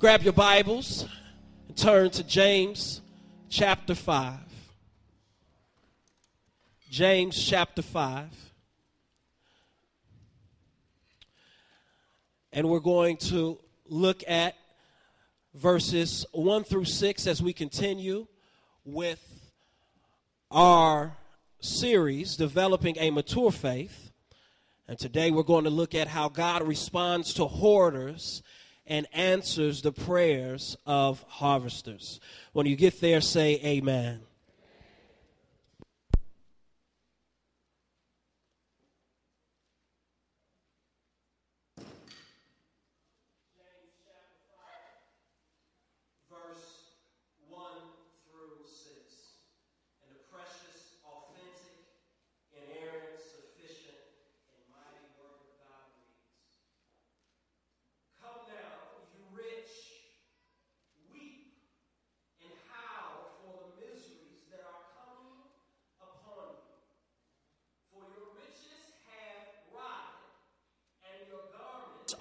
Grab 0.00 0.22
your 0.22 0.32
Bibles 0.32 1.06
and 1.68 1.76
turn 1.76 2.10
to 2.10 2.24
James 2.24 3.00
chapter 3.48 3.94
5. 3.94 4.40
James 6.90 7.42
chapter 7.42 7.80
5. 7.80 8.28
And 12.52 12.68
we're 12.68 12.80
going 12.80 13.16
to 13.18 13.60
look 13.86 14.24
at 14.26 14.56
verses 15.54 16.26
1 16.32 16.64
through 16.64 16.86
6 16.86 17.26
as 17.28 17.40
we 17.40 17.52
continue 17.52 18.26
with 18.84 19.52
our 20.50 21.16
series, 21.60 22.36
Developing 22.36 22.96
a 22.98 23.10
Mature 23.10 23.52
Faith. 23.52 24.10
And 24.88 24.98
today 24.98 25.30
we're 25.30 25.44
going 25.44 25.64
to 25.64 25.70
look 25.70 25.94
at 25.94 26.08
how 26.08 26.28
God 26.28 26.66
responds 26.66 27.32
to 27.34 27.46
hoarders 27.46 28.42
and 28.86 29.06
answers 29.12 29.82
the 29.82 29.92
prayers 29.92 30.76
of 30.86 31.22
harvesters. 31.28 32.20
When 32.52 32.66
you 32.66 32.76
get 32.76 33.00
there, 33.00 33.20
say 33.20 33.60
amen. 33.64 34.20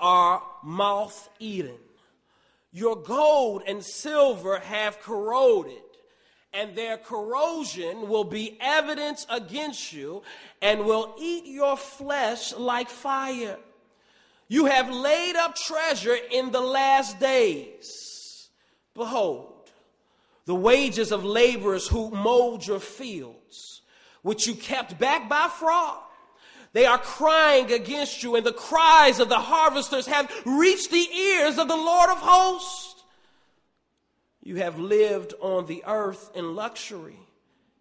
Are 0.03 0.43
moth 0.61 1.29
eaten. 1.39 1.77
Your 2.73 2.97
gold 2.97 3.63
and 3.65 3.81
silver 3.81 4.59
have 4.59 4.99
corroded, 4.99 5.77
and 6.51 6.75
their 6.75 6.97
corrosion 6.97 8.09
will 8.09 8.25
be 8.25 8.57
evidence 8.59 9.25
against 9.29 9.93
you 9.93 10.21
and 10.61 10.83
will 10.83 11.15
eat 11.17 11.45
your 11.45 11.77
flesh 11.77 12.53
like 12.53 12.89
fire. 12.89 13.57
You 14.49 14.65
have 14.65 14.93
laid 14.93 15.37
up 15.37 15.55
treasure 15.55 16.17
in 16.31 16.51
the 16.51 16.61
last 16.61 17.19
days. 17.19 18.49
Behold, 18.93 19.71
the 20.45 20.53
wages 20.53 21.13
of 21.13 21.23
laborers 21.23 21.87
who 21.87 22.11
mowed 22.11 22.67
your 22.67 22.81
fields, 22.81 23.81
which 24.21 24.47
you 24.47 24.53
kept 24.53 24.99
back 24.99 25.29
by 25.29 25.47
fraud 25.47 26.02
they 26.73 26.87
are 26.87 26.97
crying 26.97 27.71
against 27.71 28.23
you, 28.23 28.35
and 28.35 28.45
the 28.45 28.51
cries 28.51 29.19
of 29.19 29.29
the 29.29 29.39
harvesters 29.39 30.07
have 30.07 30.29
reached 30.43 30.89
the 30.89 31.07
ears 31.15 31.59
of 31.59 31.67
the 31.67 31.75
Lord 31.75 32.09
of 32.09 32.17
hosts. 32.17 33.03
You 34.41 34.57
have 34.57 34.79
lived 34.79 35.35
on 35.39 35.67
the 35.67 35.83
earth 35.85 36.31
in 36.35 36.55
luxury 36.55 37.19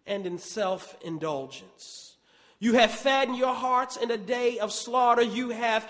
and 0.05 0.27
in 0.27 0.37
self 0.37 0.95
indulgence. 1.03 2.17
You 2.59 2.73
have 2.73 2.91
fattened 2.91 3.37
your 3.37 3.55
hearts 3.55 3.97
in 3.97 4.11
a 4.11 4.17
day 4.17 4.59
of 4.59 4.71
slaughter. 4.71 5.23
You 5.23 5.49
have 5.49 5.89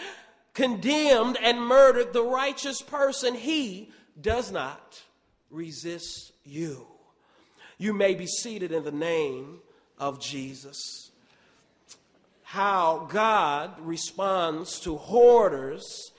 condemned 0.53 1.37
and 1.41 1.61
murdered 1.61 2.13
the 2.13 2.23
righteous 2.23 2.81
person. 2.81 3.35
He 3.35 3.91
does 4.19 4.49
not 4.51 5.03
resist 5.51 6.31
you. 6.45 6.87
You 7.77 7.93
may 7.93 8.15
be 8.15 8.27
seated 8.27 8.71
in 8.71 8.85
the 8.85 8.91
name 8.91 9.59
of 9.99 10.21
Jesus 10.21 11.11
how 12.53 13.07
God 13.09 13.71
responds 13.79 14.79
to 14.81 14.95
hoarders 14.95 16.11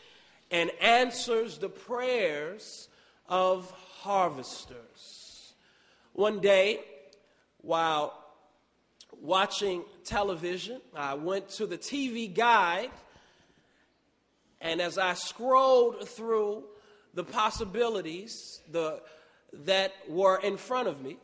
and 0.50 0.68
answers 0.80 1.58
the 1.58 1.68
prayers 1.68 2.88
of 3.28 3.70
harvesters. 4.00 5.52
One 6.12 6.40
day, 6.40 6.80
while 7.58 8.20
watching 9.22 9.84
television, 10.02 10.80
I 10.92 11.14
went 11.14 11.50
to 11.50 11.68
the 11.68 11.78
TV 11.78 12.34
guide, 12.34 12.90
and 14.60 14.80
as 14.80 14.98
I 14.98 15.14
scrolled 15.14 16.08
through 16.08 16.64
the 17.14 17.22
possibilities 17.22 18.60
the, 18.72 19.00
that 19.52 19.92
were 20.08 20.38
in 20.38 20.56
front 20.56 20.88
of 20.88 21.00
me, 21.00 21.16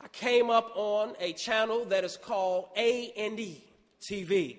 I 0.00 0.08
came 0.08 0.50
up 0.50 0.72
on 0.74 1.14
a 1.20 1.34
channel 1.34 1.84
that 1.84 2.02
is 2.02 2.16
called 2.16 2.70
A&E. 2.76 3.62
TV. 4.00 4.58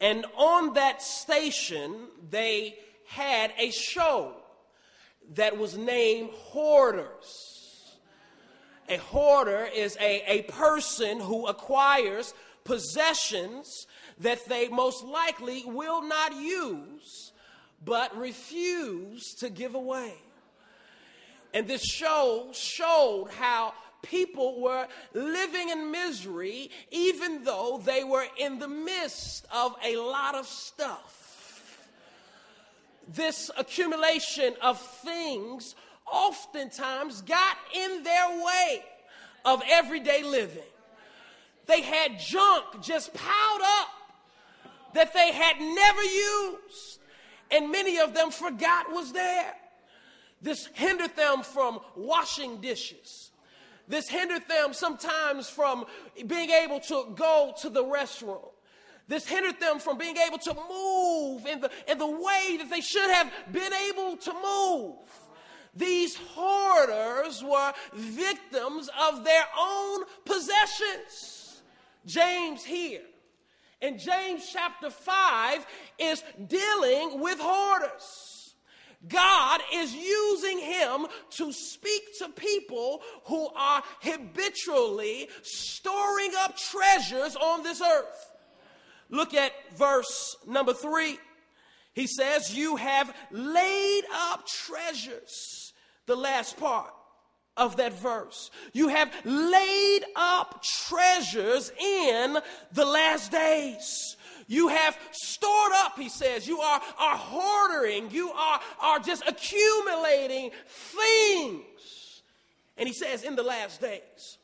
And 0.00 0.26
on 0.36 0.74
that 0.74 1.02
station, 1.02 1.94
they 2.30 2.76
had 3.06 3.52
a 3.58 3.70
show 3.70 4.34
that 5.34 5.56
was 5.56 5.76
named 5.76 6.30
Hoarders. 6.32 7.96
A 8.88 8.98
hoarder 8.98 9.68
is 9.74 9.96
a, 10.00 10.22
a 10.30 10.42
person 10.42 11.18
who 11.18 11.46
acquires 11.46 12.34
possessions 12.64 13.86
that 14.18 14.44
they 14.48 14.68
most 14.68 15.04
likely 15.04 15.64
will 15.66 16.02
not 16.02 16.34
use, 16.36 17.32
but 17.84 18.16
refuse 18.16 19.34
to 19.40 19.50
give 19.50 19.74
away. 19.74 20.14
And 21.52 21.66
this 21.66 21.82
show 21.82 22.48
showed 22.52 23.28
how 23.38 23.72
people 24.10 24.60
were 24.60 24.86
living 25.14 25.70
in 25.70 25.90
misery 25.90 26.70
even 26.90 27.44
though 27.44 27.80
they 27.84 28.04
were 28.04 28.26
in 28.38 28.58
the 28.58 28.68
midst 28.68 29.46
of 29.54 29.74
a 29.84 29.96
lot 29.96 30.34
of 30.34 30.46
stuff. 30.46 31.22
This 33.08 33.50
accumulation 33.56 34.54
of 34.62 34.80
things 34.80 35.76
oftentimes 36.10 37.22
got 37.22 37.56
in 37.74 38.02
their 38.02 38.44
way 38.44 38.84
of 39.44 39.62
everyday 39.68 40.22
living. 40.22 40.62
They 41.66 41.82
had 41.82 42.18
junk 42.18 42.64
just 42.80 43.12
piled 43.14 43.60
up 43.62 43.88
that 44.94 45.12
they 45.12 45.32
had 45.32 45.60
never 45.60 46.02
used, 46.02 47.00
and 47.50 47.70
many 47.70 47.98
of 47.98 48.14
them 48.14 48.30
forgot 48.30 48.90
was 48.90 49.12
there. 49.12 49.54
This 50.42 50.68
hindered 50.74 51.16
them 51.16 51.42
from 51.42 51.80
washing 51.96 52.60
dishes 52.60 53.30
this 53.88 54.08
hindered 54.08 54.48
them 54.48 54.72
sometimes 54.72 55.48
from 55.48 55.84
being 56.26 56.50
able 56.50 56.80
to 56.80 57.12
go 57.14 57.54
to 57.60 57.70
the 57.70 57.84
restroom. 57.84 58.50
This 59.08 59.26
hindered 59.26 59.60
them 59.60 59.78
from 59.78 59.98
being 59.98 60.16
able 60.16 60.38
to 60.38 60.56
move 60.68 61.46
in 61.46 61.60
the, 61.60 61.70
in 61.88 61.98
the 61.98 62.06
way 62.06 62.56
that 62.58 62.68
they 62.70 62.80
should 62.80 63.10
have 63.10 63.32
been 63.52 63.72
able 63.72 64.16
to 64.16 64.32
move. 64.32 64.96
These 65.74 66.16
hoarders 66.16 67.44
were 67.44 67.72
victims 67.94 68.88
of 69.08 69.24
their 69.24 69.44
own 69.58 70.04
possessions. 70.24 71.62
James 72.06 72.64
here 72.64 73.02
in 73.80 73.98
James 73.98 74.48
chapter 74.52 74.90
5 74.90 75.66
is 75.98 76.22
dealing 76.46 77.20
with 77.20 77.38
hoarders. 77.40 78.35
God 79.08 79.60
is 79.72 79.94
using 79.94 80.58
him 80.58 81.06
to 81.36 81.52
speak 81.52 82.02
to 82.18 82.28
people 82.30 83.02
who 83.24 83.48
are 83.54 83.82
habitually 84.00 85.28
storing 85.42 86.32
up 86.38 86.56
treasures 86.56 87.36
on 87.36 87.62
this 87.62 87.80
earth. 87.80 88.32
Look 89.10 89.34
at 89.34 89.52
verse 89.76 90.36
number 90.46 90.72
three. 90.72 91.18
He 91.94 92.06
says, 92.06 92.56
You 92.56 92.76
have 92.76 93.14
laid 93.30 94.04
up 94.12 94.46
treasures. 94.46 95.72
The 96.06 96.16
last 96.16 96.56
part 96.58 96.92
of 97.56 97.76
that 97.78 97.94
verse. 97.94 98.50
You 98.72 98.88
have 98.88 99.12
laid 99.24 100.04
up 100.14 100.62
treasures 100.62 101.72
in 101.80 102.38
the 102.72 102.84
last 102.84 103.32
days. 103.32 104.16
You 104.46 104.68
have 104.68 104.96
stored 105.10 105.72
up, 105.76 105.98
he 105.98 106.08
says. 106.08 106.46
You 106.46 106.60
are, 106.60 106.80
are 106.98 107.16
hoarding. 107.16 108.10
You 108.10 108.30
are, 108.30 108.60
are 108.80 108.98
just 108.98 109.22
accumulating 109.26 110.50
things. 110.66 112.22
And 112.76 112.86
he 112.86 112.94
says, 112.94 113.22
in 113.24 113.36
the 113.36 113.42
last 113.42 113.80
days. 113.80 114.38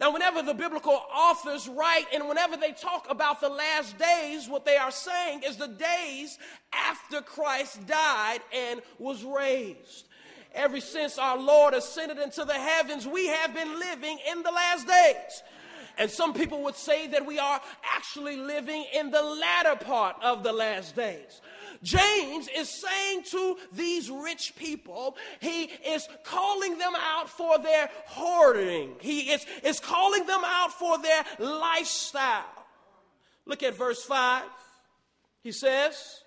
Now, 0.00 0.12
whenever 0.12 0.42
the 0.42 0.54
biblical 0.54 1.02
authors 1.12 1.68
write 1.68 2.06
and 2.14 2.28
whenever 2.28 2.56
they 2.56 2.70
talk 2.70 3.10
about 3.10 3.40
the 3.40 3.48
last 3.48 3.98
days, 3.98 4.48
what 4.48 4.64
they 4.64 4.76
are 4.76 4.92
saying 4.92 5.42
is 5.44 5.56
the 5.56 5.66
days 5.66 6.38
after 6.72 7.20
Christ 7.20 7.84
died 7.86 8.40
and 8.54 8.80
was 8.98 9.24
raised. 9.24 10.06
Ever 10.54 10.80
since 10.80 11.18
our 11.18 11.36
Lord 11.36 11.74
ascended 11.74 12.18
into 12.18 12.44
the 12.44 12.54
heavens, 12.54 13.08
we 13.08 13.26
have 13.26 13.52
been 13.52 13.78
living 13.78 14.18
in 14.30 14.42
the 14.42 14.52
last 14.52 14.86
days. 14.86 15.42
And 15.98 16.08
some 16.10 16.32
people 16.32 16.62
would 16.62 16.76
say 16.76 17.08
that 17.08 17.26
we 17.26 17.40
are 17.40 17.60
actually 17.84 18.36
living 18.36 18.86
in 18.94 19.10
the 19.10 19.22
latter 19.22 19.76
part 19.84 20.16
of 20.22 20.44
the 20.44 20.52
last 20.52 20.94
days. 20.94 21.40
James 21.82 22.48
is 22.56 22.68
saying 22.68 23.24
to 23.24 23.56
these 23.72 24.10
rich 24.10 24.54
people, 24.56 25.16
he 25.40 25.64
is 25.64 26.08
calling 26.24 26.78
them 26.78 26.94
out 26.96 27.28
for 27.28 27.58
their 27.58 27.90
hoarding. 28.06 28.94
He 29.00 29.30
is, 29.32 29.44
is 29.64 29.80
calling 29.80 30.24
them 30.26 30.42
out 30.44 30.72
for 30.72 30.98
their 30.98 31.24
lifestyle. 31.38 32.44
Look 33.44 33.62
at 33.62 33.76
verse 33.76 34.04
5. 34.04 34.44
He 35.42 35.52
says, 35.52 36.22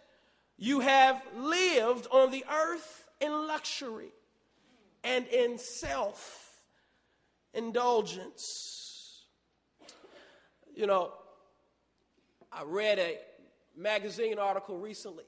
You 0.58 0.82
have 0.82 1.22
lived 1.38 2.08
on 2.12 2.32
the 2.32 2.44
earth 2.52 3.08
in 3.22 3.32
luxury 3.48 4.12
and 5.04 5.28
in 5.28 5.58
self 5.58 6.58
indulgence. 7.54 8.81
You 10.82 10.88
know, 10.88 11.12
I 12.52 12.64
read 12.64 12.98
a 12.98 13.20
magazine 13.78 14.40
article 14.40 14.80
recently 14.80 15.26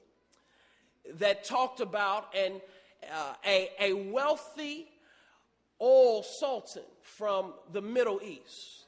that 1.18 1.44
talked 1.44 1.78
about 1.78 2.34
an, 2.34 2.60
uh, 3.08 3.34
a, 3.46 3.70
a 3.78 3.92
wealthy 3.92 4.88
oil 5.80 6.24
sultan 6.24 6.82
from 7.02 7.54
the 7.72 7.80
Middle 7.80 8.20
East. 8.20 8.86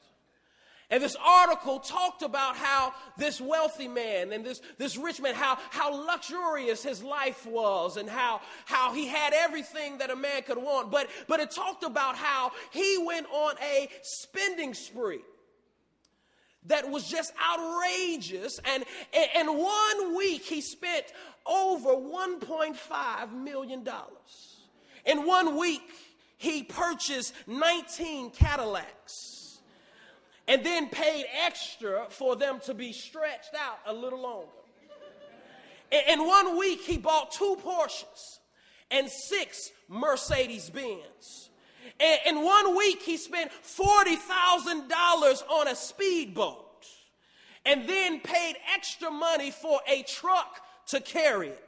And 0.89 1.01
this 1.01 1.15
article 1.25 1.79
talked 1.79 2.21
about 2.21 2.57
how 2.57 2.93
this 3.17 3.39
wealthy 3.39 3.87
man 3.87 4.33
and 4.33 4.45
this, 4.45 4.61
this 4.77 4.97
rich 4.97 5.21
man, 5.21 5.35
how, 5.35 5.57
how 5.69 6.05
luxurious 6.05 6.83
his 6.83 7.01
life 7.01 7.45
was 7.45 7.95
and 7.95 8.09
how, 8.09 8.41
how 8.65 8.93
he 8.93 9.07
had 9.07 9.31
everything 9.31 9.99
that 9.99 10.09
a 10.09 10.17
man 10.17 10.41
could 10.41 10.57
want. 10.57 10.91
But, 10.91 11.07
but 11.29 11.39
it 11.39 11.49
talked 11.49 11.85
about 11.85 12.17
how 12.17 12.51
he 12.71 12.97
went 13.05 13.27
on 13.31 13.55
a 13.63 13.87
spending 14.01 14.73
spree 14.73 15.21
that 16.67 16.89
was 16.89 17.09
just 17.09 17.33
outrageous. 17.41 18.59
And 18.65 18.83
in 19.35 19.47
one 19.47 20.15
week, 20.15 20.43
he 20.43 20.61
spent 20.61 21.05
over 21.45 21.89
$1.5 21.89 23.33
million. 23.33 23.87
In 25.05 25.25
one 25.25 25.57
week, 25.57 25.89
he 26.37 26.63
purchased 26.63 27.33
19 27.47 28.31
Cadillacs 28.31 29.59
and 30.47 30.65
then 30.65 30.87
paid 30.89 31.25
extra 31.45 32.05
for 32.09 32.35
them 32.35 32.59
to 32.65 32.73
be 32.73 32.93
stretched 32.93 33.53
out 33.59 33.79
a 33.85 33.93
little 33.93 34.21
longer. 34.21 34.47
In 36.09 36.25
one 36.25 36.57
week, 36.57 36.81
he 36.81 36.97
bought 36.97 37.31
two 37.31 37.57
Porsches 37.63 38.39
and 38.91 39.09
six 39.09 39.71
Mercedes 39.87 40.69
Benz. 40.69 41.46
In 41.99 42.43
one 42.43 42.75
week, 42.75 43.01
he 43.01 43.17
spent 43.17 43.51
$40,000 43.63 45.49
on 45.49 45.67
a 45.67 45.75
speedboat 45.75 46.85
and 47.65 47.87
then 47.87 48.19
paid 48.19 48.55
extra 48.73 49.11
money 49.11 49.51
for 49.51 49.79
a 49.87 50.03
truck 50.03 50.61
to 50.87 51.01
carry 51.01 51.49
it. 51.49 51.63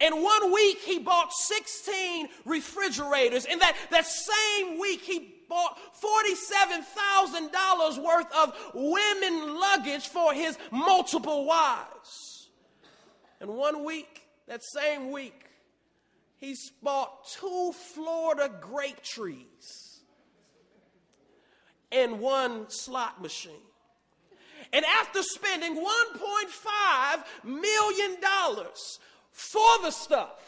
In 0.00 0.22
one 0.22 0.52
week, 0.52 0.78
he 0.78 1.00
bought 1.00 1.32
16 1.32 2.28
refrigerators. 2.44 3.46
In 3.46 3.58
that, 3.58 3.74
that 3.90 4.06
same 4.06 4.78
week, 4.78 5.00
he 5.00 5.34
bought 5.48 5.76
$47,000 6.00 8.02
worth 8.02 8.32
of 8.32 8.54
women 8.74 9.58
luggage 9.58 10.06
for 10.06 10.32
his 10.32 10.56
multiple 10.70 11.46
wives. 11.46 12.48
In 13.40 13.54
one 13.54 13.84
week, 13.84 14.22
that 14.46 14.62
same 14.62 15.10
week, 15.10 15.46
he 16.38 16.56
bought 16.82 17.28
two 17.28 17.72
Florida 17.94 18.50
grape 18.60 19.02
trees 19.02 20.00
and 21.90 22.20
one 22.20 22.70
slot 22.70 23.20
machine. 23.20 23.52
And 24.72 24.84
after 24.84 25.22
spending 25.22 25.76
$1.5 25.76 27.24
million 27.44 28.16
for 29.32 29.78
the 29.82 29.90
stuff, 29.90 30.40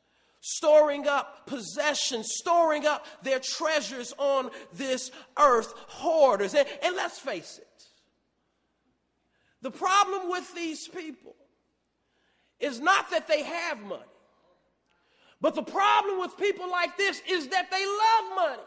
storing 0.42 1.08
up 1.08 1.48
possessions, 1.48 2.32
storing 2.36 2.86
up 2.86 3.06
their 3.24 3.40
treasures 3.40 4.14
on 4.18 4.50
this 4.74 5.12
earth. 5.40 5.74
Hoarders. 5.88 6.54
And, 6.54 6.68
and 6.84 6.96
let's 6.96 7.20
face 7.20 7.60
it, 7.60 7.84
the 9.62 9.72
problem 9.72 10.30
with 10.30 10.54
these 10.56 10.88
people 10.88 11.36
is 12.64 12.80
not 12.80 13.10
that 13.12 13.28
they 13.28 13.44
have 13.44 13.82
money. 13.82 14.02
But 15.42 15.56
the 15.56 15.64
problem 15.64 16.22
with 16.22 16.38
people 16.38 16.72
like 16.72 16.98
this 16.98 17.22
is 17.30 17.50
that 17.50 17.70
they 17.70 17.86
love 17.86 18.36
money. 18.48 18.64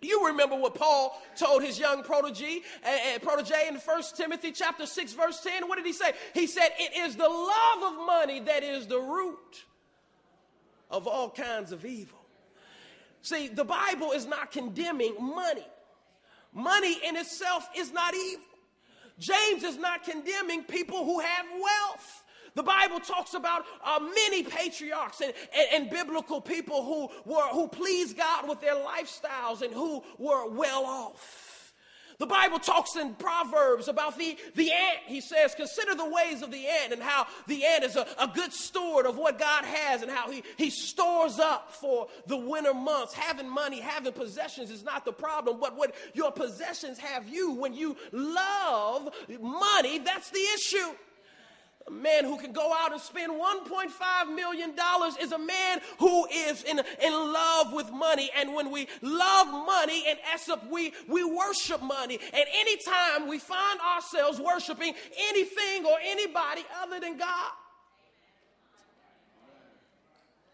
You 0.00 0.26
remember 0.26 0.56
what 0.56 0.74
Paul 0.74 1.20
told 1.36 1.62
his 1.62 1.78
young 1.78 2.02
protege, 2.02 2.62
uh, 2.84 3.18
protege 3.20 3.68
in 3.68 3.76
1 3.76 4.02
Timothy 4.16 4.52
chapter 4.52 4.86
6 4.86 5.12
verse 5.12 5.40
10. 5.40 5.68
What 5.68 5.76
did 5.76 5.86
he 5.86 5.92
say? 5.92 6.12
He 6.34 6.46
said, 6.46 6.70
"It 6.78 6.96
is 6.96 7.16
the 7.16 7.28
love 7.28 7.92
of 7.92 8.06
money 8.06 8.40
that 8.40 8.62
is 8.62 8.86
the 8.86 9.00
root 9.00 9.64
of 10.90 11.06
all 11.06 11.30
kinds 11.30 11.72
of 11.72 11.84
evil." 11.84 12.18
See, 13.22 13.48
the 13.48 13.64
Bible 13.64 14.12
is 14.12 14.26
not 14.26 14.52
condemning 14.52 15.16
money. 15.20 15.66
Money 16.52 16.98
in 17.04 17.16
itself 17.16 17.68
is 17.76 17.92
not 17.92 18.14
evil. 18.14 18.44
James 19.18 19.64
is 19.64 19.76
not 19.76 20.04
condemning 20.04 20.62
people 20.62 21.04
who 21.04 21.18
have 21.18 21.46
wealth. 21.60 22.24
The 22.58 22.64
Bible 22.64 22.98
talks 22.98 23.34
about 23.34 23.66
uh, 23.84 24.00
many 24.00 24.42
patriarchs 24.42 25.20
and, 25.20 25.32
and, 25.56 25.68
and, 25.74 25.90
biblical 25.90 26.40
people 26.40 26.84
who 26.84 27.32
were 27.32 27.46
who 27.52 27.68
pleased 27.68 28.16
God 28.16 28.48
with 28.48 28.60
their 28.60 28.74
lifestyles 28.74 29.62
and 29.62 29.72
who 29.72 30.02
were 30.18 30.50
well 30.50 30.84
off. 30.84 31.72
The 32.18 32.26
Bible 32.26 32.58
talks 32.58 32.96
in 32.96 33.14
Proverbs 33.14 33.86
about 33.86 34.18
the, 34.18 34.36
the 34.56 34.72
ant. 34.72 34.98
He 35.06 35.20
says, 35.20 35.54
Consider 35.54 35.94
the 35.94 36.10
ways 36.10 36.42
of 36.42 36.50
the 36.50 36.66
ant 36.66 36.92
and 36.92 37.00
how 37.00 37.28
the 37.46 37.64
ant 37.64 37.84
is 37.84 37.94
a, 37.94 38.04
a 38.18 38.26
good 38.26 38.52
steward 38.52 39.06
of 39.06 39.16
what 39.16 39.38
God 39.38 39.64
has 39.64 40.02
and 40.02 40.10
how 40.10 40.28
he, 40.28 40.42
he 40.56 40.68
stores 40.68 41.38
up 41.38 41.70
for 41.70 42.08
the 42.26 42.36
winter 42.36 42.74
months. 42.74 43.14
Having 43.14 43.48
money, 43.48 43.80
having 43.80 44.12
possessions 44.12 44.72
is 44.72 44.82
not 44.82 45.04
the 45.04 45.12
problem, 45.12 45.60
but 45.60 45.76
what 45.76 45.94
your 46.12 46.32
possessions 46.32 46.98
have 46.98 47.28
you 47.28 47.52
when 47.52 47.72
you 47.72 47.96
love 48.10 49.10
money, 49.40 50.00
that's 50.00 50.30
the 50.30 50.44
issue. 50.56 50.96
A 51.88 51.90
man 51.90 52.24
who 52.24 52.36
can 52.36 52.52
go 52.52 52.74
out 52.78 52.92
and 52.92 53.00
spend 53.00 53.32
$1.5 53.32 54.34
million 54.34 54.74
is 55.22 55.32
a 55.32 55.38
man 55.38 55.80
who 55.98 56.26
is 56.26 56.62
in, 56.64 56.78
in 57.02 57.12
love 57.12 57.72
with 57.72 57.90
money. 57.90 58.30
And 58.36 58.52
when 58.52 58.70
we 58.70 58.88
love 59.00 59.46
money, 59.48 60.06
in 60.06 60.16
essence, 60.30 60.60
we, 60.70 60.92
we 61.08 61.24
worship 61.24 61.82
money. 61.82 62.18
And 62.34 62.44
anytime 62.54 63.26
we 63.26 63.38
find 63.38 63.80
ourselves 63.80 64.38
worshiping 64.38 64.92
anything 65.30 65.86
or 65.86 65.96
anybody 66.04 66.62
other 66.82 67.00
than 67.00 67.16
God, 67.16 67.52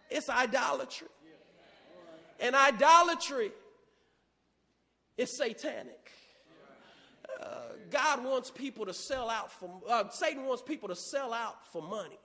it's 0.08 0.28
idolatry. 0.28 1.08
And 2.38 2.54
idolatry 2.54 3.50
is 5.16 5.36
satanic. 5.36 6.12
God 7.94 8.24
wants 8.24 8.50
people 8.50 8.86
to 8.86 8.92
sell 8.92 9.30
out 9.30 9.52
for, 9.52 9.70
uh, 9.88 10.08
Satan 10.10 10.44
wants 10.46 10.62
people 10.62 10.88
to 10.88 10.96
sell 10.96 11.32
out 11.32 11.64
for 11.68 11.80
money. 11.80 12.18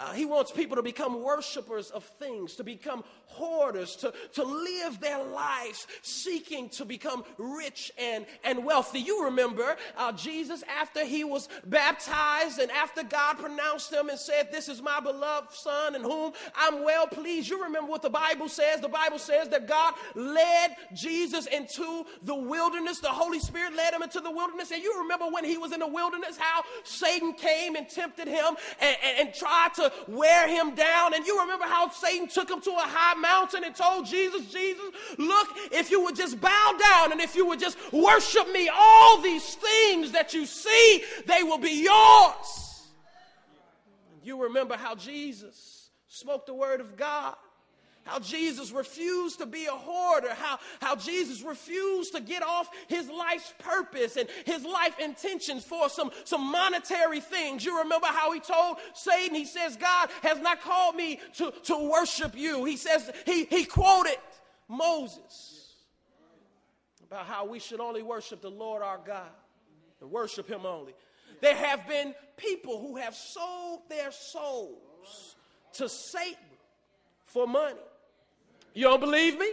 Uh, 0.00 0.12
he 0.12 0.24
wants 0.24 0.50
people 0.50 0.76
to 0.76 0.82
become 0.82 1.22
worshipers 1.22 1.90
of 1.90 2.02
things, 2.18 2.56
to 2.56 2.64
become 2.64 3.04
hoarders, 3.26 3.96
to, 3.96 4.12
to 4.32 4.42
live 4.42 4.98
their 5.00 5.22
lives 5.22 5.86
seeking 6.00 6.70
to 6.70 6.86
become 6.86 7.22
rich 7.36 7.92
and, 7.98 8.24
and 8.42 8.64
wealthy. 8.64 8.98
You 8.98 9.24
remember 9.24 9.76
uh, 9.98 10.12
Jesus 10.12 10.64
after 10.80 11.04
he 11.04 11.22
was 11.22 11.48
baptized 11.66 12.58
and 12.58 12.70
after 12.70 13.02
God 13.02 13.38
pronounced 13.38 13.92
him 13.92 14.08
and 14.08 14.18
said, 14.18 14.50
This 14.50 14.68
is 14.68 14.80
my 14.80 15.00
beloved 15.00 15.52
Son 15.52 15.94
in 15.94 16.02
whom 16.02 16.32
I'm 16.56 16.82
well 16.82 17.06
pleased. 17.06 17.50
You 17.50 17.62
remember 17.62 17.90
what 17.90 18.02
the 18.02 18.10
Bible 18.10 18.48
says? 18.48 18.80
The 18.80 18.88
Bible 18.88 19.18
says 19.18 19.48
that 19.50 19.68
God 19.68 19.94
led 20.14 20.76
Jesus 20.94 21.46
into 21.46 22.06
the 22.22 22.34
wilderness. 22.34 23.00
The 23.00 23.08
Holy 23.08 23.38
Spirit 23.38 23.74
led 23.74 23.92
him 23.92 24.02
into 24.02 24.20
the 24.20 24.30
wilderness. 24.30 24.70
And 24.70 24.82
you 24.82 24.98
remember 24.98 25.26
when 25.26 25.44
he 25.44 25.58
was 25.58 25.72
in 25.72 25.80
the 25.80 25.86
wilderness, 25.86 26.38
how 26.38 26.62
Satan 26.84 27.34
came 27.34 27.76
and 27.76 27.86
tempted 27.86 28.28
him 28.28 28.56
and, 28.80 28.96
and, 29.04 29.28
and 29.28 29.34
tried 29.34 29.74
to 29.74 29.89
wear 30.08 30.48
him 30.48 30.74
down. 30.74 31.14
And 31.14 31.26
you 31.26 31.40
remember 31.40 31.64
how 31.64 31.90
Satan 31.90 32.28
took 32.28 32.50
him 32.50 32.60
to 32.62 32.70
a 32.70 32.82
high 32.82 33.18
mountain 33.18 33.64
and 33.64 33.74
told 33.74 34.06
Jesus, 34.06 34.50
Jesus, 34.52 34.84
look, 35.18 35.48
if 35.72 35.90
you 35.90 36.02
would 36.04 36.16
just 36.16 36.40
bow 36.40 36.74
down 36.78 37.12
and 37.12 37.20
if 37.20 37.36
you 37.36 37.46
would 37.46 37.60
just 37.60 37.78
worship 37.92 38.50
me, 38.52 38.70
all 38.72 39.20
these 39.20 39.54
things 39.54 40.12
that 40.12 40.34
you 40.34 40.46
see, 40.46 41.04
they 41.26 41.42
will 41.42 41.58
be 41.58 41.82
yours. 41.84 42.88
You 44.22 44.42
remember 44.42 44.76
how 44.76 44.94
Jesus 44.94 45.90
spoke 46.08 46.46
the 46.46 46.54
word 46.54 46.80
of 46.80 46.96
God 46.96 47.36
how 48.04 48.18
Jesus 48.18 48.72
refused 48.72 49.38
to 49.38 49.46
be 49.46 49.66
a 49.66 49.72
hoarder, 49.72 50.34
how, 50.34 50.58
how 50.80 50.96
Jesus 50.96 51.42
refused 51.42 52.14
to 52.14 52.20
get 52.20 52.42
off 52.42 52.68
his 52.88 53.08
life's 53.08 53.52
purpose 53.58 54.16
and 54.16 54.28
his 54.46 54.64
life 54.64 54.98
intentions 54.98 55.64
for 55.64 55.88
some, 55.88 56.10
some 56.24 56.50
monetary 56.50 57.20
things. 57.20 57.64
You 57.64 57.78
remember 57.78 58.06
how 58.06 58.32
he 58.32 58.40
told 58.40 58.78
Satan, 58.94 59.34
he 59.34 59.44
says, 59.44 59.76
God 59.76 60.08
has 60.22 60.40
not 60.40 60.62
called 60.62 60.96
me 60.96 61.20
to, 61.34 61.52
to 61.64 61.90
worship 61.90 62.34
you. 62.36 62.64
He 62.64 62.76
says, 62.76 63.10
he, 63.26 63.44
he 63.44 63.64
quoted 63.64 64.16
Moses 64.66 65.74
about 67.06 67.26
how 67.26 67.44
we 67.44 67.58
should 67.58 67.80
only 67.80 68.02
worship 68.02 68.40
the 68.40 68.50
Lord 68.50 68.82
our 68.82 69.00
God 69.04 69.28
and 70.00 70.10
worship 70.10 70.48
him 70.48 70.64
only. 70.64 70.94
There 71.40 71.56
have 71.56 71.86
been 71.88 72.14
people 72.36 72.80
who 72.80 72.96
have 72.96 73.14
sold 73.14 73.80
their 73.88 74.10
souls 74.10 75.36
to 75.74 75.88
Satan 75.88 76.36
for 77.24 77.46
money. 77.46 77.78
You 78.74 78.84
don't 78.84 79.00
believe 79.00 79.38
me? 79.38 79.50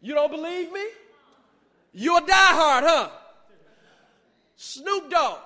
You 0.00 0.14
don't 0.14 0.30
believe 0.30 0.72
me? 0.72 0.84
You're 1.92 2.18
a 2.18 2.22
diehard, 2.22 2.82
huh? 2.82 3.10
Snoop 4.56 5.10
Dogg. 5.10 5.38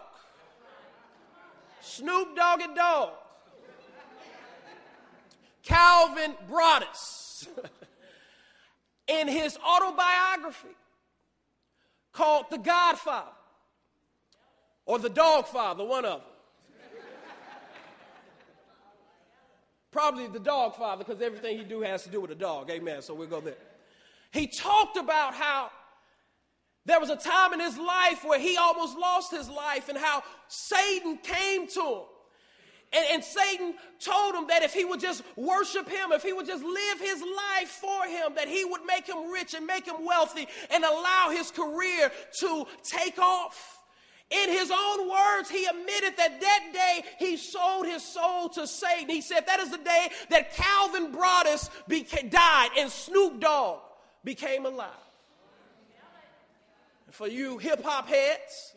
Snoop 1.81 2.37
Dogg 2.37 2.61
and 2.61 2.77
Dogg. 2.77 3.11
Calvin 5.63 6.35
Broadus. 6.49 7.49
in 9.09 9.29
his 9.29 9.57
autobiography 9.59 10.75
called 12.13 12.47
The 12.51 12.59
Godfather 12.59 13.31
or 14.85 14.99
The 14.99 15.11
Dog 15.11 15.47
Father, 15.47 15.85
one 15.85 16.05
of 16.05 16.21
them. 16.21 16.31
Probably 19.97 20.27
the 20.27 20.39
dog 20.39 20.77
father, 20.77 21.05
because 21.05 21.23
everything 21.23 21.57
he 21.57 21.65
do 21.65 21.81
has 21.81 22.03
to 22.03 22.11
do 22.11 22.21
with 22.21 22.31
a 22.31 22.35
dog. 22.35 22.69
Amen. 22.69 23.01
So 23.01 23.15
we'll 23.15 23.29
go 23.29 23.41
there. 23.41 23.57
He 24.31 24.47
talked 24.47 24.99
about 24.99 25.33
how 25.33 25.71
there 26.85 27.01
was 27.01 27.09
a 27.09 27.17
time 27.17 27.55
in 27.55 27.61
his 27.61 27.79
life 27.79 28.23
where 28.23 28.39
he 28.39 28.59
almost 28.59 28.99
lost 28.99 29.31
his 29.31 29.49
life 29.49 29.89
and 29.89 29.97
how 29.97 30.23
Satan 30.49 31.17
came 31.23 31.67
to 31.69 31.81
him. 31.81 32.03
And, 32.93 33.07
and, 33.11 33.25
Satan 33.25 33.73
told 33.99 34.35
him 34.35 34.47
that 34.49 34.63
if 34.63 34.75
he 34.75 34.85
would 34.85 35.01
just 35.01 35.23
worship 35.35 35.89
him, 35.89 36.13
if 36.13 36.23
he 36.23 36.35
would 36.35 36.47
just 36.47 36.63
live 36.63 37.01
his 37.01 37.23
life 37.23 37.71
for 37.71 38.05
him, 38.05 38.35
that 38.37 38.49
he 38.49 38.67
would 38.67 38.85
make 38.85 39.09
him 39.09 39.31
rich 39.31 39.55
and 39.55 39.67
make 39.67 39.87
him 39.87 40.05
wealthy 40.05 40.47
and 40.71 40.85
allow 40.85 41.31
his 41.31 41.51
career 41.51 42.13
to 42.41 42.67
take 42.85 43.19
off. 43.19 43.76
In 44.31 44.51
his 44.51 44.73
own 44.73 45.09
words, 45.09 45.49
he 45.49 45.67
admitted 45.67 46.17
that 46.17 46.41
that 46.41 46.65
day 46.73 47.05
he 47.19 47.37
sold 47.37 47.87
his 47.87 48.03
soul 48.03 48.49
to 48.51 48.67
Satan. 48.67 49.09
He 49.09 49.21
said 49.21 49.47
that 49.47 49.61
is 49.61 49.71
the 49.71 49.79
day 49.79 50.09
that 50.31 50.53
Calvin 50.53 51.13
Broadus 51.13 51.71
beca- 51.89 52.29
died 52.29 52.71
and 52.77 52.91
Snoop 52.91 53.39
Dogg 53.41 53.81
became 54.25 54.67
alive. 54.67 54.91
For 57.13 57.29
you 57.29 57.57
hip 57.59 57.83
hop 57.85 58.09
heads, 58.09 58.75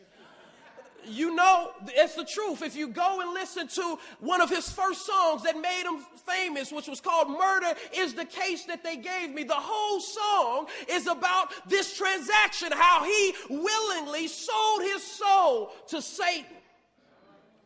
you 1.06 1.34
know 1.34 1.72
it's 1.88 2.14
the 2.14 2.24
truth. 2.24 2.62
If 2.62 2.76
you 2.76 2.88
go 2.88 3.20
and 3.20 3.32
listen 3.32 3.68
to 3.68 3.98
one 4.20 4.40
of 4.40 4.50
his 4.50 4.70
first 4.70 5.06
songs 5.06 5.42
that 5.42 5.60
made 5.60 5.84
him 5.84 6.04
famous, 6.26 6.72
which 6.72 6.88
was 6.88 7.00
called 7.00 7.28
Murder 7.28 7.74
is 7.94 8.14
the 8.14 8.24
Case 8.24 8.64
That 8.64 8.82
They 8.82 8.96
Gave 8.96 9.30
Me, 9.30 9.44
the 9.44 9.54
whole 9.54 10.00
song 10.00 10.66
is 10.88 11.06
about 11.06 11.48
this 11.68 11.96
transaction, 11.96 12.70
how 12.72 13.04
he 13.04 13.34
willingly 13.48 14.28
sold 14.28 14.82
his 14.82 15.02
soul 15.02 15.72
to 15.88 16.00
Satan 16.00 16.56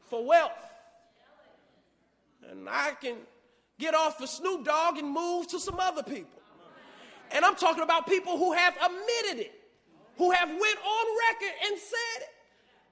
for 0.09 0.25
wealth. 0.25 0.53
And 2.51 2.69
I 2.69 2.93
can 3.01 3.17
get 3.79 3.95
off 3.95 4.21
of 4.21 4.29
Snoop 4.29 4.65
Dogg 4.65 4.99
and 4.99 5.09
move 5.11 5.49
to 5.49 5.59
some 5.59 5.81
other 5.81 6.03
people. 6.03 6.41
And 7.31 7.45
I'm 7.45 7.57
talking 7.57 7.83
about 7.83 8.07
people 8.07 8.39
who 8.39 8.53
have 8.53 8.77
admitted 8.77 9.47
it, 9.47 9.61
who 10.17 10.31
have 10.31 10.49
went 10.49 10.79
on 10.79 11.07
record 11.31 11.55
and 11.67 11.79
said 11.79 12.23
it. 12.23 12.34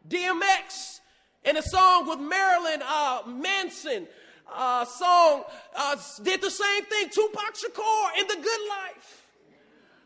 DMX 0.09 1.00
in 1.44 1.56
a 1.56 1.62
song 1.62 2.09
with 2.09 2.21
Marilyn 2.21 2.82
uh, 2.85 3.23
Manson 3.26 4.06
uh, 4.52 4.85
song 4.85 5.44
uh, 5.76 5.97
did 6.23 6.40
the 6.40 6.50
same 6.50 6.85
thing. 6.85 7.09
Tupac 7.09 7.54
Shakur 7.54 8.21
in 8.21 8.26
The 8.26 8.37
Good 8.37 8.61
Life 8.68 9.23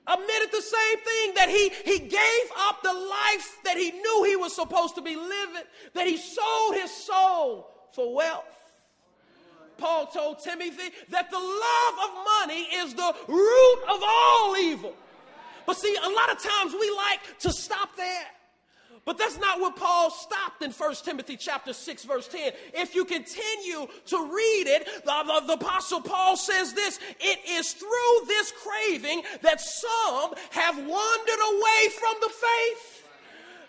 admitted 0.07 0.53
the 0.53 0.63
same 0.63 0.99
thing 0.99 1.35
that 1.35 1.49
he, 1.49 1.71
he 1.85 1.99
gave 1.99 2.51
up 2.59 2.83
the 2.83 2.93
life 2.93 3.59
that 3.65 3.77
he 3.77 3.91
knew 3.91 4.25
he 4.25 4.37
was 4.37 4.55
supposed 4.55 4.95
to 4.95 5.03
be 5.03 5.17
living, 5.17 5.65
that 5.95 6.07
he 6.07 6.17
sold 6.17 6.75
his 6.75 6.91
soul 6.91 7.69
for 7.93 8.15
wealth. 8.15 8.45
Paul 9.79 10.07
told 10.07 10.39
Timothy 10.39 10.91
that 11.11 11.31
the 11.31 11.39
love 11.39 12.11
of 12.11 12.25
money 12.41 12.63
is 12.77 12.95
the 12.95 13.15
root 13.29 13.83
of 13.89 14.01
all 14.03 14.57
evil. 14.57 14.95
But 15.67 15.77
see, 15.77 15.95
a 15.97 16.09
lot 16.09 16.31
of 16.31 16.41
times 16.41 16.73
we 16.79 16.91
like 16.97 17.39
to 17.41 17.53
stop 17.53 17.97
there. 17.97 18.27
But 19.07 19.19
that's 19.19 19.39
not 19.39 19.61
what 19.61 19.77
Paul 19.77 20.11
stopped 20.11 20.63
in 20.63 20.73
1 20.73 20.95
Timothy 21.05 21.37
chapter 21.37 21.73
6 21.73 22.05
verse 22.05 22.27
10. 22.27 22.53
If 22.75 22.97
you 22.97 23.05
continue 23.05 23.87
to 24.07 24.17
read 24.17 24.65
it, 24.67 25.05
the, 25.05 25.23
the, 25.25 25.47
the, 25.47 25.53
apostle 25.53 26.01
Paul 26.01 26.37
says 26.37 26.73
this, 26.73 26.99
it 27.21 27.39
is 27.49 27.73
through 27.73 28.27
this 28.27 28.53
craving 28.53 29.23
that 29.43 29.61
some 29.61 30.35
have 30.51 30.77
wandered 30.77 30.91
away 30.91 31.89
from 31.97 32.15
the 32.21 32.29
faith. 32.29 33.09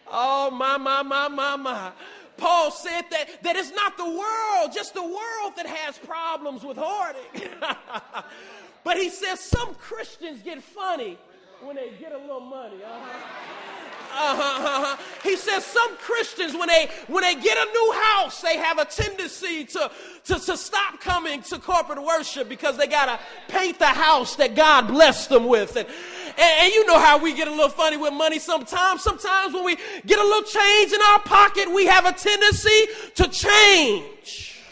Oh 0.07 0.49
my, 0.49 0.77
my, 0.77 1.03
my, 1.03 1.27
my, 1.27 1.55
my. 1.55 1.91
Paul 2.37 2.71
said 2.71 3.03
that, 3.11 3.43
that 3.43 3.55
it's 3.55 3.71
not 3.71 3.95
the 3.95 4.09
world, 4.09 4.73
just 4.73 4.95
the 4.95 5.03
world 5.03 5.53
that 5.55 5.67
has 5.67 5.99
problems 5.99 6.63
with 6.63 6.77
hoarding. 6.79 7.51
but 8.83 8.97
he 8.97 9.11
says 9.11 9.39
some 9.39 9.75
Christians 9.75 10.41
get 10.41 10.63
funny 10.63 11.19
when 11.61 11.75
they 11.75 11.91
get 11.99 12.11
a 12.11 12.17
little 12.17 12.39
money. 12.39 12.77
Uh-huh. 12.83 13.76
Uh-huh. 14.19 14.97
He 15.23 15.35
says 15.35 15.63
some 15.63 15.95
Christians, 15.97 16.55
when 16.55 16.67
they 16.67 16.89
when 17.07 17.23
they 17.23 17.35
get 17.35 17.57
a 17.57 17.71
new 17.71 17.93
house, 18.03 18.41
they 18.41 18.57
have 18.57 18.79
a 18.79 18.85
tendency 18.85 19.63
to, 19.65 19.91
to, 20.25 20.39
to 20.39 20.57
stop 20.57 20.99
coming 20.99 21.41
to 21.43 21.59
corporate 21.59 22.01
worship 22.01 22.49
because 22.49 22.77
they 22.77 22.87
gotta 22.87 23.19
paint 23.47 23.77
the 23.77 23.85
house 23.85 24.35
that 24.37 24.55
God 24.55 24.87
blessed 24.87 25.29
them 25.29 25.45
with. 25.47 25.75
And, 25.75 25.87
and, 25.87 26.61
and 26.61 26.73
you 26.73 26.85
know 26.87 26.99
how 26.99 27.19
we 27.19 27.33
get 27.33 27.47
a 27.47 27.51
little 27.51 27.69
funny 27.69 27.97
with 27.97 28.13
money 28.13 28.39
sometimes. 28.39 29.03
Sometimes 29.03 29.53
when 29.53 29.63
we 29.63 29.75
get 30.05 30.17
a 30.17 30.23
little 30.23 30.43
change 30.43 30.93
in 30.93 31.01
our 31.01 31.19
pocket, 31.19 31.71
we 31.71 31.85
have 31.85 32.05
a 32.05 32.13
tendency 32.13 32.87
to 33.15 33.27
change. 33.27 34.63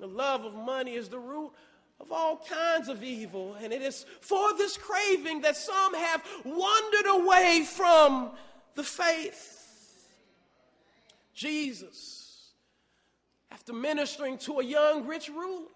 The 0.00 0.08
love 0.08 0.44
of 0.44 0.54
money 0.54 0.94
is 0.94 1.08
the 1.08 1.18
root 1.20 1.52
of 2.02 2.10
all 2.10 2.44
kinds 2.48 2.88
of 2.88 3.02
evil. 3.02 3.54
And 3.62 3.72
it 3.72 3.80
is 3.80 4.04
for 4.20 4.56
this 4.58 4.76
craving 4.76 5.42
that 5.42 5.56
some 5.56 5.94
have 5.94 6.22
wandered 6.44 7.06
away 7.06 7.64
from 7.64 8.32
the 8.74 8.82
faith. 8.82 9.60
Jesus, 11.32 12.50
after 13.50 13.72
ministering 13.72 14.36
to 14.38 14.58
a 14.58 14.64
young 14.64 15.06
rich 15.06 15.28
ruler, 15.28 15.68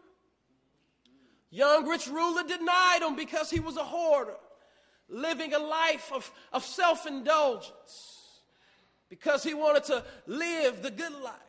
young 1.51 1.89
rich 1.89 2.09
ruler 2.09 2.43
denied 2.43 2.99
him 3.03 3.17
because 3.17 3.51
he 3.51 3.61
was 3.61 3.77
a 3.77 3.85
hoarder, 3.85 4.37
living 5.09 5.55
a 5.55 5.59
life 5.59 6.11
of, 6.13 6.31
of 6.53 6.65
self 6.65 7.07
indulgence, 7.07 8.43
because 9.09 9.43
he 9.43 9.55
wanted 9.55 9.85
to 9.85 10.05
live 10.27 10.83
the 10.83 10.91
good 10.91 11.15
life 11.23 11.46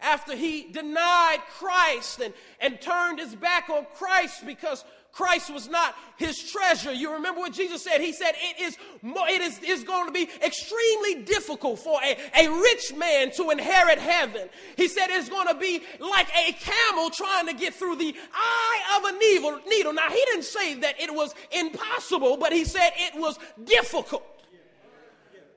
after 0.00 0.34
he 0.36 0.64
denied 0.70 1.40
Christ 1.58 2.20
and, 2.20 2.34
and 2.60 2.80
turned 2.80 3.18
his 3.18 3.34
back 3.34 3.68
on 3.70 3.86
Christ 3.94 4.46
because 4.46 4.84
Christ 5.12 5.52
was 5.52 5.68
not 5.68 5.96
his 6.16 6.50
treasure. 6.50 6.92
You 6.92 7.12
remember 7.14 7.40
what 7.40 7.52
Jesus 7.52 7.82
said? 7.82 8.00
He 8.00 8.12
said, 8.12 8.34
It 8.36 8.60
is, 8.60 8.76
it 9.02 9.40
is, 9.40 9.58
is 9.62 9.84
going 9.84 10.06
to 10.06 10.12
be 10.12 10.28
extremely 10.42 11.22
difficult 11.22 11.80
for 11.80 12.00
a, 12.02 12.16
a 12.38 12.48
rich 12.48 12.94
man 12.94 13.30
to 13.32 13.50
inherit 13.50 13.98
heaven. 13.98 14.48
He 14.76 14.88
said 14.88 15.08
it's 15.10 15.28
going 15.28 15.48
to 15.48 15.54
be 15.54 15.82
like 15.98 16.28
a 16.28 16.52
camel 16.52 17.10
trying 17.10 17.46
to 17.48 17.54
get 17.54 17.74
through 17.74 17.96
the 17.96 18.14
eye 18.32 18.98
of 18.98 19.14
a 19.14 19.18
needle. 19.18 19.60
needle. 19.68 19.92
Now, 19.92 20.10
he 20.10 20.22
didn't 20.26 20.44
say 20.44 20.74
that 20.74 21.00
it 21.00 21.12
was 21.12 21.34
impossible, 21.50 22.36
but 22.36 22.52
he 22.52 22.64
said 22.64 22.90
it 22.96 23.18
was 23.18 23.38
difficult. 23.64 24.24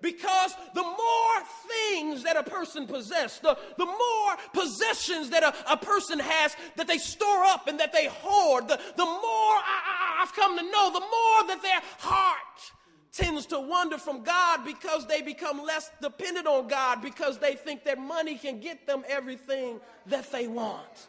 Because 0.03 0.53
the 0.73 0.83
more 0.83 1.43
things 1.65 2.23
that 2.23 2.35
a 2.35 2.43
person 2.43 2.87
possesses, 2.87 3.39
the, 3.39 3.57
the 3.77 3.85
more 3.85 4.35
possessions 4.53 5.29
that 5.29 5.43
a, 5.43 5.71
a 5.71 5.77
person 5.77 6.19
has 6.19 6.57
that 6.75 6.87
they 6.87 6.97
store 6.97 7.45
up 7.45 7.69
and 7.69 7.79
that 7.79 7.93
they 7.93 8.07
hoard, 8.07 8.67
the, 8.67 8.77
the 8.97 9.05
more 9.05 9.15
I, 9.15 10.19
I, 10.19 10.21
I've 10.21 10.33
come 10.33 10.57
to 10.57 10.63
know, 10.63 10.91
the 10.91 10.99
more 10.99 11.47
that 11.47 11.59
their 11.63 11.81
heart 11.99 12.71
tends 13.13 13.45
to 13.45 13.59
wander 13.61 13.97
from 13.97 14.23
God 14.23 14.65
because 14.65 15.07
they 15.07 15.21
become 15.21 15.63
less 15.63 15.89
dependent 16.01 16.47
on 16.47 16.67
God 16.67 17.01
because 17.01 17.39
they 17.39 17.55
think 17.55 17.85
that 17.85 17.97
money 17.97 18.37
can 18.37 18.59
get 18.59 18.85
them 18.85 19.05
everything 19.07 19.79
that 20.07 20.29
they 20.33 20.47
want. 20.47 21.07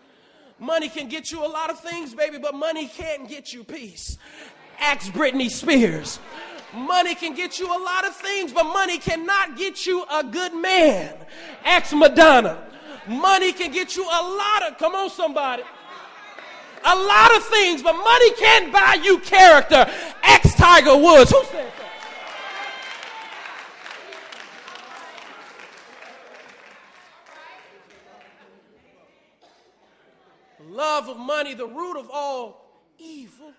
Money 0.61 0.89
can 0.89 1.09
get 1.09 1.33
you 1.33 1.45
a 1.45 1.49
lot 1.49 1.69
of 1.69 1.81
things, 1.81 2.15
baby, 2.15 2.39
but 2.39 2.55
money 2.55 2.87
can't 2.87 3.29
get 3.29 3.53
you 3.53 3.65
peace. 3.65 4.19
Ask 4.79 5.13
Britney 5.13 5.51
Spears. 5.51 6.21
Money 6.75 7.15
can 7.15 7.35
get 7.35 7.59
you 7.61 7.67
a 7.67 7.79
lot 7.79 8.05
of 8.05 8.17
things, 8.17 8.53
but 8.53 8.65
money 8.65 8.99
cannot 8.99 9.57
get 9.57 9.87
you 9.87 10.05
a 10.13 10.25
good 10.25 10.53
man. 10.55 11.15
Ask 11.65 11.95
Madonna. 11.95 12.67
Money 13.07 13.53
can 13.53 13.71
get 13.71 13.97
you 13.97 14.03
a 14.03 14.23
lot 14.23 14.63
of, 14.71 14.79
come 14.79 14.95
on, 14.95 15.09
somebody. 15.09 15.63
A 16.85 16.97
lot 16.97 17.37
of 17.37 17.45
things, 17.45 17.83
but 17.83 17.93
money 17.93 18.33
can't 18.35 18.73
buy 18.73 18.99
you 19.03 19.19
character. 19.21 19.87
Ex 20.23 20.55
Tiger 20.55 20.97
Woods. 20.97 21.31
Who 21.31 21.45
said 21.45 21.67
that? 21.67 21.85
Love 30.69 31.09
of 31.09 31.19
money, 31.19 31.55
the 31.55 31.67
root 31.67 31.97
of 31.97 32.11
all 32.13 32.83
evil. 32.99 33.53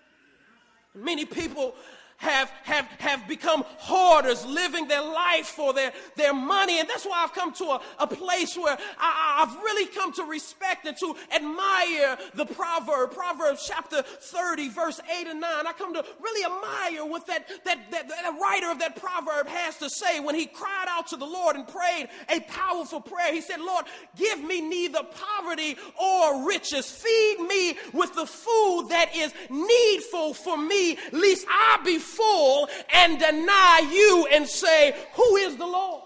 Many 0.94 1.24
people 1.24 1.74
have, 2.18 2.50
have, 2.62 2.86
have 2.98 3.28
become 3.28 3.64
hoarders, 3.78 4.44
living 4.46 4.88
their 4.88 5.02
life 5.02 5.46
for 5.46 5.72
their, 5.72 5.92
their 6.16 6.34
money. 6.34 6.80
And 6.80 6.88
that's 6.88 7.04
why 7.04 7.22
I've 7.22 7.32
come 7.32 7.52
to 7.54 7.64
a, 7.64 7.80
a 8.00 8.06
place 8.06 8.56
where 8.56 8.76
I, 8.98 9.46
I've 9.46 9.54
really 9.56 9.86
come 9.86 10.12
to 10.14 10.24
respect 10.24 10.86
and 10.86 10.96
to 10.98 11.14
admire 11.34 12.18
the 12.34 12.46
proverb, 12.46 13.12
Proverbs 13.12 13.64
chapter 13.66 14.02
30, 14.02 14.68
verse 14.70 15.00
8 15.20 15.26
and 15.26 15.40
9. 15.40 15.66
I 15.66 15.72
come 15.72 15.94
to 15.94 16.04
really 16.20 16.44
admire 16.44 17.08
what 17.10 17.26
that, 17.26 17.48
that, 17.64 17.90
that, 17.90 18.08
that 18.08 18.38
writer 18.40 18.70
of 18.70 18.78
that 18.78 18.96
proverb 18.96 19.48
has 19.48 19.76
to 19.78 19.90
say 19.90 20.20
when 20.20 20.34
he 20.34 20.46
cried 20.46 20.86
out 20.88 21.06
to 21.08 21.16
the 21.16 21.26
Lord 21.26 21.56
and 21.56 21.66
prayed 21.66 22.08
a 22.28 22.40
powerful 22.40 23.00
prayer. 23.00 23.32
He 23.32 23.40
said, 23.40 23.60
Lord, 23.60 23.86
give 24.16 24.42
me 24.42 24.60
neither 24.60 25.02
poverty 25.02 25.76
or 26.00 26.46
riches. 26.46 26.90
Feed 26.90 27.40
me 27.40 27.76
with 27.92 28.14
the 28.14 28.26
food 28.26 28.86
that 28.90 29.14
is 29.14 29.32
needful 29.50 30.34
for 30.34 30.56
me, 30.56 30.98
lest 31.12 31.46
I 31.48 31.80
be 31.84 31.98
full 32.06 32.68
and 32.92 33.18
deny 33.18 33.88
you 33.92 34.28
and 34.32 34.46
say, 34.46 34.94
Who 35.14 35.36
is 35.36 35.56
the 35.56 35.66
Lord? 35.66 36.02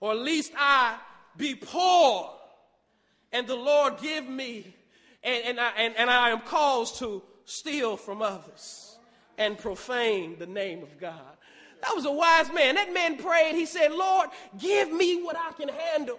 Or 0.00 0.12
at 0.12 0.18
least 0.18 0.52
I 0.56 0.96
be 1.36 1.54
poor 1.54 2.30
and 3.32 3.46
the 3.46 3.56
Lord 3.56 3.98
give 4.00 4.28
me, 4.28 4.74
and, 5.22 5.44
and, 5.44 5.60
I, 5.60 5.70
and, 5.76 5.94
and 5.96 6.10
I 6.10 6.30
am 6.30 6.40
caused 6.40 6.98
to 7.00 7.22
steal 7.44 7.96
from 7.96 8.22
others 8.22 8.96
and 9.36 9.58
profane 9.58 10.38
the 10.38 10.46
name 10.46 10.82
of 10.82 10.98
God. 10.98 11.20
That 11.82 11.94
was 11.94 12.06
a 12.06 12.12
wise 12.12 12.52
man. 12.52 12.74
That 12.74 12.92
man 12.92 13.16
prayed. 13.16 13.54
He 13.54 13.66
said, 13.66 13.92
Lord, 13.92 14.30
give 14.58 14.90
me 14.92 15.22
what 15.22 15.36
I 15.36 15.52
can 15.52 15.68
handle. 15.68 16.18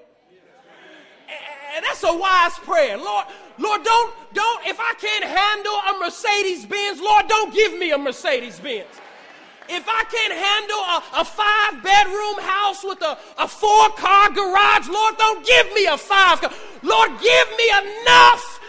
And 1.76 1.86
that's 1.86 2.04
a 2.04 2.14
wise 2.14 2.58
prayer. 2.60 2.98
Lord, 2.98 3.26
Lord, 3.58 3.84
don't, 3.84 4.14
don't, 4.34 4.68
if 4.68 4.80
I 4.80 4.94
can't 5.00 5.24
handle 5.24 5.74
a 5.74 6.00
Mercedes 6.00 6.66
Benz, 6.66 7.00
Lord, 7.00 7.28
don't 7.28 7.54
give 7.54 7.78
me 7.78 7.92
a 7.92 7.98
Mercedes 7.98 8.60
Benz. 8.60 8.88
If 9.70 9.88
I 9.88 10.04
can't 10.06 10.34
handle 10.34 10.80
a, 10.80 11.22
a 11.22 11.26
five 11.26 11.84
bedroom 11.84 12.40
house 12.42 12.84
with 12.84 13.02
a, 13.04 13.18
a 13.38 13.48
four 13.48 13.90
car 13.90 14.32
garage, 14.32 14.90
Lord, 14.90 15.18
don't 15.18 15.46
give 15.46 15.72
me 15.74 15.86
a 15.86 15.98
five 15.98 16.42
car. 16.42 16.52
Lord, 16.82 17.12
give 17.22 17.48
me 17.56 17.70
enough. 18.02 18.60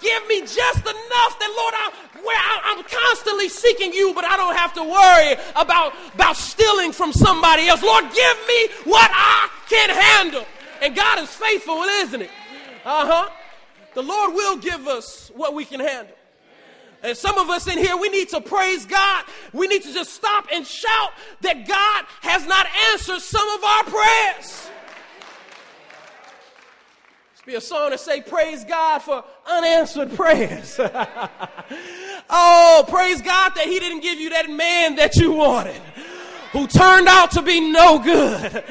Give 0.00 0.26
me 0.28 0.40
just 0.40 0.80
enough 0.80 1.38
that, 1.38 1.52
Lord, 1.56 1.74
I, 1.76 1.92
where 2.22 2.36
I, 2.36 2.60
I'm 2.64 2.84
constantly 2.84 3.48
seeking 3.48 3.92
you, 3.92 4.12
but 4.14 4.24
I 4.24 4.36
don't 4.36 4.56
have 4.56 4.72
to 4.74 4.82
worry 4.82 5.36
about, 5.56 5.92
about 6.14 6.36
stealing 6.36 6.92
from 6.92 7.12
somebody 7.12 7.68
else. 7.68 7.82
Lord, 7.82 8.04
give 8.04 8.36
me 8.48 8.68
what 8.84 9.10
I 9.12 9.48
can 9.68 9.90
handle. 9.90 10.46
And 10.82 10.94
God 10.94 11.18
is 11.20 11.30
faithful, 11.30 11.82
isn't 11.82 12.22
it? 12.22 12.30
Uh 12.84 13.06
huh. 13.06 13.30
The 13.94 14.02
Lord 14.02 14.34
will 14.34 14.56
give 14.58 14.86
us 14.86 15.30
what 15.34 15.54
we 15.54 15.64
can 15.64 15.80
handle. 15.80 16.14
And 17.02 17.16
some 17.16 17.38
of 17.38 17.48
us 17.50 17.66
in 17.68 17.78
here, 17.78 17.96
we 17.96 18.08
need 18.08 18.28
to 18.30 18.40
praise 18.40 18.84
God. 18.84 19.24
We 19.52 19.68
need 19.68 19.82
to 19.82 19.92
just 19.92 20.12
stop 20.12 20.46
and 20.52 20.66
shout 20.66 21.12
that 21.42 21.66
God 21.66 22.04
has 22.22 22.46
not 22.46 22.66
answered 22.90 23.20
some 23.20 23.48
of 23.48 23.64
our 23.64 23.84
prayers. 23.84 24.70
Be 27.46 27.54
a 27.54 27.60
song 27.60 27.92
to 27.92 27.98
say, 27.98 28.22
Praise 28.22 28.64
God 28.64 28.98
for 28.98 29.22
unanswered 29.48 30.12
prayers. 30.16 30.80
oh, 32.28 32.84
praise 32.88 33.22
God 33.22 33.52
that 33.54 33.66
He 33.66 33.78
didn't 33.78 34.00
give 34.00 34.18
you 34.18 34.30
that 34.30 34.50
man 34.50 34.96
that 34.96 35.14
you 35.14 35.30
wanted, 35.30 35.80
who 36.50 36.66
turned 36.66 37.06
out 37.06 37.30
to 37.30 37.42
be 37.42 37.70
no 37.70 38.00
good. 38.00 38.64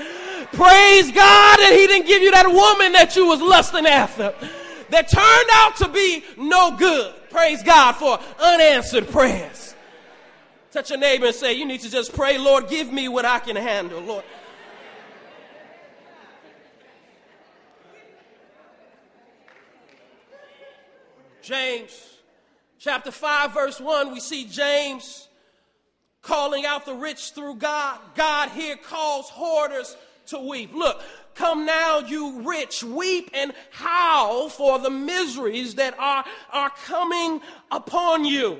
Praise 0.56 1.12
God 1.12 1.58
that 1.58 1.76
He 1.78 1.86
didn't 1.86 2.08
give 2.08 2.22
you 2.22 2.32
that 2.32 2.48
woman 2.48 2.94
that 2.94 3.14
you 3.18 3.28
was 3.28 3.42
lusting 3.42 3.86
after 3.86 4.34
that 4.90 5.10
turned 5.10 5.50
out 5.52 5.76
to 5.78 5.90
be 5.90 6.24
no 6.38 6.78
good. 6.78 7.14
Praise 7.30 7.62
God 7.62 7.94
for 7.94 8.18
unanswered 8.40 9.10
prayers. 9.10 9.76
Touch 10.72 10.92
your 10.92 11.00
neighbor 11.00 11.26
and 11.26 11.36
say, 11.36 11.54
You 11.54 11.66
need 11.66 11.82
to 11.82 11.90
just 11.90 12.14
pray, 12.14 12.38
Lord, 12.38 12.70
give 12.70 12.92
me 12.92 13.10
what 13.10 13.26
I 13.26 13.40
can 13.40 13.58
handle, 13.58 14.00
Lord. 14.00 14.24
James 21.42 21.92
chapter 22.80 23.12
5, 23.12 23.54
verse 23.54 23.80
1, 23.80 24.14
we 24.14 24.20
see 24.20 24.46
James 24.46 25.28
calling 26.22 26.66
out 26.66 26.86
the 26.86 26.94
rich 26.94 27.32
through 27.32 27.56
God. 27.56 28.00
God 28.16 28.50
here 28.50 28.78
calls 28.78 29.30
hoarders 29.30 29.96
to 30.28 30.40
weep. 30.40 30.74
Look, 30.74 31.02
come 31.34 31.66
now, 31.66 32.00
you 32.00 32.42
rich, 32.42 32.84
weep 32.84 33.30
and 33.34 33.54
howl 33.72 34.50
for 34.50 34.80
the 34.80 34.90
miseries 34.90 35.76
that 35.76 35.98
are, 36.00 36.26
are 36.52 36.72
coming 36.86 37.42
upon 37.72 38.26
you. 38.26 38.60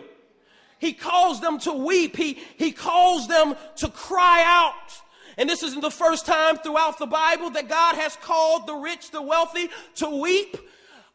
He 0.80 0.94
calls 0.94 1.42
them 1.42 1.60
to 1.60 1.74
weep. 1.74 2.16
He, 2.16 2.40
he 2.58 2.72
calls 2.72 3.28
them 3.28 3.56
to 3.78 3.90
cry 3.90 4.44
out. 4.46 5.02
And 5.38 5.50
this 5.50 5.64
isn't 5.64 5.82
the 5.82 5.92
first 5.92 6.26
time 6.26 6.58
throughout 6.58 6.98
the 7.00 7.06
Bible 7.06 7.50
that 7.52 7.68
God 7.68 7.96
has 7.96 8.16
called 8.16 8.68
the 8.68 8.76
rich, 8.76 9.12
the 9.12 9.22
wealthy 9.22 9.70
to 9.96 10.22
weep. 10.22 10.58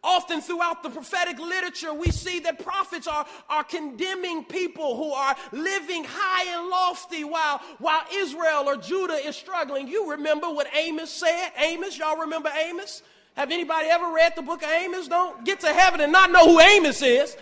Often 0.02 0.40
throughout 0.40 0.82
the 0.82 0.88
prophetic 0.88 1.38
literature, 1.38 1.92
we 1.92 2.10
see 2.10 2.40
that 2.40 2.64
prophets 2.64 3.06
are, 3.06 3.26
are 3.50 3.62
condemning 3.62 4.44
people 4.44 4.96
who 4.96 5.12
are 5.12 5.36
living 5.52 6.04
high 6.08 6.56
and 6.56 6.70
lofty 6.70 7.22
while, 7.22 7.58
while 7.78 8.02
Israel 8.10 8.64
or 8.66 8.76
Judah 8.76 9.14
is 9.14 9.36
struggling. 9.36 9.88
You 9.88 10.10
remember 10.10 10.48
what 10.48 10.68
Amos 10.74 11.10
said? 11.10 11.50
Amos, 11.58 11.98
y'all 11.98 12.16
remember 12.16 12.50
Amos? 12.56 13.02
Have 13.34 13.50
anybody 13.50 13.88
ever 13.88 14.10
read 14.10 14.34
the 14.36 14.42
book 14.42 14.62
of 14.62 14.70
Amos? 14.70 15.06
Don't 15.06 15.44
get 15.44 15.60
to 15.60 15.68
heaven 15.68 16.00
and 16.00 16.12
not 16.12 16.32
know 16.32 16.46
who 16.46 16.60
Amos 16.60 17.02
is. 17.02 17.36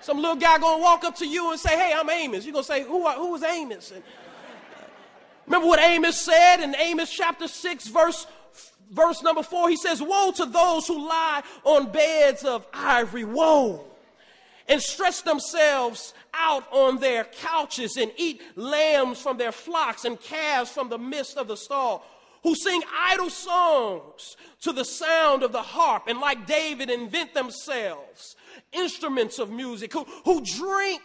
Some 0.00 0.16
little 0.16 0.36
guy 0.36 0.58
gonna 0.58 0.82
walk 0.82 1.04
up 1.04 1.14
to 1.16 1.26
you 1.26 1.50
and 1.50 1.60
say, 1.60 1.76
"Hey, 1.76 1.92
I'm 1.94 2.08
Amos." 2.08 2.44
You're 2.44 2.52
gonna 2.54 2.64
say, 2.64 2.82
"Who? 2.82 3.06
Are, 3.06 3.14
who 3.14 3.34
is 3.34 3.42
Amos?" 3.42 3.90
And 3.90 4.02
uh, 4.02 4.84
remember 5.46 5.68
what 5.68 5.78
Amos 5.78 6.20
said 6.20 6.60
in 6.60 6.74
Amos 6.74 7.10
chapter 7.10 7.46
six, 7.46 7.86
verse 7.86 8.26
verse 8.90 9.22
number 9.22 9.42
four, 9.42 9.68
he 9.68 9.76
says, 9.76 10.02
Woe 10.02 10.32
to 10.36 10.46
those 10.46 10.86
who 10.86 11.06
lie 11.08 11.42
on 11.64 11.90
beds 11.90 12.44
of 12.44 12.66
ivory, 12.72 13.24
woe, 13.24 13.84
and 14.68 14.80
stretch 14.80 15.22
themselves 15.22 16.14
out 16.34 16.64
on 16.72 16.98
their 16.98 17.24
couches 17.24 17.96
and 17.96 18.12
eat 18.16 18.40
lambs 18.56 19.20
from 19.20 19.36
their 19.36 19.52
flocks 19.52 20.04
and 20.04 20.20
calves 20.20 20.70
from 20.70 20.88
the 20.88 20.98
midst 20.98 21.36
of 21.36 21.48
the 21.48 21.56
stall. 21.56 22.04
who 22.42 22.54
sing 22.54 22.82
idle 22.98 23.28
songs 23.28 24.36
to 24.62 24.72
the 24.72 24.84
sound 24.84 25.42
of 25.42 25.52
the 25.52 25.60
harp, 25.60 26.04
and 26.06 26.20
like 26.20 26.46
David, 26.46 26.88
invent 26.88 27.34
themselves 27.34 28.34
instruments 28.72 29.38
of 29.38 29.50
music, 29.50 29.92
who, 29.92 30.04
who 30.24 30.42
drink 30.44 31.02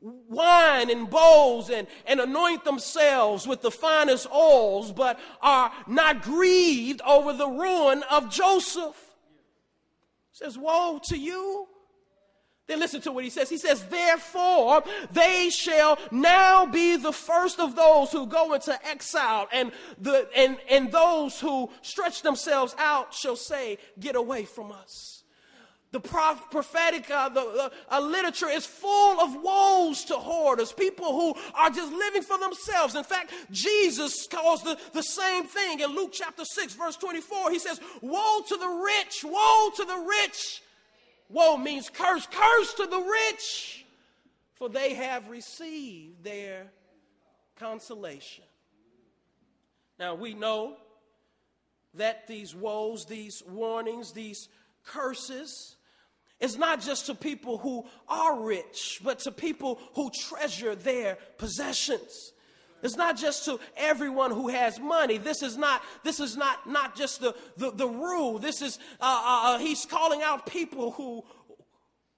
wine 0.00 0.90
in 0.90 1.06
bowls 1.06 1.70
and, 1.70 1.86
and 2.06 2.20
anoint 2.20 2.64
themselves 2.64 3.46
with 3.46 3.62
the 3.62 3.70
finest 3.70 4.26
oils, 4.32 4.92
but 4.92 5.18
are 5.42 5.72
not 5.86 6.22
grieved 6.22 7.00
over 7.02 7.32
the 7.32 7.48
ruin 7.48 8.02
of 8.10 8.30
Joseph. 8.30 8.96
says, 10.32 10.56
Woe 10.56 11.00
to 11.04 11.18
you. 11.18 11.68
Then 12.68 12.80
listen 12.80 13.00
to 13.02 13.12
what 13.12 13.24
he 13.24 13.30
says. 13.30 13.48
He 13.48 13.56
says, 13.56 13.82
Therefore, 13.84 14.84
they 15.10 15.48
shall 15.48 15.98
now 16.10 16.66
be 16.66 16.96
the 16.96 17.12
first 17.12 17.58
of 17.58 17.74
those 17.74 18.12
who 18.12 18.26
go 18.26 18.52
into 18.52 18.78
exile, 18.86 19.48
and, 19.50 19.72
the, 19.98 20.28
and, 20.36 20.58
and 20.68 20.92
those 20.92 21.40
who 21.40 21.70
stretch 21.80 22.20
themselves 22.20 22.76
out 22.78 23.14
shall 23.14 23.36
say, 23.36 23.78
Get 23.98 24.16
away 24.16 24.44
from 24.44 24.70
us. 24.70 25.17
The 25.90 26.00
prophetic 26.00 27.10
uh, 27.10 27.30
the, 27.30 27.72
uh, 27.90 28.00
literature 28.00 28.48
is 28.48 28.66
full 28.66 29.20
of 29.20 29.42
woes 29.42 30.04
to 30.06 30.16
hoarders, 30.16 30.70
people 30.70 31.06
who 31.06 31.34
are 31.54 31.70
just 31.70 31.90
living 31.90 32.20
for 32.20 32.38
themselves. 32.38 32.94
In 32.94 33.04
fact, 33.04 33.32
Jesus 33.50 34.26
calls 34.26 34.62
the, 34.62 34.78
the 34.92 35.02
same 35.02 35.44
thing 35.44 35.80
in 35.80 35.94
Luke 35.94 36.10
chapter 36.12 36.44
6, 36.44 36.74
verse 36.74 36.96
24. 36.96 37.50
He 37.50 37.58
says, 37.58 37.80
Woe 38.02 38.42
to 38.48 38.56
the 38.56 38.68
rich, 38.68 39.24
woe 39.24 39.70
to 39.76 39.84
the 39.84 40.06
rich. 40.06 40.62
Woe 41.30 41.56
means 41.56 41.88
curse, 41.88 42.26
curse 42.30 42.74
to 42.74 42.86
the 42.86 43.00
rich, 43.00 43.86
for 44.54 44.68
they 44.68 44.92
have 44.92 45.30
received 45.30 46.22
their 46.22 46.66
consolation. 47.56 48.44
Now 49.98 50.14
we 50.14 50.34
know 50.34 50.76
that 51.94 52.26
these 52.26 52.54
woes, 52.54 53.06
these 53.06 53.42
warnings, 53.48 54.12
these 54.12 54.48
curses, 54.84 55.76
it's 56.40 56.56
not 56.56 56.80
just 56.80 57.06
to 57.06 57.14
people 57.14 57.58
who 57.58 57.84
are 58.08 58.40
rich, 58.40 59.00
but 59.02 59.18
to 59.20 59.32
people 59.32 59.80
who 59.94 60.10
treasure 60.10 60.74
their 60.74 61.18
possessions. 61.36 62.32
It's 62.80 62.96
not 62.96 63.16
just 63.16 63.44
to 63.46 63.58
everyone 63.76 64.30
who 64.30 64.48
has 64.48 64.78
money. 64.78 65.18
This 65.18 65.42
is 65.42 65.56
not, 65.56 65.82
this 66.04 66.20
is 66.20 66.36
not, 66.36 66.68
not 66.68 66.94
just 66.94 67.20
the, 67.20 67.34
the, 67.56 67.72
the 67.72 67.88
rule. 67.88 68.38
This 68.38 68.62
is, 68.62 68.78
uh, 69.00 69.04
uh, 69.04 69.40
uh 69.54 69.58
he's 69.58 69.84
calling 69.84 70.22
out 70.22 70.46
people 70.46 70.92
who, 70.92 71.24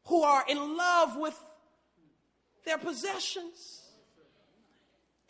who 0.04 0.22
are 0.22 0.44
in 0.46 0.76
love 0.76 1.16
with 1.16 1.38
their 2.66 2.76
possessions 2.76 3.80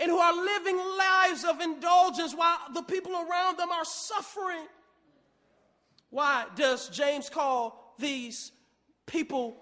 and 0.00 0.10
who 0.10 0.18
are 0.18 0.34
living 0.34 0.76
lives 0.76 1.44
of 1.44 1.60
indulgence 1.60 2.34
while 2.34 2.58
the 2.74 2.82
people 2.82 3.12
around 3.12 3.56
them 3.56 3.70
are 3.70 3.84
suffering. 3.84 4.66
Why 6.08 6.46
does 6.56 6.88
James 6.88 7.30
call 7.30 7.94
these 8.00 8.50
people 9.10 9.56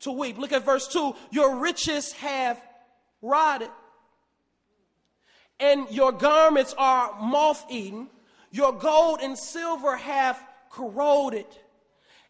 to 0.00 0.12
weep. 0.12 0.38
Look 0.38 0.52
at 0.52 0.64
verse 0.64 0.88
2 0.88 1.14
Your 1.30 1.56
riches 1.56 2.12
have 2.12 2.62
rotted, 3.20 3.70
and 5.60 5.90
your 5.90 6.12
garments 6.12 6.74
are 6.78 7.18
moth 7.20 7.64
eaten. 7.70 8.08
Your 8.50 8.72
gold 8.72 9.20
and 9.22 9.38
silver 9.38 9.96
have 9.96 10.38
corroded, 10.70 11.46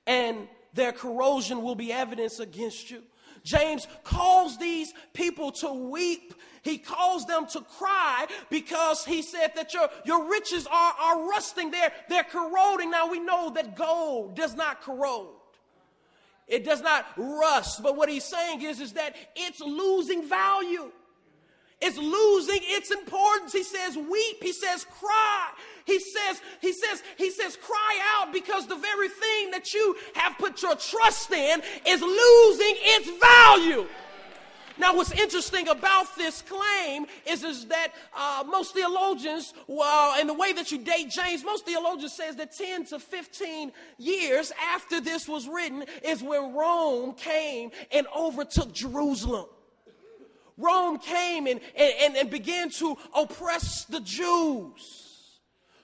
and 0.07 0.49
their 0.73 0.93
corrosion 0.93 1.63
will 1.63 1.75
be 1.75 1.93
evidence 1.93 2.39
against 2.39 2.91
you. 2.91 3.03
James 3.45 3.89
calls 4.05 4.57
these 4.57 4.95
people 5.13 5.51
to 5.51 5.73
weep. 5.73 6.35
He 6.63 6.79
calls 6.79 7.27
them 7.27 7.47
to 7.49 7.61
cry 7.61 8.27
because 8.51 9.05
he 9.05 9.21
said 9.21 9.53
that 9.57 9.75
your, 9.75 9.89
your 10.05 10.31
riches 10.31 10.67
are, 10.69 10.95
are 11.01 11.29
rusting, 11.29 11.73
they're, 11.73 11.93
they're 12.09 12.23
corroding. 12.23 12.93
Now 12.93 13.11
we 13.11 13.19
know 13.19 13.51
that 13.51 13.75
gold 13.77 14.37
does 14.37 14.55
not 14.55 14.81
corrode. 14.81 15.35
It 16.49 16.65
does 16.65 16.83
not 16.83 17.07
rust. 17.17 17.83
But 17.83 17.97
what 17.97 18.09
he's 18.09 18.25
saying 18.25 18.63
is, 18.63 18.81
is 18.81 18.93
that 18.95 19.15
it's 19.35 19.61
losing 19.61 20.29
value. 20.29 20.91
It's 21.81 21.99
losing 21.99 22.61
its 22.63 22.93
importance. 22.93 23.53
He 23.53 23.65
says, 23.65 23.97
weep. 23.97 24.37
He 24.41 24.53
says, 24.53 24.85
cry. 24.85 25.51
He 25.85 25.99
says, 25.99 26.41
he 26.61 26.73
says, 26.73 27.03
he 27.19 27.31
says, 27.31 27.57
cry 27.57 27.99
out 28.15 28.33
because 28.33 28.69
the 28.69 28.77
very 28.77 29.09
thing 29.09 29.51
that 29.51 29.75
you 29.75 29.97
have 30.15 30.39
put 30.39 30.63
your 30.63 30.77
trust 30.77 31.33
in 31.33 31.61
is 31.87 32.01
losing 32.01 32.75
its 32.79 33.11
value. 33.21 33.87
Now, 34.83 34.97
what's 34.97 35.13
interesting 35.13 35.69
about 35.69 36.17
this 36.17 36.43
claim 36.43 37.07
is, 37.25 37.45
is 37.45 37.67
that 37.67 37.93
uh, 38.17 38.43
most 38.49 38.75
theologians, 38.75 39.55
well, 39.69 40.21
in 40.21 40.27
the 40.27 40.35
way 40.35 40.53
that 40.55 40.73
you 40.73 40.79
date 40.79 41.09
James, 41.09 41.45
most 41.45 41.65
theologians 41.65 42.13
says 42.15 42.35
that 42.35 42.51
10 42.51 42.87
to 42.87 42.99
15 42.99 43.71
years 43.99 44.51
after 44.75 45.01
this 45.01 45.29
was 45.29 45.47
written 45.47 45.85
is 46.05 46.21
when 46.21 46.53
Rome 46.53 47.15
came 47.15 47.71
and 47.93 48.09
overtook 48.09 48.75
Jerusalem. 48.75 49.47
Rome 50.59 50.99
came 50.99 51.47
and, 51.47 51.61
and, 51.77 52.17
and 52.17 52.29
began 52.29 52.69
to 52.71 52.97
oppress 53.15 53.85
the 53.85 54.01
Jews. 54.01 55.02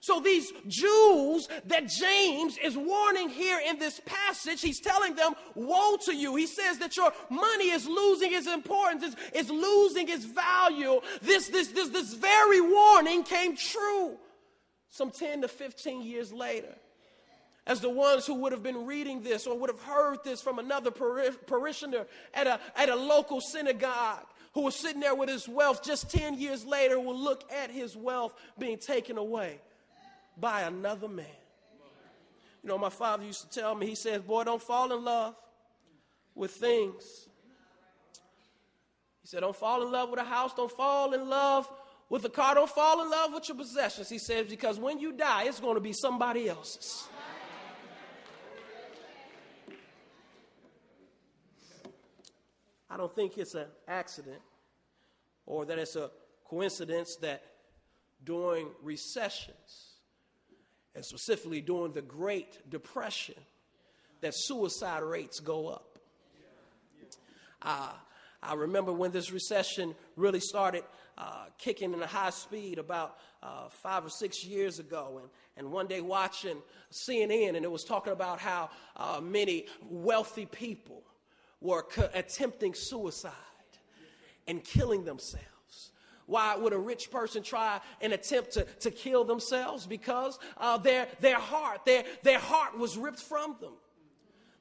So 0.08 0.20
these 0.20 0.54
Jews 0.66 1.50
that 1.66 1.86
James 1.86 2.56
is 2.64 2.78
warning 2.78 3.28
here 3.28 3.60
in 3.68 3.78
this 3.78 4.00
passage, 4.06 4.62
he's 4.62 4.80
telling 4.80 5.14
them, 5.14 5.34
woe 5.54 5.98
to 6.06 6.16
you. 6.16 6.34
He 6.34 6.46
says 6.46 6.78
that 6.78 6.96
your 6.96 7.12
money 7.28 7.68
is 7.68 7.86
losing 7.86 8.32
its 8.32 8.46
importance, 8.46 9.04
it's, 9.04 9.16
it's 9.34 9.50
losing 9.50 10.08
its 10.08 10.24
value. 10.24 11.02
This, 11.20 11.48
this, 11.48 11.68
this, 11.68 11.90
this 11.90 12.14
very 12.14 12.62
warning 12.62 13.22
came 13.22 13.54
true 13.54 14.16
some 14.88 15.10
10 15.10 15.42
to 15.42 15.48
15 15.48 16.00
years 16.00 16.32
later. 16.32 16.74
As 17.66 17.82
the 17.82 17.90
ones 17.90 18.24
who 18.24 18.32
would 18.36 18.52
have 18.52 18.62
been 18.62 18.86
reading 18.86 19.22
this 19.22 19.46
or 19.46 19.58
would 19.58 19.68
have 19.68 19.82
heard 19.82 20.24
this 20.24 20.40
from 20.40 20.58
another 20.58 20.90
parishioner 20.90 22.06
at 22.32 22.46
a, 22.46 22.58
at 22.76 22.88
a 22.88 22.96
local 22.96 23.42
synagogue 23.42 24.24
who 24.54 24.62
was 24.62 24.74
sitting 24.74 25.00
there 25.00 25.14
with 25.14 25.28
his 25.28 25.46
wealth 25.46 25.84
just 25.84 26.10
10 26.10 26.38
years 26.38 26.64
later 26.64 26.98
will 26.98 27.14
look 27.14 27.44
at 27.52 27.70
his 27.70 27.94
wealth 27.94 28.32
being 28.58 28.78
taken 28.78 29.18
away 29.18 29.60
by 30.40 30.62
another 30.62 31.08
man. 31.08 31.26
You 32.62 32.68
know, 32.68 32.78
my 32.78 32.90
father 32.90 33.24
used 33.24 33.50
to 33.50 33.60
tell 33.60 33.74
me, 33.74 33.86
he 33.86 33.94
says, 33.94 34.20
Boy, 34.20 34.44
don't 34.44 34.62
fall 34.62 34.92
in 34.92 35.04
love 35.04 35.34
with 36.34 36.52
things. 36.52 37.28
He 39.22 39.26
said, 39.28 39.40
Don't 39.40 39.56
fall 39.56 39.82
in 39.82 39.92
love 39.92 40.10
with 40.10 40.20
a 40.20 40.24
house, 40.24 40.52
don't 40.54 40.70
fall 40.70 41.12
in 41.14 41.28
love 41.28 41.70
with 42.08 42.24
a 42.24 42.28
car, 42.28 42.54
don't 42.54 42.70
fall 42.70 43.02
in 43.02 43.10
love 43.10 43.32
with 43.32 43.48
your 43.48 43.56
possessions. 43.56 44.08
He 44.08 44.18
says, 44.18 44.46
Because 44.46 44.78
when 44.78 44.98
you 44.98 45.12
die, 45.12 45.44
it's 45.44 45.60
going 45.60 45.74
to 45.74 45.80
be 45.80 45.92
somebody 45.92 46.48
else's. 46.48 47.06
I 52.90 52.96
don't 52.96 53.14
think 53.14 53.36
it's 53.36 53.54
an 53.54 53.66
accident 53.86 54.40
or 55.44 55.66
that 55.66 55.78
it's 55.78 55.94
a 55.94 56.10
coincidence 56.48 57.16
that 57.16 57.42
during 58.24 58.68
recessions, 58.82 59.87
and 60.98 61.04
specifically 61.04 61.60
during 61.60 61.92
the 61.92 62.02
Great 62.02 62.68
Depression, 62.68 63.36
that 64.20 64.34
suicide 64.34 65.04
rates 65.04 65.38
go 65.38 65.68
up. 65.68 65.96
Uh, 67.62 67.92
I 68.42 68.54
remember 68.54 68.92
when 68.92 69.12
this 69.12 69.30
recession 69.30 69.94
really 70.16 70.40
started 70.40 70.82
uh, 71.16 71.44
kicking 71.56 71.92
in 71.94 72.02
a 72.02 72.06
high 72.08 72.30
speed 72.30 72.80
about 72.80 73.16
uh, 73.44 73.68
five 73.68 74.04
or 74.04 74.08
six 74.10 74.44
years 74.44 74.80
ago. 74.80 75.20
And, 75.22 75.30
and 75.56 75.72
one 75.72 75.86
day 75.86 76.00
watching 76.00 76.56
CNN, 76.90 77.54
and 77.54 77.64
it 77.64 77.70
was 77.70 77.84
talking 77.84 78.12
about 78.12 78.40
how 78.40 78.68
uh, 78.96 79.20
many 79.22 79.66
wealthy 79.88 80.46
people 80.46 81.04
were 81.60 81.84
co- 81.84 82.10
attempting 82.12 82.74
suicide 82.74 83.32
and 84.48 84.64
killing 84.64 85.04
themselves. 85.04 85.46
Why 86.28 86.56
would 86.56 86.74
a 86.74 86.78
rich 86.78 87.10
person 87.10 87.42
try 87.42 87.80
and 88.02 88.12
attempt 88.12 88.52
to, 88.52 88.64
to 88.80 88.90
kill 88.90 89.24
themselves? 89.24 89.86
Because 89.86 90.38
uh, 90.58 90.76
their, 90.76 91.08
their 91.20 91.38
heart, 91.38 91.86
their, 91.86 92.04
their 92.22 92.38
heart 92.38 92.78
was 92.78 92.98
ripped 92.98 93.22
from 93.22 93.56
them. 93.62 93.72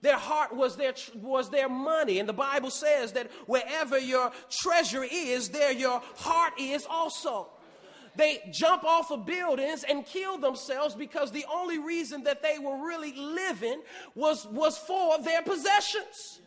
Their 0.01 0.15
heart 0.15 0.55
was 0.55 0.77
their, 0.77 0.93
was 1.15 1.49
their 1.49 1.67
money. 1.67 2.19
And 2.19 2.29
the 2.29 2.33
Bible 2.33 2.71
says 2.71 3.11
that 3.13 3.29
wherever 3.47 3.99
your 3.99 4.31
treasure 4.49 5.03
is, 5.03 5.49
there 5.49 5.73
your 5.73 6.01
heart 6.15 6.53
is 6.57 6.87
also. 6.89 7.49
They 8.15 8.49
jump 8.53 8.85
off 8.85 9.11
of 9.11 9.25
buildings 9.25 9.83
and 9.83 10.05
kill 10.05 10.37
themselves 10.37 10.95
because 10.95 11.33
the 11.33 11.45
only 11.53 11.79
reason 11.79 12.23
that 12.23 12.41
they 12.41 12.59
were 12.59 12.87
really 12.87 13.11
living 13.13 13.81
was, 14.15 14.47
was 14.47 14.77
for 14.77 15.21
their 15.21 15.41
possessions. 15.41 16.39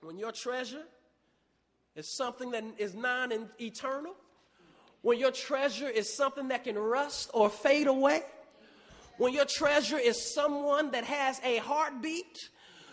When 0.00 0.18
your 0.18 0.30
treasure 0.30 0.84
is 1.96 2.16
something 2.16 2.50
that 2.52 2.64
is 2.78 2.94
non 2.94 3.32
eternal, 3.60 4.14
when 5.02 5.18
your 5.18 5.32
treasure 5.32 5.88
is 5.88 6.14
something 6.14 6.48
that 6.48 6.64
can 6.64 6.78
rust 6.78 7.30
or 7.34 7.50
fade 7.50 7.86
away, 7.86 8.22
when 9.18 9.32
your 9.32 9.44
treasure 9.44 9.98
is 9.98 10.34
someone 10.34 10.90
that 10.92 11.04
has 11.04 11.40
a 11.44 11.58
heartbeat, 11.58 12.38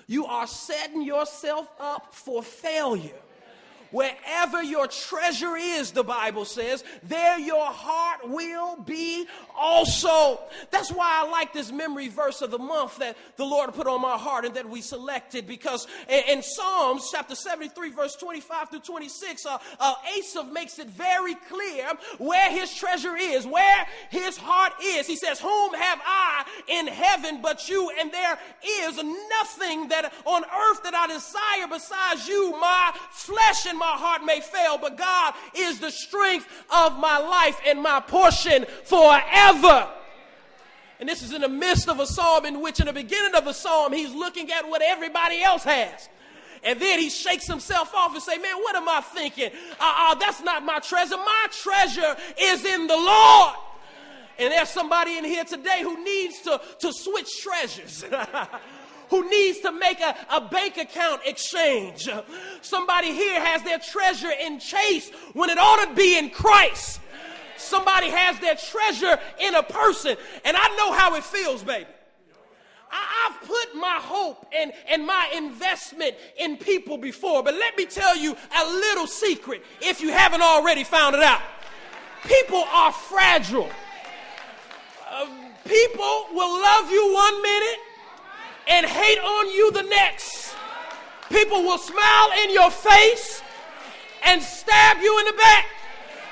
you 0.08 0.26
are 0.26 0.48
setting 0.48 1.02
yourself 1.02 1.68
up 1.80 2.14
for 2.14 2.44
failure. 2.44 3.22
Wherever 3.92 4.62
your 4.62 4.88
treasure 4.88 5.56
is, 5.56 5.92
the 5.92 6.04
Bible 6.04 6.46
says, 6.46 6.84
there 7.04 7.40
your 7.40 7.66
heart 7.66 8.30
will 8.30 8.78
be 8.78 9.26
also. 9.56 10.40
That's 10.72 10.92
why 10.92 11.24
I 11.26 11.30
like 11.30 11.54
this 11.54 11.72
memory 11.72 12.08
verse 12.08 12.42
of 12.42 12.52
the 12.52 12.60
month 12.60 12.98
that 13.00 13.18
the 13.38 13.46
Lord 13.46 13.74
put 13.74 13.88
on 13.88 14.02
my 14.02 14.18
heart 14.18 14.46
and 14.46 14.56
that 14.56 14.70
we 14.70 14.82
selected 14.82 15.48
because 15.48 15.88
in, 16.08 16.44
Psalms 16.44 17.10
chapter 17.12 17.36
73, 17.36 17.92
verse 17.92 18.16
25 18.16 18.70
through 18.70 18.80
26, 18.80 19.46
uh, 19.46 19.58
uh, 19.80 19.94
Asaph 20.18 20.52
makes 20.52 20.80
it 20.80 20.88
very 20.88 21.36
clear 21.36 21.92
where 22.18 22.50
his 22.50 22.74
treasure 22.74 23.16
is, 23.16 23.46
where 23.46 23.88
his 24.10 24.38
heart 24.38 24.74
is. 24.82 25.08
He 25.08 25.16
says, 25.16 25.40
Whom 25.40 25.74
have 25.74 26.00
I 26.04 26.46
in 26.68 26.88
heaven 26.88 27.42
but 27.42 27.68
you? 27.68 27.92
And 28.00 28.12
there 28.12 28.38
is 28.66 28.98
nothing 28.98 29.90
that 29.90 30.14
on 30.26 30.44
earth 30.44 30.84
that 30.84 30.96
I 30.96 31.08
desire 31.08 31.68
besides 31.70 32.28
you. 32.28 32.52
My 32.60 32.94
flesh 33.12 33.66
and 33.66 33.79
my 33.80 33.94
heart 33.94 34.24
may 34.24 34.42
fail, 34.42 34.78
but 34.78 34.98
God 34.98 35.34
is 35.56 35.80
the 35.80 35.90
strength 35.90 36.48
of 36.70 37.00
my 37.00 37.18
life 37.18 37.60
and 37.66 37.82
my 37.82 38.00
portion 38.02 38.66
forever. 38.84 39.90
And 41.00 41.08
this 41.08 41.24
is 41.24 41.34
in 41.34 41.42
the 41.42 41.50
midst 41.50 41.88
of 41.88 42.00
a 42.00 42.06
psalm 42.06 42.46
in 42.46 42.62
which, 42.62 42.80
in 42.80 42.88
the 42.88 42.94
beginning 42.94 43.34
of 43.34 43.46
the 43.46 43.54
psalm, 43.54 43.94
he's 43.94 44.14
looking 44.14 44.52
at 44.52 44.68
what 44.68 44.82
everybody 44.82 45.42
else 45.42 45.64
has. 45.64 46.10
And 46.62 46.80
then 46.80 47.00
he 47.00 47.10
shakes 47.10 47.48
himself 47.48 47.94
off 47.96 48.14
and 48.14 48.22
say, 48.22 48.38
man, 48.38 48.56
what 48.58 48.76
am 48.76 48.90
I 48.90 49.00
thinking? 49.00 49.50
Uh, 49.80 49.96
uh, 50.12 50.16
that's 50.16 50.42
not 50.42 50.64
my 50.64 50.80
treasure. 50.80 51.16
My 51.16 51.48
treasure 51.52 52.18
is 52.38 52.66
in 52.66 52.88
the 52.88 52.98
Lord. 52.98 53.56
And 54.38 54.52
there's 54.52 54.70
somebody 54.70 55.18
in 55.18 55.24
here 55.24 55.46
today 55.46 55.82
who 55.82 56.04
needs 56.04 56.42
to, 56.42 56.60
to 56.80 56.94
switch 56.94 57.42
treasures. 57.42 58.04
who 59.10 59.30
needs 59.30 59.60
to 59.62 59.72
make 59.72 60.00
a, 60.00 60.16
a 60.32 60.42
bank 60.42 60.78
account 60.78 61.22
exchange. 61.26 62.08
Somebody 62.62 63.14
here 63.14 63.40
has 63.44 63.64
their 63.64 63.80
treasure 63.80 64.32
in 64.42 64.60
Chase 64.60 65.10
when 65.34 65.50
it 65.50 65.58
ought 65.58 65.86
to 65.86 65.96
be 65.96 66.18
in 66.18 66.30
Christ. 66.30 67.02
Somebody 67.58 68.10
has 68.10 68.40
their 68.40 68.56
treasure 68.56 69.20
in 69.40 69.56
a 69.56 69.64
person. 69.64 70.16
And 70.46 70.56
I 70.56 70.76
know 70.76 70.94
how 70.94 71.16
it 71.16 71.24
feels, 71.24 71.64
baby. 71.64 71.88
I, 72.92 73.30
have 73.30 73.48
put 73.48 73.76
my 73.76 74.00
hope 74.02 74.48
and, 74.56 74.74
and 74.88 75.06
my 75.06 75.30
investment 75.36 76.16
in 76.40 76.58
people 76.58 76.98
before, 76.98 77.44
but 77.44 77.54
let 77.54 77.78
me 77.78 77.86
tell 77.86 78.18
you 78.18 78.32
a 78.32 78.66
little 78.66 79.06
secret 79.06 79.64
if 79.80 80.02
you 80.02 80.10
haven't 80.10 80.42
already 80.42 80.84
found 80.84 81.16
it 81.16 81.22
out. 81.22 81.42
People 82.26 82.64
are 82.72 82.92
fragile. 82.92 83.70
Uh, 85.08 85.28
people 85.66 86.28
will 86.34 86.62
love 86.62 86.90
you 86.90 87.14
one 87.14 87.42
minute 87.44 87.80
and 88.70 88.86
hate 88.86 89.20
on 89.20 89.50
you 89.50 89.72
the 89.72 89.84
next. 89.84 90.56
People 91.30 91.64
will 91.64 91.78
smile 91.78 92.30
in 92.44 92.54
your 92.54 92.72
face 92.72 93.42
and 94.24 94.42
stab 94.42 94.98
you 95.02 95.20
in 95.20 95.26
the 95.26 95.34
back. 95.34 95.66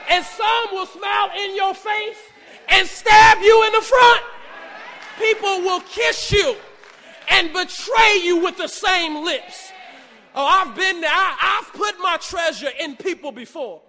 And 0.09 0.23
some 0.23 0.67
will 0.71 0.85
smile 0.85 1.31
in 1.37 1.55
your 1.55 1.73
face 1.73 2.17
and 2.69 2.87
stab 2.87 3.39
you 3.41 3.65
in 3.65 3.73
the 3.73 3.81
front. 3.81 4.23
People 5.17 5.61
will 5.61 5.81
kiss 5.81 6.31
you 6.31 6.55
and 7.29 7.51
betray 7.51 8.21
you 8.23 8.37
with 8.37 8.57
the 8.57 8.67
same 8.67 9.23
lips. 9.25 9.71
Oh, 10.35 10.45
I've 10.45 10.75
been 10.75 11.01
there. 11.01 11.11
I, 11.11 11.61
have 11.63 11.73
put 11.73 11.99
my 11.99 12.17
treasure 12.17 12.69
in 12.79 12.95
people 12.95 13.31
before. 13.31 13.81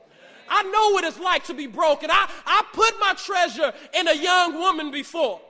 I 0.48 0.62
know 0.62 0.90
what 0.92 1.04
it's 1.04 1.20
like 1.20 1.44
to 1.44 1.54
be 1.54 1.66
broken. 1.66 2.10
I, 2.10 2.30
I 2.46 2.64
put 2.72 2.98
my 2.98 3.12
treasure 3.14 3.72
in 3.92 4.08
a 4.08 4.14
young 4.14 4.54
woman 4.54 4.90
before 4.90 5.40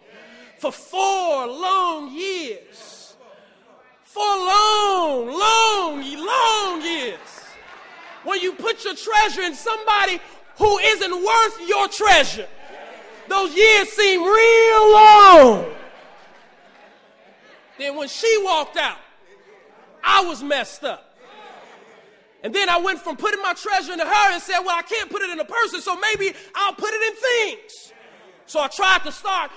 for 0.59 0.73
four 0.73 1.47
long 1.47 2.12
years. 2.12 3.14
For 4.03 4.21
long, 4.21 5.27
long, 5.27 6.27
long 6.27 6.83
years. 6.83 7.18
When 8.25 8.40
you 8.40 8.53
put 8.53 8.85
your 8.85 8.94
treasure 8.94 9.42
in 9.42 9.55
somebody 9.55 10.18
who 10.57 10.79
isn't 10.79 11.12
worth 11.12 11.68
your 11.68 11.88
treasure, 11.88 12.49
those 13.29 13.55
years 13.55 13.88
seem 13.90 14.23
real 14.23 14.92
long. 14.92 15.66
Then 17.79 17.97
when 17.97 18.09
she 18.09 18.40
walked 18.42 18.77
out, 18.77 18.99
I 20.03 20.23
was 20.23 20.42
messed 20.42 20.83
up. 20.83 21.05
And 22.42 22.55
then 22.55 22.68
I 22.68 22.79
went 22.79 23.01
from 23.01 23.16
putting 23.16 23.42
my 23.42 23.53
treasure 23.53 23.92
into 23.92 24.05
her 24.05 24.33
and 24.33 24.42
said, 24.42 24.61
Well, 24.61 24.77
I 24.77 24.83
can't 24.83 25.11
put 25.11 25.23
it 25.23 25.31
in 25.31 25.38
a 25.38 25.44
person, 25.44 25.81
so 25.81 25.97
maybe 25.97 26.33
I'll 26.55 26.75
put 26.75 26.90
it 26.92 27.03
in 27.03 27.16
things. 27.16 27.92
So 28.47 28.61
I 28.61 28.68
tried 28.68 29.03
to 29.05 29.12
start 29.12 29.51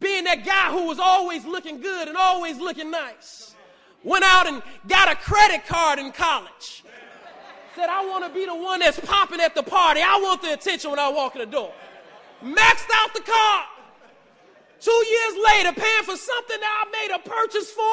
being 0.00 0.24
that 0.24 0.44
guy 0.44 0.70
who 0.70 0.86
was 0.86 0.98
always 0.98 1.44
looking 1.44 1.80
good 1.80 2.08
and 2.08 2.16
always 2.16 2.58
looking 2.58 2.90
nice. 2.90 3.54
Went 4.02 4.24
out 4.24 4.46
and 4.46 4.62
got 4.88 5.12
a 5.12 5.14
credit 5.14 5.66
card 5.66 5.98
in 5.98 6.10
college. 6.10 6.82
Said, 7.76 7.88
I 7.88 8.04
want 8.06 8.24
to 8.24 8.30
be 8.30 8.46
the 8.46 8.54
one 8.54 8.80
that's 8.80 8.98
popping 8.98 9.40
at 9.40 9.54
the 9.54 9.62
party. 9.62 10.00
I 10.02 10.18
want 10.22 10.42
the 10.42 10.54
attention 10.54 10.90
when 10.90 10.98
I 10.98 11.10
walk 11.10 11.36
in 11.36 11.40
the 11.40 11.46
door. 11.46 11.72
Maxed 12.42 12.88
out 12.94 13.12
the 13.14 13.20
card. 13.20 13.66
Two 14.80 14.90
years 14.90 15.44
later, 15.44 15.72
paying 15.78 16.02
for 16.04 16.16
something 16.16 16.58
that 16.58 16.86
I 16.86 16.90
made 16.90 17.14
a 17.14 17.18
purchase 17.18 17.70
for. 17.70 17.84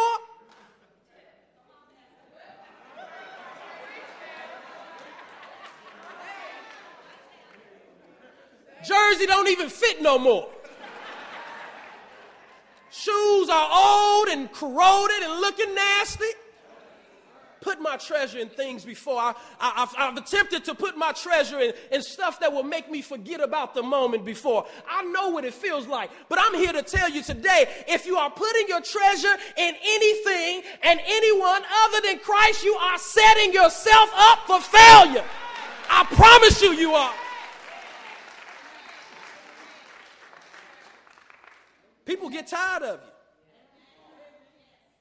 Jersey 8.86 9.26
don't 9.26 9.50
even 9.50 9.68
fit 9.68 10.02
no 10.02 10.18
more. 10.18 10.50
Shoes 12.90 13.50
are 13.50 13.70
old 13.72 14.28
and 14.30 14.52
corroded 14.52 15.24
and 15.24 15.42
looking 15.42 15.74
nasty. 15.76 16.26
Put 17.60 17.82
my 17.82 17.98
treasure 17.98 18.38
in 18.38 18.50
things 18.50 18.86
before. 18.86 19.20
I, 19.20 19.34
I, 19.60 19.88
have 19.98 20.16
attempted 20.16 20.64
to 20.66 20.76
put 20.76 20.96
my 20.96 21.12
treasure 21.12 21.60
in, 21.60 21.74
in 21.92 22.02
stuff 22.02 22.40
that 22.40 22.54
will 22.54 22.64
make 22.64 22.90
me 22.90 23.02
forget 23.02 23.42
about 23.42 23.74
the 23.74 23.84
moment 23.84 24.24
before. 24.24 24.66
I 24.90 25.04
know 25.04 25.30
what 25.30 25.44
it 25.44 25.54
feels 25.54 25.88
like, 25.88 26.12
but 26.30 26.40
I'm 26.40 26.54
here 26.54 26.72
to 26.72 26.84
tell 26.84 27.10
you 27.10 27.24
today 27.24 27.68
if 27.88 28.06
you 28.06 28.16
are 28.18 28.30
putting 28.30 28.68
your 28.68 28.82
treasure 28.82 29.36
in 29.58 29.74
anything 29.84 30.64
and 30.84 31.00
anyone 31.06 31.62
other 31.84 32.08
than 32.08 32.20
Christ, 32.20 32.64
you 32.64 32.76
are 32.76 32.98
setting 33.00 33.52
yourself 33.52 34.12
up 34.16 34.40
for 34.46 34.62
failure. 34.62 35.26
I 35.90 36.06
promise 36.06 36.62
you, 36.62 36.72
you 36.74 36.92
are. 36.92 37.14
People 42.08 42.30
get 42.30 42.48
tired 42.48 42.84
of 42.84 43.02
you. 43.04 43.12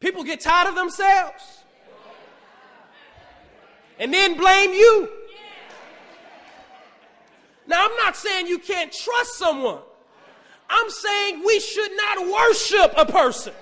People 0.01 0.25
get 0.25 0.40
tired 0.40 0.69
of 0.69 0.75
themselves. 0.75 1.62
And 4.01 4.12
then 4.12 4.37
blame 4.37 4.73
you. 4.73 5.09
Now, 7.69 7.85
I'm 7.85 7.97
not 7.97 8.16
saying 8.16 8.49
you 8.49 8.59
can't 8.59 8.92
trust 8.92 9.38
someone. 9.38 9.79
I'm 10.69 10.90
saying 10.90 11.42
we 11.47 11.61
should 11.61 11.92
not 11.97 12.27
worship 12.27 12.92
a 12.97 13.07
person. 13.07 13.55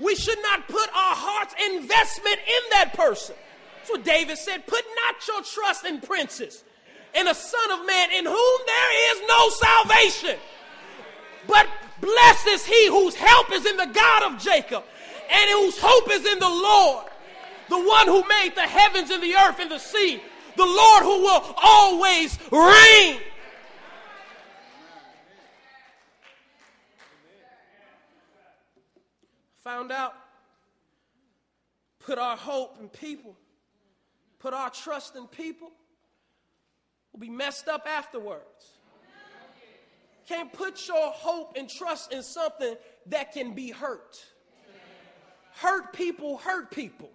We 0.00 0.14
should 0.14 0.38
not 0.42 0.66
put 0.68 0.88
our 0.88 1.14
heart's 1.14 1.54
investment 1.74 2.38
in 2.38 2.70
that 2.72 2.94
person. 2.94 3.36
That's 3.76 3.90
what 3.90 4.04
David 4.04 4.38
said. 4.38 4.66
Put 4.66 4.84
not 5.04 5.28
your 5.28 5.42
trust 5.42 5.84
in 5.84 6.00
princes, 6.00 6.64
in 7.14 7.28
a 7.28 7.34
son 7.34 7.70
of 7.72 7.86
man 7.86 8.10
in 8.10 8.24
whom 8.24 8.60
there 8.66 9.12
is 9.12 9.22
no 9.28 9.48
salvation. 9.50 10.38
But 11.46 11.68
blessed 12.00 12.46
is 12.48 12.66
he 12.66 12.88
whose 12.88 13.14
help 13.14 13.52
is 13.52 13.66
in 13.66 13.76
the 13.76 13.86
God 13.86 14.32
of 14.32 14.42
Jacob 14.42 14.84
and 15.30 15.50
whose 15.50 15.78
hope 15.80 16.10
is 16.10 16.24
in 16.26 16.38
the 16.38 16.48
Lord, 16.48 17.06
the 17.68 17.78
one 17.78 18.06
who 18.06 18.26
made 18.28 18.52
the 18.54 18.62
heavens 18.62 19.10
and 19.10 19.22
the 19.22 19.34
earth 19.34 19.58
and 19.60 19.70
the 19.70 19.78
sea, 19.78 20.22
the 20.56 20.64
Lord 20.64 21.02
who 21.02 21.22
will 21.22 21.54
always 21.62 22.38
reign. 22.50 23.20
Found 29.64 29.90
out, 29.90 30.14
put 31.98 32.18
our 32.18 32.36
hope 32.36 32.78
in 32.80 32.88
people, 32.88 33.36
put 34.38 34.54
our 34.54 34.70
trust 34.70 35.16
in 35.16 35.26
people, 35.26 35.72
will 37.12 37.18
be 37.18 37.28
messed 37.28 37.66
up 37.66 37.84
afterwards 37.88 38.75
can't 40.26 40.52
put 40.52 40.88
your 40.88 41.10
hope 41.10 41.56
and 41.56 41.68
trust 41.68 42.12
in 42.12 42.22
something 42.22 42.76
that 43.06 43.32
can 43.32 43.54
be 43.54 43.70
hurt. 43.70 44.24
Hurt 45.54 45.92
people 45.92 46.38
hurt 46.38 46.70
people. 46.70 47.10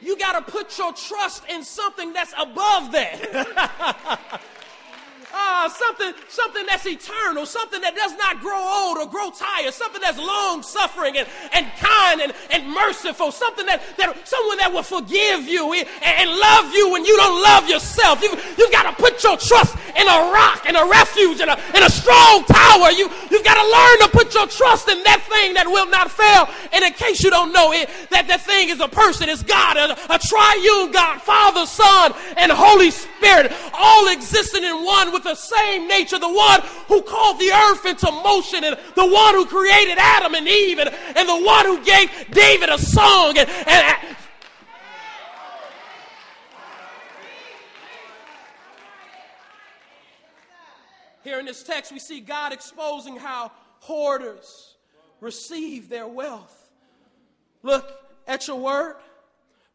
You 0.00 0.18
got 0.18 0.44
to 0.44 0.52
put 0.52 0.76
your 0.78 0.92
trust 0.92 1.44
in 1.48 1.64
something 1.64 2.12
that's 2.12 2.32
above 2.38 2.92
that. 2.92 4.40
uh, 5.34 5.68
something, 5.68 6.12
something 6.28 6.64
that's 6.66 6.86
eternal, 6.86 7.44
something 7.44 7.80
that 7.80 7.96
does 7.96 8.12
not 8.16 8.40
grow 8.40 8.62
old 8.62 8.98
or 8.98 9.06
grow 9.10 9.30
tired, 9.30 9.74
something 9.74 10.00
that's 10.00 10.18
long 10.18 10.62
suffering 10.62 11.16
and, 11.18 11.26
and 11.52 11.66
kind 11.78 12.20
and, 12.22 12.32
and 12.50 12.70
merciful, 12.70 13.32
something 13.32 13.66
that, 13.66 13.82
that 13.98 14.14
someone 14.26 14.58
that 14.58 14.72
will 14.72 14.86
forgive 14.86 15.48
you 15.48 15.72
and, 15.74 15.88
and 16.02 16.30
love 16.30 16.72
you 16.72 16.92
when 16.92 17.04
you 17.04 17.16
don't 17.16 17.42
love 17.42 17.68
yourself. 17.68 18.22
You, 18.22 18.30
you've 18.56 18.72
got 18.72 18.86
to 18.86 18.94
put 19.02 19.22
your 19.24 19.36
trust 19.36 19.74
in 19.98 20.06
a 20.06 20.18
rock, 20.30 20.66
in 20.66 20.76
a 20.76 20.86
refuge, 20.86 21.40
in 21.40 21.48
a, 21.48 21.58
in 21.74 21.82
a 21.82 21.90
strong 21.90 22.44
tower. 22.46 22.94
You, 22.94 23.10
you've 23.30 23.44
got 23.44 23.58
to 23.58 23.66
learn 23.66 23.96
to 24.06 24.08
put 24.14 24.34
your 24.34 24.46
trust 24.46 24.88
in 24.88 25.02
that 25.02 25.18
thing 25.26 25.54
that 25.54 25.66
will 25.66 25.90
not 25.90 26.10
fail. 26.10 26.46
And 26.72 26.84
in 26.84 26.92
case 26.94 27.22
you 27.22 27.30
don't 27.30 27.52
know 27.52 27.72
it, 27.72 27.90
that 28.10 28.28
that 28.28 28.42
thing 28.42 28.68
is 28.68 28.78
a 28.78 28.88
person, 28.88 29.28
it's 29.28 29.42
God, 29.42 29.76
a, 29.76 30.14
a 30.14 30.18
triune 30.18 30.92
God, 30.92 31.20
Father, 31.22 31.66
Son, 31.66 32.14
and 32.36 32.52
Holy 32.52 32.90
Spirit, 32.90 33.52
all 33.74 34.08
existing 34.08 34.62
in 34.62 34.84
one 34.84 35.12
with 35.12 35.23
the 35.24 35.34
same 35.34 35.88
nature. 35.88 36.18
The 36.18 36.32
one 36.32 36.60
who 36.86 37.02
called 37.02 37.40
the 37.40 37.50
earth 37.50 37.84
into 37.86 38.10
motion, 38.10 38.62
and 38.64 38.78
the 38.94 39.06
one 39.06 39.34
who 39.34 39.46
created 39.46 39.98
Adam 39.98 40.34
and 40.34 40.46
Eve, 40.46 40.78
and, 40.78 40.90
and 41.16 41.28
the 41.28 41.42
one 41.44 41.66
who 41.66 41.82
gave 41.82 42.10
David 42.30 42.68
a 42.68 42.78
song. 42.78 43.36
And, 43.36 43.48
and 43.66 44.16
Here 51.24 51.40
in 51.40 51.46
this 51.46 51.62
text, 51.62 51.90
we 51.90 51.98
see 51.98 52.20
God 52.20 52.52
exposing 52.52 53.16
how 53.16 53.50
hoarders 53.80 54.76
receive 55.20 55.88
their 55.88 56.06
wealth. 56.06 56.68
Look 57.62 57.90
at 58.28 58.46
your 58.46 58.58
word. 58.58 58.96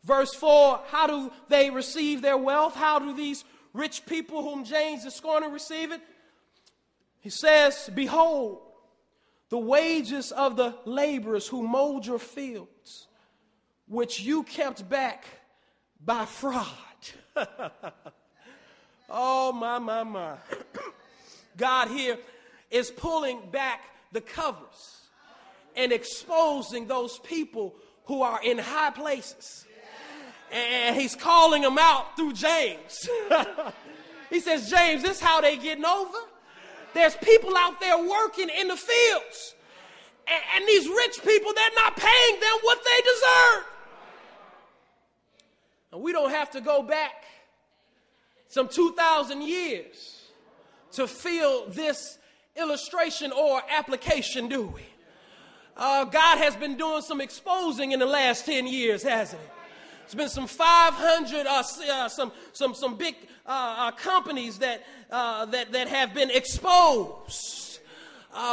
Verse 0.04 0.34
4 0.36 0.82
How 0.90 1.08
do 1.08 1.32
they 1.50 1.72
receive 1.72 2.22
their 2.22 2.38
wealth? 2.38 2.76
How 2.76 3.00
do 3.00 3.14
these 3.16 3.44
rich 3.74 4.06
people 4.06 4.44
whom 4.44 4.64
James 4.64 5.06
is 5.06 5.20
going 5.20 5.44
to 5.44 5.50
receive 5.50 5.92
it? 5.92 6.02
He 7.20 7.30
says, 7.30 7.90
Behold, 7.94 8.62
the 9.50 9.58
wages 9.58 10.32
of 10.32 10.56
the 10.56 10.76
laborers 10.86 11.48
who 11.48 11.68
mowed 11.68 12.06
your 12.06 12.20
fields, 12.20 13.08
which 13.88 14.22
you 14.22 14.44
kept 14.44 14.88
back 14.88 15.26
by 16.06 16.26
fraud. 16.26 16.66
oh, 19.10 19.52
my, 19.52 19.80
my, 19.80 20.04
my. 20.04 20.36
God 21.58 21.90
here 21.90 22.18
is 22.72 22.92
pulling 22.92 23.42
back 23.52 23.82
the 24.12 24.22
covers 24.22 25.08
and 25.76 25.92
exposing 25.92 26.88
those 26.88 27.20
people 27.20 27.76
who 28.06 28.22
are 28.22 28.42
in 28.44 28.58
high 28.58 28.92
places. 28.92 29.66
And 30.52 30.96
he's 30.96 31.16
calling 31.16 31.62
them 31.62 31.78
out 31.78 32.16
through 32.16 32.34
James. 32.34 33.08
he 34.30 34.40
says, 34.40 34.70
James, 34.70 35.04
this 35.04 35.18
is 35.18 35.22
how 35.22 35.42
they 35.42 35.58
getting 35.58 35.86
over. 35.86 36.18
There's 36.94 37.16
people 37.18 37.56
out 37.56 37.80
there 37.80 37.98
working 37.98 38.50
in 38.50 38.68
the 38.68 38.76
fields. 38.76 39.56
And, 40.28 40.44
and 40.56 40.68
these 40.68 40.88
rich 40.88 41.18
people, 41.24 41.54
they're 41.54 41.70
not 41.76 41.96
paying 41.96 42.40
them 42.40 42.58
what 42.62 42.80
they 42.84 43.02
deserve. 43.02 43.66
And 45.92 46.02
we 46.02 46.12
don't 46.12 46.32
have 46.32 46.52
to 46.52 46.62
go 46.62 46.82
back 46.82 47.24
some 48.48 48.68
2,000 48.68 49.42
years 49.44 50.28
to 50.94 51.08
feel 51.08 51.68
this 51.70 52.18
illustration 52.56 53.32
or 53.32 53.62
application, 53.70 54.48
do 54.48 54.64
we? 54.64 54.82
Uh, 55.78 56.04
God 56.06 56.40
has 56.40 56.56
been 56.56 56.76
doing 56.76 57.02
some 57.02 57.22
exposing 57.22 57.92
in 57.94 58.00
the 58.00 58.06
last 58.06 58.46
10 58.46 58.68
years, 58.68 59.02
hasn't 59.02 59.42
he? 59.42 59.59
There's 60.10 60.16
been 60.16 60.30
some 60.30 60.48
500, 60.48 61.46
uh, 61.46 61.64
uh, 61.92 62.10
some, 62.10 62.32
some, 62.52 62.74
some 62.74 62.98
big 62.98 63.16
uh, 63.46 63.50
uh, 63.78 63.92
companies 63.92 64.58
that, 64.58 64.84
uh, 65.12 65.46
that, 65.46 65.72
that 65.72 65.88
have 65.88 66.16
been 66.16 66.32
exposed 66.32 67.80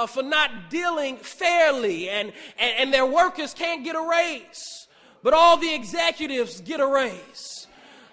for 0.09 0.23
not 0.23 0.69
dealing 0.69 1.17
fairly, 1.17 2.11
and, 2.11 2.35
and, 2.59 2.75
and 2.79 2.93
their 2.93 3.07
workers 3.07 3.55
can't 3.55 3.85
get 3.85 3.97
a 3.97 4.07
raise, 4.07 4.87
but 5.23 5.33
all 5.33 5.57
the 5.57 5.75
executives 5.75 6.61
get 6.61 6.79
a 6.79 6.87
raise. 6.87 7.67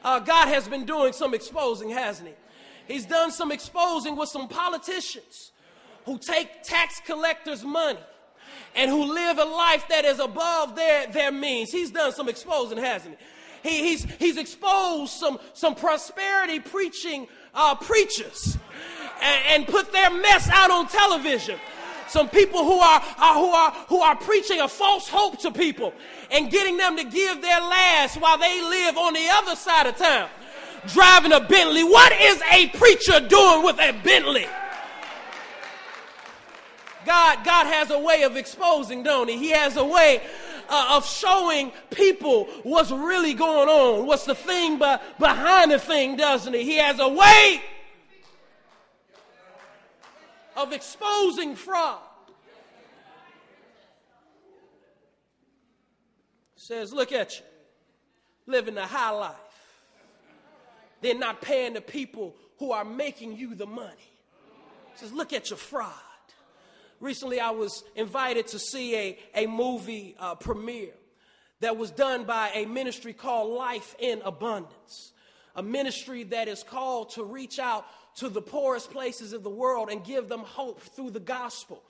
God 0.03 0.47
has 0.47 0.69
been 0.69 0.85
doing 0.85 1.11
some 1.11 1.33
exposing, 1.33 1.89
hasn't 1.89 2.29
he? 2.29 2.35
He's 2.93 3.05
done 3.05 3.29
some 3.29 3.51
exposing 3.51 4.15
with 4.15 4.29
some 4.29 4.47
politicians 4.47 5.51
who 6.05 6.17
take 6.17 6.63
tax 6.63 7.01
collectors' 7.05 7.65
money 7.65 7.99
and 8.75 8.89
who 8.89 9.03
live 9.13 9.37
a 9.37 9.45
life 9.45 9.85
that 9.89 10.05
is 10.05 10.19
above 10.19 10.75
their, 10.75 11.07
their 11.07 11.31
means. 11.31 11.71
He's 11.71 11.91
done 11.91 12.13
some 12.13 12.29
exposing, 12.29 12.77
hasn't 12.77 13.17
he? 13.19 13.25
He 13.63 13.89
he's, 13.89 14.03
he's 14.19 14.37
exposed 14.37 15.13
some, 15.13 15.39
some 15.53 15.73
prosperity 15.73 16.59
preaching 16.59 17.27
uh, 17.55 17.75
preachers 17.75 18.57
and, 19.21 19.45
and 19.47 19.67
put 19.67 19.91
their 19.91 20.11
mess 20.11 20.49
out 20.49 20.69
on 20.69 20.87
television 20.87 21.59
some 22.09 22.29
people 22.29 22.63
who 22.63 22.77
are, 22.77 23.01
are, 23.17 23.33
who 23.33 23.49
are 23.49 23.71
who 23.87 24.01
are 24.01 24.15
preaching 24.15 24.59
a 24.59 24.67
false 24.67 25.07
hope 25.07 25.39
to 25.39 25.51
people 25.51 25.93
and 26.29 26.51
getting 26.51 26.77
them 26.77 26.97
to 26.97 27.03
give 27.03 27.41
their 27.41 27.59
last 27.59 28.17
while 28.17 28.37
they 28.37 28.61
live 28.61 28.97
on 28.97 29.13
the 29.13 29.27
other 29.31 29.55
side 29.55 29.87
of 29.87 29.97
town 29.97 30.29
driving 30.87 31.31
a 31.31 31.39
Bentley. 31.39 31.83
What 31.83 32.11
is 32.19 32.41
a 32.51 32.67
preacher 32.69 33.19
doing 33.19 33.63
with 33.63 33.79
a 33.79 33.93
Bentley? 34.03 34.45
God, 37.05 37.43
God 37.43 37.67
has 37.67 37.91
a 37.91 37.99
way 37.99 38.23
of 38.23 38.37
exposing, 38.37 39.03
don't 39.03 39.29
he? 39.29 39.37
He 39.37 39.49
has 39.49 39.75
a 39.75 39.83
way 39.83 40.21
uh, 40.73 40.97
of 40.97 41.07
showing 41.07 41.71
people 41.91 42.45
what's 42.63 42.89
really 42.89 43.35
going 43.35 43.69
on, 43.69 44.07
what's 44.07 44.25
the 44.25 44.33
thing 44.33 44.79
be- 44.79 44.95
behind 45.19 45.69
the 45.69 45.77
thing, 45.77 46.15
doesn't 46.15 46.51
he? 46.51 46.63
He 46.63 46.77
has 46.77 46.99
a 46.99 47.07
way 47.07 47.61
of 50.57 50.73
exposing 50.73 51.55
fraud. 51.55 51.99
Says, 56.55 56.91
look 56.91 57.11
at 57.11 57.37
you, 57.37 57.45
living 58.47 58.73
the 58.73 58.87
high 58.87 59.11
life. 59.11 59.35
They're 61.01 61.13
not 61.13 61.39
paying 61.41 61.73
the 61.73 61.81
people 61.81 62.35
who 62.57 62.71
are 62.71 62.85
making 62.85 63.37
you 63.37 63.53
the 63.53 63.67
money. 63.67 64.09
says, 64.95 65.13
look 65.13 65.33
at 65.33 65.51
your 65.51 65.57
fraud. 65.57 65.91
Recently, 67.03 67.41
I 67.41 67.49
was 67.49 67.83
invited 67.97 68.47
to 68.47 68.59
see 68.59 68.95
a, 68.95 69.19
a 69.35 69.45
movie 69.45 70.15
uh, 70.17 70.35
premiere 70.35 70.93
that 71.59 71.75
was 71.75 71.91
done 71.91 72.23
by 72.23 72.49
a 72.53 72.65
ministry 72.65 73.11
called 73.11 73.51
Life 73.51 73.93
in 73.99 74.21
Abundance, 74.21 75.11
a 75.53 75.61
ministry 75.61 76.23
that 76.23 76.47
is 76.47 76.63
called 76.63 77.09
to 77.15 77.25
reach 77.25 77.59
out 77.59 77.85
to 78.19 78.29
the 78.29 78.41
poorest 78.41 78.89
places 78.89 79.33
of 79.33 79.43
the 79.43 79.49
world 79.49 79.89
and 79.89 80.01
give 80.05 80.29
them 80.29 80.43
hope 80.45 80.79
through 80.79 81.09
the 81.09 81.19
gospel. 81.19 81.83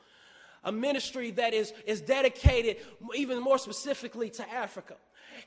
A 0.64 0.72
ministry 0.72 1.30
that 1.30 1.54
is, 1.54 1.74
is 1.86 2.02
dedicated 2.02 2.78
even 3.14 3.40
more 3.40 3.60
specifically 3.60 4.32
to 4.32 4.52
Africa. 4.52 4.96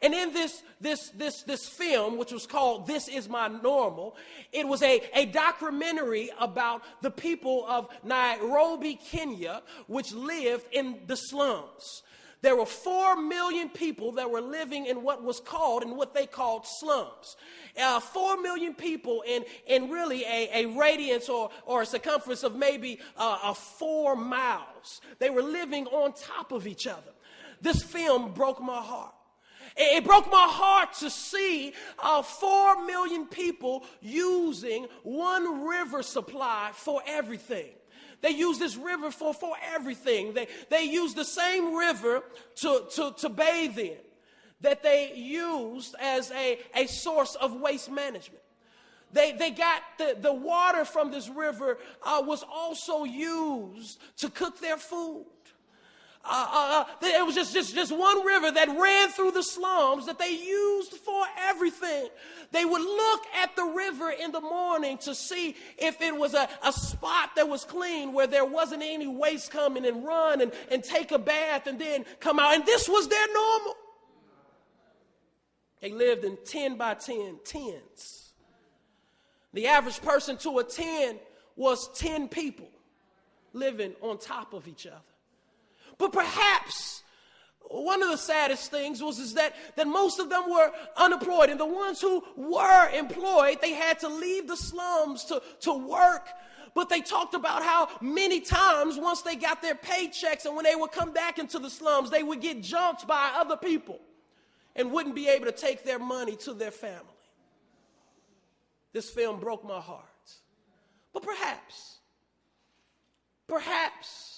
And 0.03 0.15
in 0.15 0.33
this, 0.33 0.63
this, 0.81 1.11
this, 1.11 1.43
this 1.43 1.69
film, 1.69 2.19
which 2.19 2.33
was 2.33 2.47
called 2.47 2.87
This 2.87 3.09
Is 3.09 3.29
My 3.29 3.49
Normal, 3.49 4.17
it 4.53 4.67
was 4.67 4.83
a, 4.83 5.03
a 5.15 5.27
documentary 5.27 6.31
about 6.39 6.83
the 7.03 7.11
people 7.11 7.65
of 7.69 7.89
Nairobi, 8.05 8.95
Kenya, 8.95 9.63
which 9.87 10.13
lived 10.13 10.67
in 10.73 10.99
the 11.07 11.17
slums. 11.17 12.03
There 12.43 12.55
were 12.55 12.67
four 12.67 13.17
million 13.17 13.71
people 13.71 14.13
that 14.13 14.31
were 14.31 14.41
living 14.41 14.87
in 14.87 15.03
what 15.03 15.25
was 15.25 15.41
called, 15.41 15.83
and 15.83 15.97
what 15.97 16.15
they 16.15 16.27
called 16.27 16.65
slums. 16.79 17.37
Uh, 17.77 17.99
four 17.99 18.41
million 18.41 18.73
people 18.73 19.25
in, 19.27 19.45
in 19.67 19.91
really 19.91 20.23
a, 20.25 20.63
a 20.63 20.67
radius 20.67 21.29
or, 21.29 21.51
or 21.65 21.83
a 21.83 21.87
circumference 21.87 22.45
of 22.45 22.55
maybe 22.55 23.01
uh, 23.17 23.39
a 23.43 23.53
four 23.53 24.15
miles. 24.15 25.01
They 25.19 25.31
were 25.31 25.43
living 25.43 25.89
on 25.89 26.13
top 26.13 26.53
of 26.53 26.69
each 26.69 26.87
other. 26.87 27.11
This 27.61 27.83
film 27.83 28.33
broke 28.33 28.63
my 28.63 28.81
heart. 28.81 29.16
It 29.77 30.05
broke 30.05 30.31
my 30.31 30.47
heart 30.49 30.95
to 31.01 31.11
see 31.11 31.75
uh, 31.99 32.23
four 32.23 32.85
million 32.87 33.27
people 33.27 33.85
using 34.01 34.87
one 35.03 35.67
river 35.67 36.03
supply 36.03 36.71
for 36.73 37.03
everything. 37.07 37.73
They 38.23 38.31
use 38.31 38.59
this 38.59 38.77
river 38.77 39.11
for, 39.11 39.35
for 39.35 39.55
everything. 39.75 40.33
They, 40.33 40.49
they 40.71 40.85
use 40.85 41.13
the 41.13 41.25
same 41.25 41.77
river 41.77 42.23
to, 42.57 42.87
to, 42.95 43.15
to 43.19 43.29
bathe 43.29 43.79
in 43.79 43.99
that 44.63 44.83
they 44.83 45.13
used 45.15 45.95
as 46.01 46.31
a, 46.31 46.59
a 46.75 46.87
source 46.87 47.35
of 47.35 47.61
waste 47.61 47.91
management. 47.91 48.43
They, 49.13 49.33
they 49.33 49.51
got 49.51 49.83
the, 49.99 50.17
the 50.19 50.33
water 50.33 50.85
from 50.85 51.11
this 51.11 51.29
river 51.29 51.79
uh, 52.03 52.23
was 52.25 52.43
also 52.51 53.05
used 53.05 54.01
to 54.19 54.31
cook 54.31 54.61
their 54.61 54.79
food. 54.79 55.27
Uh, 56.29 56.47
uh, 56.51 56.85
uh, 56.85 57.07
it 57.07 57.25
was 57.25 57.35
just, 57.35 57.53
just, 57.53 57.75
just 57.75 57.97
one 57.97 58.25
river 58.27 58.51
that 58.51 58.69
ran 58.69 59.11
through 59.11 59.31
the 59.31 59.43
slums 59.43 60.07
that 60.07 60.19
they 60.19 60.31
used 60.31 60.95
for 60.95 61.25
everything. 61.39 62.09
They 62.53 62.65
would 62.65 62.83
look 62.83 63.23
at 63.41 63.55
the 63.55 63.65
river 63.65 64.11
in 64.11 64.33
the 64.33 64.41
morning 64.41 64.99
to 64.99 65.15
see 65.15 65.55
if 65.79 66.01
it 66.01 66.17
was 66.17 66.35
a, 66.35 66.49
a 66.65 66.73
spot 66.73 67.31
that 67.37 67.49
was 67.49 67.65
clean 67.65 68.13
where 68.13 68.27
there 68.27 68.45
wasn't 68.45 68.83
any 68.83 69.07
waste 69.07 69.51
coming 69.51 69.87
and 69.87 70.05
run 70.05 70.41
and, 70.41 70.53
and 70.71 70.83
take 70.83 71.13
a 71.13 71.19
bath 71.19 71.67
and 71.67 71.79
then 71.79 72.05
come 72.19 72.41
out. 72.41 72.55
And 72.55 72.67
this 72.67 72.89
was 72.89 73.09
their 73.09 73.27
normal. 73.33 73.75
They 75.81 75.93
lived 75.93 76.25
in 76.25 76.39
10 76.45 76.77
by 76.77 76.95
10 76.95 77.39
tens. 77.45 78.33
The 79.53 79.69
average 79.69 80.03
person 80.03 80.37
to 80.39 80.59
a 80.59 80.65
10 80.65 81.19
was 81.55 81.89
10 81.99 82.29
people 82.29 82.69
living 83.53 83.95
on 84.01 84.19
top 84.19 84.53
of 84.53 84.69
each 84.69 84.87
other. 84.87 84.97
But 85.99 86.13
perhaps 86.13 87.03
one 87.69 88.03
of 88.03 88.11
the 88.11 88.17
saddest 88.17 88.71
things 88.71 89.03
was 89.03 89.19
is 89.19 89.35
that, 89.35 89.55
that 89.77 89.87
most 89.87 90.19
of 90.19 90.31
them 90.31 90.51
were 90.51 90.71
unemployed. 90.97 91.51
And 91.51 91.59
the 91.59 91.67
ones 91.67 92.01
who 92.01 92.23
were 92.37 92.91
employed, 92.91 93.59
they 93.61 93.73
had 93.73 93.99
to 94.01 94.09
leave 94.09 94.47
the 94.47 94.57
slums 94.57 95.25
to, 95.27 95.43
to 95.61 95.73
work. 95.73 96.29
But 96.75 96.91
they 96.91 97.01
talked 97.01 97.35
about 97.35 97.63
how 97.63 97.89
many 98.01 98.41
times, 98.41 98.99
once 98.99 99.23
they 99.23 99.35
got 99.35 99.63
their 99.63 99.75
paychecks 99.75 100.45
and 100.45 100.55
when 100.55 100.65
they 100.65 100.75
would 100.75 100.93
come 100.93 101.13
back 101.13 101.39
into 101.39 101.59
the 101.59 101.71
slums, 101.71 102.11
they 102.11 102.23
would 102.23 102.41
get 102.41 102.63
jumped 102.63 103.07
by 103.07 103.33
other 103.35 103.57
people 103.57 103.99
and 104.75 104.93
wouldn't 104.93 105.15
be 105.15 105.29
able 105.29 105.47
to 105.47 105.53
take 105.53 105.85
their 105.85 105.99
money 105.99 106.37
to 106.37 106.53
their 106.53 106.71
family. 106.71 107.01
This 108.93 109.09
film 109.09 109.41
broke 109.41 109.65
my 109.65 109.81
heart. 109.81 110.05
But 111.13 111.23
perhaps, 111.23 111.97
perhaps 113.47 114.36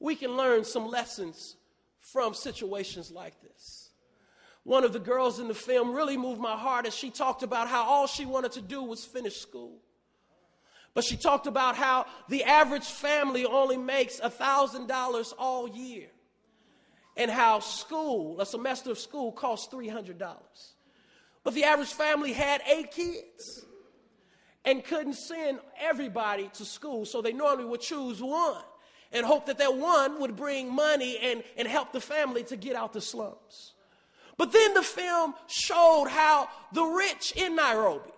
we 0.00 0.16
can 0.16 0.36
learn 0.36 0.64
some 0.64 0.88
lessons 0.88 1.56
from 2.00 2.34
situations 2.34 3.12
like 3.12 3.40
this. 3.42 3.90
One 4.64 4.82
of 4.82 4.92
the 4.92 4.98
girls 4.98 5.38
in 5.38 5.48
the 5.48 5.54
film 5.54 5.92
really 5.92 6.16
moved 6.16 6.40
my 6.40 6.56
heart 6.56 6.86
as 6.86 6.94
she 6.94 7.10
talked 7.10 7.42
about 7.42 7.68
how 7.68 7.84
all 7.84 8.06
she 8.06 8.24
wanted 8.24 8.52
to 8.52 8.62
do 8.62 8.82
was 8.82 9.04
finish 9.04 9.36
school. 9.36 9.78
But 10.92 11.04
she 11.04 11.16
talked 11.16 11.46
about 11.46 11.76
how 11.76 12.06
the 12.28 12.44
average 12.44 12.84
family 12.84 13.44
only 13.44 13.76
makes 13.76 14.18
$1,000 14.20 15.32
all 15.38 15.68
year. 15.68 16.08
And 17.16 17.30
how 17.30 17.60
school, 17.60 18.40
a 18.40 18.46
semester 18.46 18.90
of 18.90 18.98
school, 18.98 19.32
costs 19.32 19.72
$300. 19.72 20.16
But 21.44 21.54
the 21.54 21.64
average 21.64 21.92
family 21.92 22.32
had 22.32 22.62
eight 22.66 22.90
kids 22.90 23.64
and 24.64 24.84
couldn't 24.84 25.14
send 25.14 25.60
everybody 25.78 26.50
to 26.54 26.64
school, 26.64 27.04
so 27.04 27.22
they 27.22 27.32
normally 27.32 27.66
would 27.66 27.80
choose 27.80 28.22
one 28.22 28.62
and 29.12 29.26
hope 29.26 29.46
that 29.46 29.58
that 29.58 29.76
one 29.76 30.20
would 30.20 30.36
bring 30.36 30.72
money 30.72 31.18
and, 31.18 31.42
and 31.56 31.66
help 31.66 31.92
the 31.92 32.00
family 32.00 32.42
to 32.44 32.56
get 32.56 32.76
out 32.76 32.92
the 32.92 33.00
slums. 33.00 33.72
But 34.36 34.52
then 34.52 34.74
the 34.74 34.82
film 34.82 35.34
showed 35.48 36.08
how 36.08 36.48
the 36.72 36.84
rich 36.84 37.32
in 37.36 37.56
Nairobi, 37.56 38.10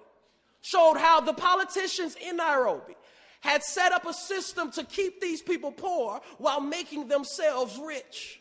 showed 0.60 0.96
how 0.96 1.20
the 1.20 1.32
politicians 1.32 2.16
in 2.24 2.36
Nairobi 2.36 2.94
had 3.40 3.62
set 3.64 3.90
up 3.90 4.06
a 4.06 4.12
system 4.12 4.70
to 4.70 4.84
keep 4.84 5.20
these 5.20 5.42
people 5.42 5.72
poor 5.72 6.20
while 6.38 6.60
making 6.60 7.08
themselves 7.08 7.76
rich. 7.76 8.40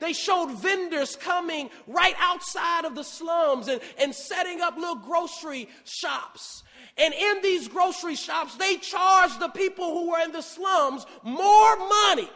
They 0.00 0.12
showed 0.12 0.52
vendors 0.52 1.16
coming 1.16 1.68
right 1.86 2.14
outside 2.18 2.84
of 2.84 2.94
the 2.94 3.02
slums 3.02 3.68
and, 3.68 3.80
and 3.98 4.14
setting 4.14 4.60
up 4.60 4.76
little 4.76 4.94
grocery 4.94 5.68
shops 5.84 6.62
and 6.98 7.14
in 7.14 7.42
these 7.42 7.68
grocery 7.68 8.16
shops, 8.16 8.56
they 8.56 8.76
charged 8.76 9.38
the 9.38 9.48
people 9.48 9.92
who 9.92 10.10
were 10.10 10.20
in 10.20 10.32
the 10.32 10.42
slums 10.42 11.06
more 11.22 11.76
money 11.76 12.28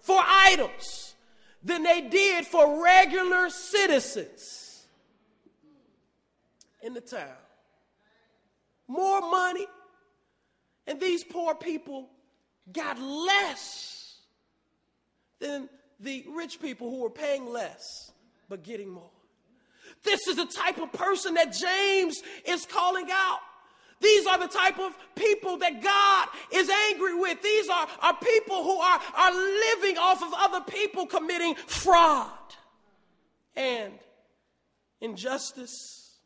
for 0.00 0.20
items 0.26 1.14
than 1.62 1.82
they 1.82 2.00
did 2.00 2.46
for 2.46 2.82
regular 2.82 3.50
citizens 3.50 4.86
in 6.82 6.94
the 6.94 7.00
town. 7.00 7.28
More 8.88 9.20
money. 9.20 9.66
And 10.86 11.00
these 11.00 11.24
poor 11.24 11.54
people 11.54 12.08
got 12.72 12.98
less 13.00 14.20
than 15.40 15.68
the 16.00 16.24
rich 16.34 16.60
people 16.60 16.90
who 16.90 17.02
were 17.02 17.10
paying 17.10 17.52
less 17.52 18.12
but 18.48 18.62
getting 18.62 18.90
more. 18.90 19.10
This 20.04 20.28
is 20.28 20.36
the 20.36 20.46
type 20.46 20.78
of 20.78 20.92
person 20.92 21.34
that 21.34 21.52
James 21.52 22.22
is 22.44 22.66
calling 22.66 23.08
out. 23.10 23.40
These 24.00 24.26
are 24.26 24.38
the 24.38 24.48
type 24.48 24.78
of 24.78 24.92
people 25.14 25.56
that 25.58 25.82
God 25.82 26.28
is 26.52 26.68
angry 26.90 27.14
with. 27.14 27.42
These 27.42 27.68
are, 27.68 27.88
are 28.02 28.16
people 28.18 28.62
who 28.62 28.78
are, 28.78 29.00
are 29.16 29.32
living 29.32 29.96
off 29.98 30.22
of 30.22 30.32
other 30.36 30.60
people 30.60 31.06
committing 31.06 31.54
fraud 31.54 32.30
and 33.54 33.94
injustice. 35.00 36.18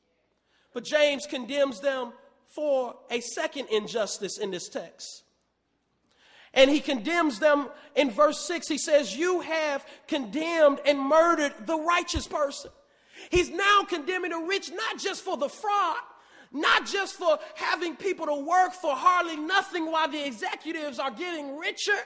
But 0.74 0.84
James 0.84 1.26
condemns 1.26 1.80
them 1.80 2.12
for 2.54 2.96
a 3.10 3.20
second 3.20 3.68
injustice 3.70 4.38
in 4.38 4.50
this 4.50 4.68
text. 4.68 5.22
And 6.52 6.68
he 6.68 6.80
condemns 6.80 7.38
them 7.38 7.68
in 7.94 8.10
verse 8.10 8.44
6. 8.46 8.66
He 8.66 8.78
says, 8.78 9.16
You 9.16 9.40
have 9.40 9.86
condemned 10.08 10.80
and 10.84 10.98
murdered 10.98 11.54
the 11.66 11.78
righteous 11.78 12.26
person. 12.26 12.72
He's 13.30 13.50
now 13.50 13.84
condemning 13.88 14.32
the 14.32 14.38
rich 14.38 14.70
not 14.72 14.98
just 14.98 15.22
for 15.22 15.36
the 15.36 15.48
fraud, 15.48 15.96
not 16.52 16.86
just 16.86 17.14
for 17.14 17.38
having 17.54 17.96
people 17.96 18.26
to 18.26 18.34
work 18.34 18.72
for 18.72 18.94
hardly 18.94 19.36
nothing 19.36 19.90
while 19.90 20.08
the 20.08 20.24
executives 20.26 20.98
are 20.98 21.10
getting 21.10 21.56
richer. 21.56 21.98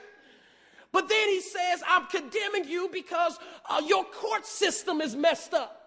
But 0.91 1.09
then 1.09 1.27
he 1.29 1.41
says, 1.41 1.83
I'm 1.87 2.05
condemning 2.05 2.69
you 2.69 2.89
because 2.91 3.37
uh, 3.69 3.81
your 3.85 4.05
court 4.05 4.45
system 4.45 5.01
is 5.01 5.15
messed 5.15 5.53
up. 5.53 5.81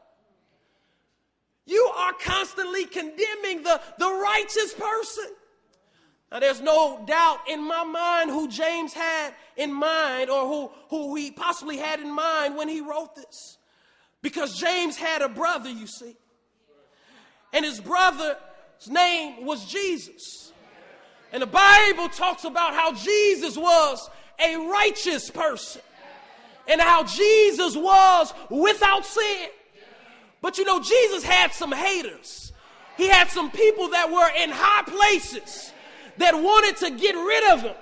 You 1.66 1.90
are 1.96 2.12
constantly 2.14 2.84
condemning 2.84 3.62
the, 3.62 3.80
the 3.98 4.10
righteous 4.10 4.74
person. 4.74 5.32
Now, 6.30 6.40
there's 6.40 6.60
no 6.60 7.02
doubt 7.06 7.40
in 7.48 7.62
my 7.62 7.84
mind 7.84 8.30
who 8.30 8.48
James 8.48 8.92
had 8.92 9.32
in 9.56 9.72
mind 9.72 10.28
or 10.30 10.46
who, 10.46 10.70
who 10.90 11.14
he 11.14 11.30
possibly 11.30 11.78
had 11.78 12.00
in 12.00 12.10
mind 12.10 12.56
when 12.56 12.68
he 12.68 12.80
wrote 12.80 13.14
this. 13.14 13.56
Because 14.20 14.58
James 14.58 14.96
had 14.96 15.22
a 15.22 15.28
brother, 15.28 15.70
you 15.70 15.86
see. 15.86 16.16
And 17.52 17.64
his 17.64 17.80
brother 17.80 18.36
his 18.78 18.88
name 18.88 19.44
was 19.44 19.64
Jesus. 19.64 20.52
And 21.32 21.42
the 21.42 21.46
Bible 21.46 22.08
talks 22.08 22.44
about 22.44 22.74
how 22.74 22.94
Jesus 22.94 23.56
was 23.56 24.08
a 24.38 24.56
righteous 24.56 25.30
person 25.30 25.82
and 26.66 26.80
how 26.80 27.04
Jesus 27.04 27.76
was 27.76 28.32
without 28.50 29.04
sin. 29.04 29.48
But 30.40 30.58
you 30.58 30.64
know, 30.64 30.80
Jesus 30.80 31.24
had 31.24 31.52
some 31.52 31.72
haters. 31.72 32.52
He 32.96 33.08
had 33.08 33.28
some 33.30 33.50
people 33.50 33.90
that 33.90 34.10
were 34.10 34.42
in 34.42 34.50
high 34.50 34.82
places 34.82 35.72
that 36.18 36.34
wanted 36.34 36.76
to 36.78 36.90
get 36.90 37.14
rid 37.14 37.52
of 37.52 37.62
him. 37.62 37.74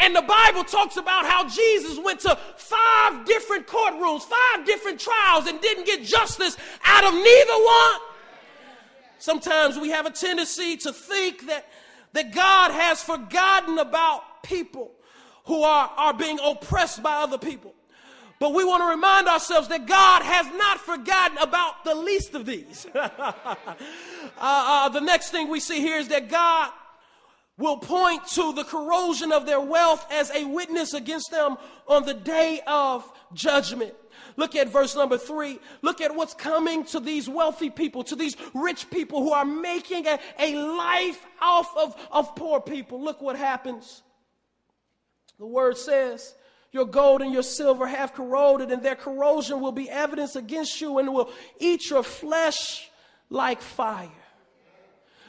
And, 0.00 0.16
the 0.16 0.22
Bible 0.22 0.64
talks 0.64 0.96
about 0.96 1.26
how 1.26 1.46
Jesus 1.46 1.98
went 1.98 2.20
to 2.20 2.38
five 2.56 3.26
different 3.26 3.66
courtrooms, 3.66 4.22
five 4.22 4.64
different 4.64 4.98
trials, 4.98 5.46
and 5.46 5.60
didn't 5.60 5.84
get 5.84 6.02
justice 6.02 6.56
out 6.84 7.04
of 7.04 7.12
neither 7.12 7.52
one. 7.52 8.00
Sometimes 9.18 9.78
we 9.78 9.90
have 9.90 10.06
a 10.06 10.10
tendency 10.10 10.76
to 10.78 10.92
think 10.92 11.46
that, 11.46 11.66
that 12.12 12.34
God 12.34 12.70
has 12.70 13.02
forgotten 13.02 13.78
about 13.78 14.42
people 14.42 14.92
who 15.46 15.62
are, 15.62 15.90
are 15.96 16.14
being 16.14 16.38
oppressed 16.42 17.02
by 17.02 17.16
other 17.16 17.38
people. 17.38 17.74
But 18.40 18.52
we 18.52 18.64
want 18.64 18.82
to 18.82 18.88
remind 18.88 19.28
ourselves 19.28 19.68
that 19.68 19.86
God 19.86 20.22
has 20.22 20.46
not 20.54 20.80
forgotten 20.80 21.38
about 21.38 21.84
the 21.84 21.94
least 21.94 22.34
of 22.34 22.44
these. 22.44 22.86
uh, 22.94 23.48
uh, 24.38 24.88
the 24.88 25.00
next 25.00 25.30
thing 25.30 25.48
we 25.48 25.60
see 25.60 25.80
here 25.80 25.96
is 25.96 26.08
that 26.08 26.28
God 26.28 26.70
will 27.56 27.76
point 27.76 28.26
to 28.26 28.52
the 28.52 28.64
corrosion 28.64 29.30
of 29.30 29.46
their 29.46 29.60
wealth 29.60 30.04
as 30.10 30.30
a 30.32 30.44
witness 30.44 30.92
against 30.92 31.30
them 31.30 31.56
on 31.86 32.04
the 32.04 32.14
day 32.14 32.60
of 32.66 33.10
judgment. 33.32 33.94
Look 34.36 34.56
at 34.56 34.68
verse 34.68 34.96
number 34.96 35.16
three. 35.16 35.60
Look 35.82 36.00
at 36.00 36.14
what's 36.14 36.34
coming 36.34 36.84
to 36.86 37.00
these 37.00 37.28
wealthy 37.28 37.70
people, 37.70 38.02
to 38.04 38.16
these 38.16 38.36
rich 38.52 38.90
people 38.90 39.22
who 39.22 39.32
are 39.32 39.44
making 39.44 40.06
a, 40.06 40.18
a 40.38 40.54
life 40.56 41.24
off 41.40 41.76
of, 41.76 41.96
of 42.10 42.34
poor 42.34 42.60
people. 42.60 43.02
Look 43.02 43.22
what 43.22 43.36
happens. 43.36 44.02
The 45.38 45.46
word 45.46 45.76
says, 45.76 46.34
Your 46.72 46.84
gold 46.84 47.22
and 47.22 47.32
your 47.32 47.42
silver 47.42 47.86
have 47.86 48.12
corroded, 48.12 48.72
and 48.72 48.82
their 48.82 48.96
corrosion 48.96 49.60
will 49.60 49.72
be 49.72 49.88
evidence 49.88 50.34
against 50.34 50.80
you 50.80 50.98
and 50.98 51.12
will 51.12 51.30
eat 51.58 51.88
your 51.90 52.02
flesh 52.02 52.90
like 53.30 53.62
fire. 53.62 54.10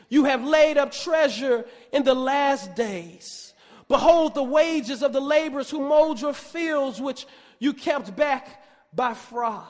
You 0.09 0.25
have 0.25 0.43
laid 0.43 0.77
up 0.77 0.91
treasure 0.91 1.65
in 1.91 2.03
the 2.03 2.13
last 2.13 2.75
days. 2.75 3.53
Behold, 3.87 4.33
the 4.33 4.43
wages 4.43 5.03
of 5.03 5.13
the 5.13 5.21
laborers 5.21 5.69
who 5.69 5.79
mowed 5.79 6.19
your 6.19 6.33
fields, 6.33 6.99
which 6.99 7.27
you 7.59 7.73
kept 7.73 8.15
back 8.15 8.64
by 8.95 9.13
fraud 9.13 9.67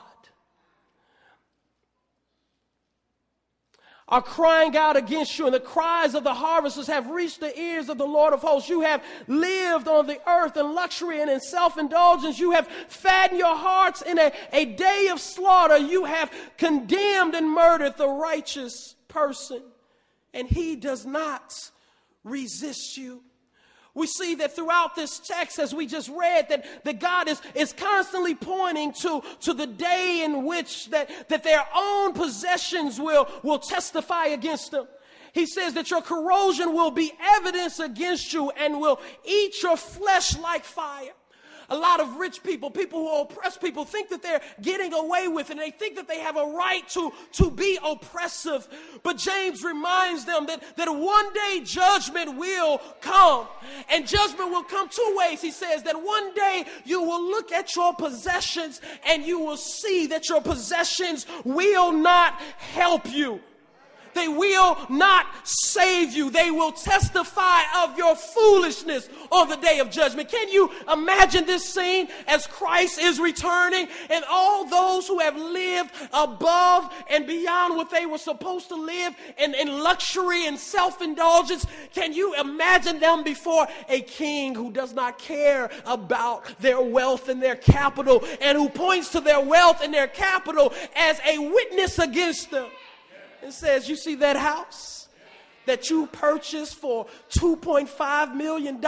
are 4.08 4.22
crying 4.22 4.76
out 4.76 4.96
against 4.96 5.36
you, 5.36 5.46
and 5.46 5.54
the 5.54 5.60
cries 5.60 6.14
of 6.14 6.22
the 6.22 6.32
harvesters 6.32 6.86
have 6.86 7.08
reached 7.10 7.40
the 7.40 7.58
ears 7.58 7.88
of 7.88 7.98
the 7.98 8.06
Lord 8.06 8.32
of 8.32 8.40
hosts. 8.40 8.68
You 8.68 8.82
have 8.82 9.02
lived 9.26 9.88
on 9.88 10.06
the 10.06 10.20
earth 10.28 10.56
in 10.56 10.74
luxury 10.74 11.20
and 11.20 11.28
in 11.28 11.40
self 11.40 11.76
indulgence. 11.76 12.38
You 12.38 12.52
have 12.52 12.68
fattened 12.88 13.38
your 13.38 13.56
hearts 13.56 14.02
in 14.02 14.18
a, 14.18 14.30
a 14.52 14.64
day 14.64 15.08
of 15.10 15.20
slaughter. 15.20 15.76
You 15.76 16.04
have 16.04 16.32
condemned 16.56 17.34
and 17.34 17.50
murdered 17.50 17.96
the 17.96 18.08
righteous 18.08 18.94
person, 19.08 19.62
and 20.32 20.46
he 20.46 20.76
does 20.76 21.04
not 21.04 21.52
resist 22.22 22.96
you. 22.96 23.22
We 23.96 24.06
see 24.06 24.34
that 24.36 24.54
throughout 24.54 24.94
this 24.94 25.18
text, 25.18 25.58
as 25.58 25.74
we 25.74 25.86
just 25.86 26.10
read, 26.10 26.50
that, 26.50 26.84
that 26.84 27.00
God 27.00 27.28
is, 27.28 27.40
is 27.54 27.72
constantly 27.72 28.34
pointing 28.34 28.92
to, 29.00 29.22
to 29.40 29.54
the 29.54 29.66
day 29.66 30.20
in 30.22 30.44
which 30.44 30.90
that, 30.90 31.30
that 31.30 31.42
their 31.42 31.64
own 31.74 32.12
possessions 32.12 33.00
will, 33.00 33.26
will 33.42 33.58
testify 33.58 34.26
against 34.26 34.70
them. 34.70 34.86
He 35.32 35.46
says 35.46 35.72
that 35.74 35.90
your 35.90 36.02
corrosion 36.02 36.74
will 36.74 36.90
be 36.90 37.10
evidence 37.18 37.78
against 37.80 38.34
you 38.34 38.50
and 38.50 38.80
will 38.80 39.00
eat 39.24 39.62
your 39.62 39.78
flesh 39.78 40.36
like 40.38 40.64
fire. 40.64 41.12
A 41.68 41.76
lot 41.76 42.00
of 42.00 42.16
rich 42.16 42.42
people, 42.42 42.70
people 42.70 43.00
who 43.00 43.20
oppress 43.22 43.56
people, 43.56 43.84
think 43.84 44.08
that 44.10 44.22
they're 44.22 44.40
getting 44.62 44.92
away 44.92 45.28
with 45.28 45.50
it 45.50 45.52
and 45.52 45.60
they 45.60 45.70
think 45.70 45.96
that 45.96 46.08
they 46.08 46.20
have 46.20 46.36
a 46.36 46.46
right 46.46 46.86
to, 46.90 47.12
to 47.32 47.50
be 47.50 47.78
oppressive. 47.84 48.68
But 49.02 49.18
James 49.18 49.62
reminds 49.64 50.24
them 50.24 50.46
that, 50.46 50.62
that 50.76 50.88
one 50.88 51.32
day 51.32 51.62
judgment 51.64 52.36
will 52.36 52.80
come. 53.00 53.48
And 53.90 54.06
judgment 54.06 54.50
will 54.50 54.64
come 54.64 54.88
two 54.88 55.16
ways. 55.18 55.40
He 55.40 55.50
says 55.50 55.82
that 55.84 56.00
one 56.00 56.34
day 56.34 56.64
you 56.84 57.02
will 57.02 57.22
look 57.30 57.52
at 57.52 57.74
your 57.74 57.94
possessions 57.94 58.80
and 59.06 59.24
you 59.24 59.40
will 59.40 59.56
see 59.56 60.06
that 60.08 60.28
your 60.28 60.40
possessions 60.40 61.26
will 61.44 61.92
not 61.92 62.34
help 62.58 63.10
you. 63.10 63.40
They 64.16 64.28
will 64.28 64.78
not 64.88 65.26
save 65.46 66.14
you. 66.14 66.30
They 66.30 66.50
will 66.50 66.72
testify 66.72 67.60
of 67.84 67.98
your 67.98 68.16
foolishness 68.16 69.10
on 69.30 69.50
the 69.50 69.56
day 69.56 69.78
of 69.78 69.90
judgment. 69.90 70.30
Can 70.30 70.48
you 70.48 70.70
imagine 70.90 71.44
this 71.44 71.68
scene 71.68 72.08
as 72.26 72.46
Christ 72.46 72.98
is 72.98 73.20
returning 73.20 73.88
and 74.08 74.24
all 74.30 74.66
those 74.66 75.06
who 75.06 75.18
have 75.18 75.36
lived 75.36 75.90
above 76.14 76.90
and 77.10 77.26
beyond 77.26 77.76
what 77.76 77.90
they 77.90 78.06
were 78.06 78.16
supposed 78.16 78.68
to 78.68 78.74
live 78.74 79.14
in, 79.36 79.54
in 79.54 79.82
luxury 79.82 80.46
and 80.46 80.58
self 80.58 81.02
indulgence? 81.02 81.66
Can 81.92 82.14
you 82.14 82.34
imagine 82.40 82.98
them 82.98 83.22
before 83.22 83.68
a 83.90 84.00
king 84.00 84.54
who 84.54 84.72
does 84.72 84.94
not 84.94 85.18
care 85.18 85.70
about 85.84 86.58
their 86.60 86.80
wealth 86.80 87.28
and 87.28 87.42
their 87.42 87.56
capital 87.56 88.24
and 88.40 88.56
who 88.56 88.70
points 88.70 89.10
to 89.10 89.20
their 89.20 89.40
wealth 89.40 89.82
and 89.82 89.92
their 89.92 90.08
capital 90.08 90.72
as 90.96 91.20
a 91.26 91.38
witness 91.38 91.98
against 91.98 92.50
them? 92.50 92.70
And 93.42 93.52
says, 93.52 93.88
You 93.88 93.96
see 93.96 94.14
that 94.16 94.36
house 94.36 95.08
that 95.66 95.90
you 95.90 96.06
purchased 96.06 96.76
for 96.76 97.06
$2.5 97.30 98.34
million? 98.34 98.80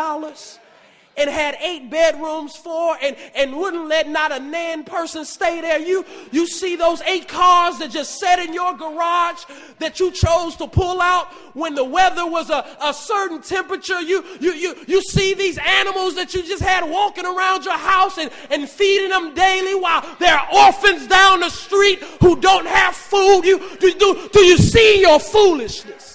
And 1.19 1.29
had 1.29 1.57
eight 1.61 1.91
bedrooms 1.91 2.57
for 2.57 2.97
and, 3.03 3.17
and 3.35 3.57
wouldn't 3.57 3.89
let 3.89 4.09
not 4.09 4.33
a 4.33 4.39
nan 4.39 4.85
person 4.85 5.25
stay 5.25 5.61
there. 5.61 5.79
You, 5.79 6.05
you 6.31 6.47
see 6.47 6.77
those 6.77 7.03
eight 7.03 7.29
cars 7.29 7.79
that 7.79 7.91
just 7.91 8.19
sat 8.19 8.39
in 8.39 8.55
your 8.55 8.75
garage 8.75 9.45
that 9.81 10.01
you 10.01 10.11
chose 10.11 10.57
to 10.57 10.67
pull 10.67 11.01
out 11.01 11.27
when 11.55 11.75
the 11.75 11.85
weather 11.85 12.25
was 12.25 12.51
a, 12.51 12.65
a 12.83 12.95
certain 12.95 13.43
temperature. 13.43 14.01
You, 14.01 14.25
you, 14.41 14.53
you, 14.53 14.75
you 14.87 15.03
see 15.03 15.35
these 15.35 15.59
animals 15.59 16.15
that 16.15 16.35
you 16.35 16.43
just 16.43 16.63
had 16.63 16.89
walking 16.89 17.27
around 17.27 17.65
your 17.65 17.77
house 17.77 18.19
and, 18.19 18.31
and 18.51 18.69
feeding 18.69 19.11
them 19.11 19.35
daily 19.35 19.75
while 19.75 20.05
there 20.19 20.35
are 20.35 20.49
orphans 20.67 21.07
down 21.07 21.41
the 21.41 21.51
street 21.51 21.99
who 22.21 22.41
don't 22.41 22.67
have 22.67 22.95
food. 22.95 23.43
You, 23.45 23.59
do, 23.79 23.93
do, 23.95 24.29
do 24.33 24.41
you 24.41 24.57
see 24.57 25.01
your 25.01 25.19
foolishness? 25.19 26.08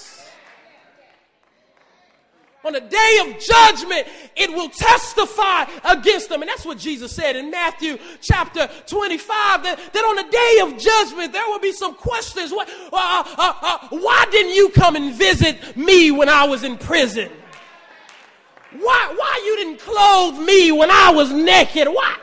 On 2.64 2.74
the 2.74 2.80
day 2.80 3.20
of 3.22 3.40
judgment, 3.40 4.08
it 4.36 4.50
will 4.50 4.70
testify 4.70 5.66
against 5.84 6.30
them. 6.30 6.42
And 6.42 6.50
that's 6.50 6.66
what 6.66 6.78
Jesus 6.78 7.14
said 7.14 7.36
in 7.36 7.52
Matthew 7.52 7.98
chapter 8.22 8.70
25 8.88 9.64
that, 9.64 9.80
that 9.94 10.06
on 10.06 10.16
the 10.16 10.32
day 10.32 10.60
of 10.62 10.82
judgment, 10.82 11.34
there 11.34 11.46
will 11.48 11.60
be 11.60 11.74
some 11.74 11.94
questions. 11.96 12.52
What, 12.52 12.70
uh, 12.70 13.24
uh, 13.38 13.54
uh, 13.62 13.88
why 13.90 14.26
didn't 14.32 14.54
you 14.54 14.70
come 14.70 14.96
and 14.96 15.14
visit 15.14 15.76
me 15.76 16.12
when 16.12 16.30
I 16.30 16.46
was 16.46 16.64
in 16.64 16.78
prison? 16.78 17.30
Why, 18.72 19.14
why 19.16 19.42
you 19.46 19.56
didn't 19.58 19.80
clothe 19.80 20.40
me 20.40 20.72
when 20.72 20.90
I 20.90 21.12
was 21.12 21.32
naked? 21.32 21.88
Why? 21.88 22.16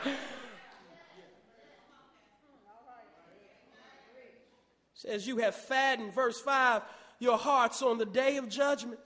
Says 4.95 5.25
you 5.25 5.37
have 5.37 5.55
fattened, 5.55 6.13
verse 6.13 6.39
5, 6.41 6.83
your 7.19 7.37
hearts 7.37 7.81
on 7.81 7.97
the 7.97 8.05
day 8.05 8.37
of 8.37 8.49
judgment. 8.49 8.99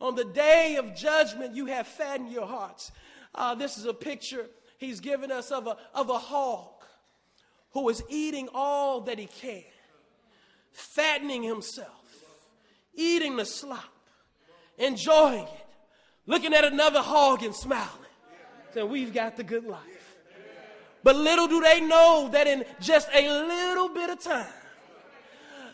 On 0.00 0.14
the 0.14 0.24
day 0.24 0.76
of 0.76 0.94
judgment, 0.94 1.54
you 1.54 1.66
have 1.66 1.86
fattened 1.86 2.30
your 2.30 2.46
hearts. 2.46 2.92
Uh, 3.34 3.54
this 3.54 3.78
is 3.78 3.86
a 3.86 3.94
picture 3.94 4.46
he's 4.78 5.00
given 5.00 5.30
us 5.30 5.50
of 5.50 5.66
a, 5.66 5.76
of 5.94 6.10
a 6.10 6.18
hog 6.18 6.68
who 7.72 7.88
is 7.88 8.02
eating 8.08 8.48
all 8.54 9.02
that 9.02 9.18
he 9.18 9.26
can, 9.26 9.62
fattening 10.72 11.42
himself, 11.42 12.04
eating 12.94 13.36
the 13.36 13.44
slop, 13.44 13.84
enjoying 14.78 15.44
it, 15.44 15.66
looking 16.26 16.54
at 16.54 16.64
another 16.64 17.00
hog 17.00 17.42
and 17.42 17.54
smiling, 17.54 17.90
saying, 18.72 18.88
We've 18.88 19.12
got 19.12 19.36
the 19.36 19.44
good 19.44 19.64
life. 19.64 20.16
But 21.02 21.16
little 21.16 21.46
do 21.46 21.60
they 21.60 21.80
know 21.80 22.28
that 22.32 22.46
in 22.46 22.64
just 22.80 23.08
a 23.14 23.28
little 23.46 23.88
bit 23.90 24.10
of 24.10 24.20
time, 24.20 24.46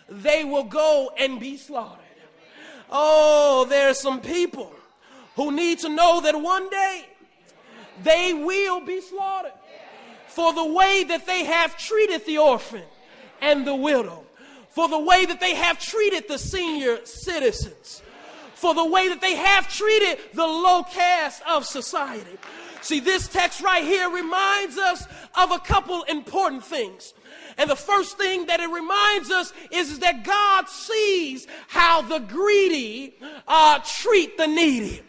they 0.09 0.45
will 0.45 0.65
go 0.65 1.11
and 1.19 1.41
be 1.41 1.57
slaughtered. 1.57 2.02
Oh, 2.95 3.65
there 3.71 3.89
are 3.89 3.95
some 3.95 4.21
people 4.21 4.71
who 5.35 5.51
need 5.51 5.79
to 5.79 5.89
know 5.89 6.21
that 6.21 6.39
one 6.39 6.69
day 6.69 7.07
they 8.03 8.35
will 8.35 8.81
be 8.81 9.01
slaughtered 9.01 9.53
for 10.29 10.53
the 10.53 10.65
way 10.65 11.05
that 11.05 11.27
they 11.27 11.45
have 11.45 11.77
treated 11.79 12.27
the 12.27 12.37
orphan 12.37 12.83
and 13.41 13.67
the 13.67 13.75
widow, 13.75 14.25
for 14.71 14.89
the 14.89 14.99
way 14.99 15.25
that 15.25 15.41
they 15.41 15.55
have 15.55 15.79
treated 15.79 16.29
the 16.29 16.39
senior 16.39 17.05
citizens, 17.05 18.03
for 18.55 18.75
the 18.75 18.87
way 18.87 19.09
that 19.09 19.23
they 19.23 19.37
have 19.37 19.69
treated 19.73 20.19
the 20.35 20.47
low 20.47 20.83
caste 20.85 21.43
of 21.49 21.65
society. 21.65 22.39
See, 22.83 23.01
this 23.01 23.27
text 23.27 23.63
right 23.63 23.85
here 23.85 24.11
reminds 24.11 24.77
us 24.77 25.07
of 25.35 25.51
a 25.51 25.59
couple 25.59 26.03
important 26.05 26.65
things. 26.65 27.15
And 27.59 27.69
the 27.69 27.77
first 27.77 28.19
thing 28.19 28.47
that 28.47 28.61
it 28.61 28.71
reminds 28.71 29.31
us 29.31 29.53
is, 29.71 29.91
is 29.91 29.99
that 30.01 30.25
God 30.25 30.69
sees 30.69 31.47
how 31.69 32.03
the 32.03 32.19
greedy 32.19 33.15
uh, 33.47 33.81
treat 33.85 34.37
the 34.37 34.47
needy. 34.47 35.03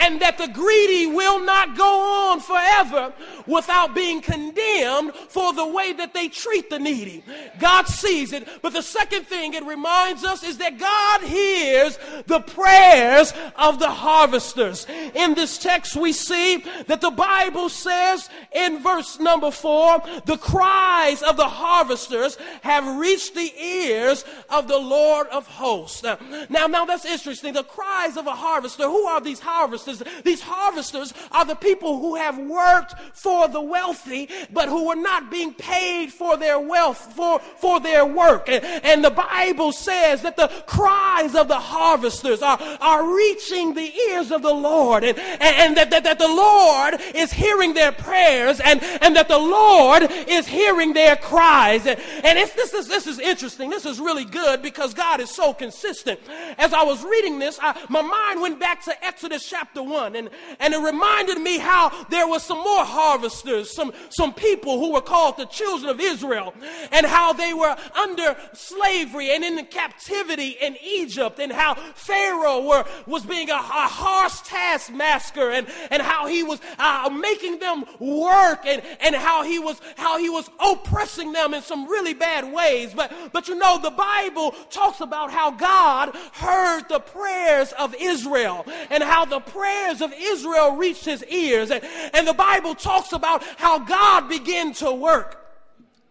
And 0.00 0.20
that 0.20 0.38
the 0.38 0.48
greedy 0.48 1.06
will 1.06 1.40
not 1.40 1.76
go 1.76 2.30
on 2.30 2.40
forever 2.40 3.12
without 3.46 3.94
being 3.94 4.20
condemned 4.20 5.14
for 5.14 5.52
the 5.52 5.66
way 5.66 5.92
that 5.92 6.14
they 6.14 6.28
treat 6.28 6.70
the 6.70 6.78
needy. 6.78 7.24
God 7.58 7.88
sees 7.88 8.32
it. 8.32 8.46
But 8.62 8.72
the 8.72 8.82
second 8.82 9.26
thing 9.26 9.54
it 9.54 9.64
reminds 9.64 10.24
us 10.24 10.44
is 10.44 10.58
that 10.58 10.78
God 10.78 11.22
hears 11.22 11.98
the 12.26 12.40
prayers 12.40 13.32
of 13.56 13.78
the 13.78 13.90
harvesters. 13.90 14.86
In 15.14 15.34
this 15.34 15.58
text, 15.58 15.96
we 15.96 16.12
see 16.12 16.64
that 16.86 17.00
the 17.00 17.10
Bible 17.10 17.68
says 17.68 18.28
in 18.52 18.82
verse 18.82 19.18
number 19.18 19.50
four, 19.50 20.02
the 20.26 20.36
cries 20.36 21.22
of 21.22 21.36
the 21.36 21.48
harvesters 21.58 22.38
have 22.62 22.98
reached 22.98 23.34
the 23.34 23.52
ears 23.60 24.24
of 24.48 24.68
the 24.68 24.78
Lord 24.78 25.26
of 25.28 25.46
hosts. 25.46 26.02
Now, 26.02 26.66
now, 26.66 26.84
that's 26.84 27.04
interesting. 27.04 27.54
The 27.54 27.64
cries 27.64 28.16
of 28.16 28.26
a 28.26 28.34
harvester. 28.34 28.84
Who 28.84 29.04
are 29.06 29.20
these 29.20 29.40
harvesters? 29.40 30.02
These 30.24 30.42
harvesters 30.42 31.12
are 31.32 31.44
the 31.44 31.54
people 31.54 31.98
who 31.98 32.14
have 32.14 32.38
worked 32.38 32.94
for 33.12 33.48
the 33.48 33.60
wealthy, 33.60 34.28
but 34.52 34.68
who 34.68 34.88
are 34.90 34.96
not 35.10 35.30
being 35.30 35.52
paid 35.54 36.12
for 36.12 36.36
their 36.36 36.60
wealth, 36.60 37.12
for, 37.14 37.40
for 37.40 37.80
their 37.80 38.06
work. 38.06 38.48
And, 38.48 38.64
and 38.84 39.04
the 39.04 39.10
Bible 39.10 39.72
says 39.72 40.22
that 40.22 40.36
the 40.36 40.48
cries 40.66 41.34
of 41.34 41.48
the 41.48 41.58
harvesters 41.58 42.42
are, 42.42 42.58
are 42.80 43.14
reaching 43.14 43.74
the 43.74 43.92
ears 44.08 44.30
of 44.30 44.42
the 44.42 44.54
Lord, 44.54 45.02
and, 45.04 45.18
and, 45.18 45.42
and 45.42 45.76
that, 45.76 45.90
that, 45.90 46.04
that 46.04 46.18
the 46.18 46.28
Lord 46.28 47.00
is 47.14 47.32
hearing 47.32 47.74
their 47.74 47.92
prayers, 47.92 48.60
and, 48.60 48.82
and 49.02 49.16
that 49.16 49.28
the 49.28 49.38
Lord 49.38 50.04
is 50.28 50.46
hearing 50.46 50.92
their 50.92 51.16
cries. 51.16 51.47
And 51.48 52.38
if 52.38 52.54
this 52.54 52.74
is 52.74 52.88
this 52.88 53.06
is 53.06 53.18
interesting. 53.18 53.70
This 53.70 53.86
is 53.86 53.98
really 53.98 54.24
good 54.24 54.60
because 54.60 54.92
God 54.92 55.20
is 55.20 55.30
so 55.30 55.54
consistent. 55.54 56.20
As 56.58 56.72
I 56.74 56.82
was 56.82 57.02
reading 57.02 57.38
this, 57.38 57.58
I, 57.62 57.78
my 57.88 58.02
mind 58.02 58.40
went 58.42 58.60
back 58.60 58.84
to 58.84 59.04
Exodus 59.04 59.48
chapter 59.48 59.82
one, 59.82 60.14
and 60.14 60.28
and 60.60 60.74
it 60.74 60.78
reminded 60.78 61.38
me 61.38 61.58
how 61.58 61.90
there 62.10 62.28
were 62.28 62.38
some 62.38 62.58
more 62.58 62.84
harvesters, 62.84 63.74
some 63.74 63.92
some 64.10 64.34
people 64.34 64.78
who 64.78 64.92
were 64.92 65.00
called 65.00 65.36
the 65.38 65.46
children 65.46 65.88
of 65.88 66.00
Israel, 66.00 66.52
and 66.92 67.06
how 67.06 67.32
they 67.32 67.54
were 67.54 67.76
under 67.94 68.36
slavery 68.52 69.30
and 69.30 69.42
in 69.42 69.64
captivity 69.66 70.50
in 70.60 70.76
Egypt, 70.84 71.38
and 71.38 71.52
how 71.52 71.74
Pharaoh 71.94 72.62
were, 72.66 72.84
was 73.06 73.24
being 73.24 73.48
a, 73.50 73.54
a 73.54 73.88
harsh 74.02 74.40
taskmaster, 74.40 75.50
and 75.50 75.66
and 75.90 76.02
how 76.02 76.26
he 76.26 76.42
was 76.42 76.60
uh, 76.78 77.08
making 77.10 77.58
them 77.58 77.84
work, 77.98 78.66
and 78.66 78.82
and 79.00 79.14
how 79.14 79.42
he 79.44 79.58
was 79.58 79.80
how 79.96 80.18
he 80.18 80.28
was 80.28 80.50
oppressing 80.60 81.32
them 81.32 81.37
in 81.46 81.62
some 81.62 81.88
really 81.88 82.14
bad 82.14 82.52
ways. 82.52 82.92
But, 82.94 83.12
but 83.32 83.48
you 83.48 83.54
know, 83.54 83.78
the 83.78 83.90
Bible 83.90 84.52
talks 84.70 85.00
about 85.00 85.30
how 85.30 85.50
God 85.50 86.14
heard 86.34 86.88
the 86.88 87.00
prayers 87.00 87.72
of 87.72 87.94
Israel 87.98 88.66
and 88.90 89.02
how 89.02 89.24
the 89.24 89.40
prayers 89.40 90.00
of 90.00 90.12
Israel 90.16 90.76
reached 90.76 91.04
his 91.04 91.24
ears. 91.24 91.70
And, 91.70 91.84
and 92.12 92.26
the 92.26 92.34
Bible 92.34 92.74
talks 92.74 93.12
about 93.12 93.42
how 93.56 93.78
God 93.78 94.28
began 94.28 94.72
to 94.74 94.92
work 94.92 95.38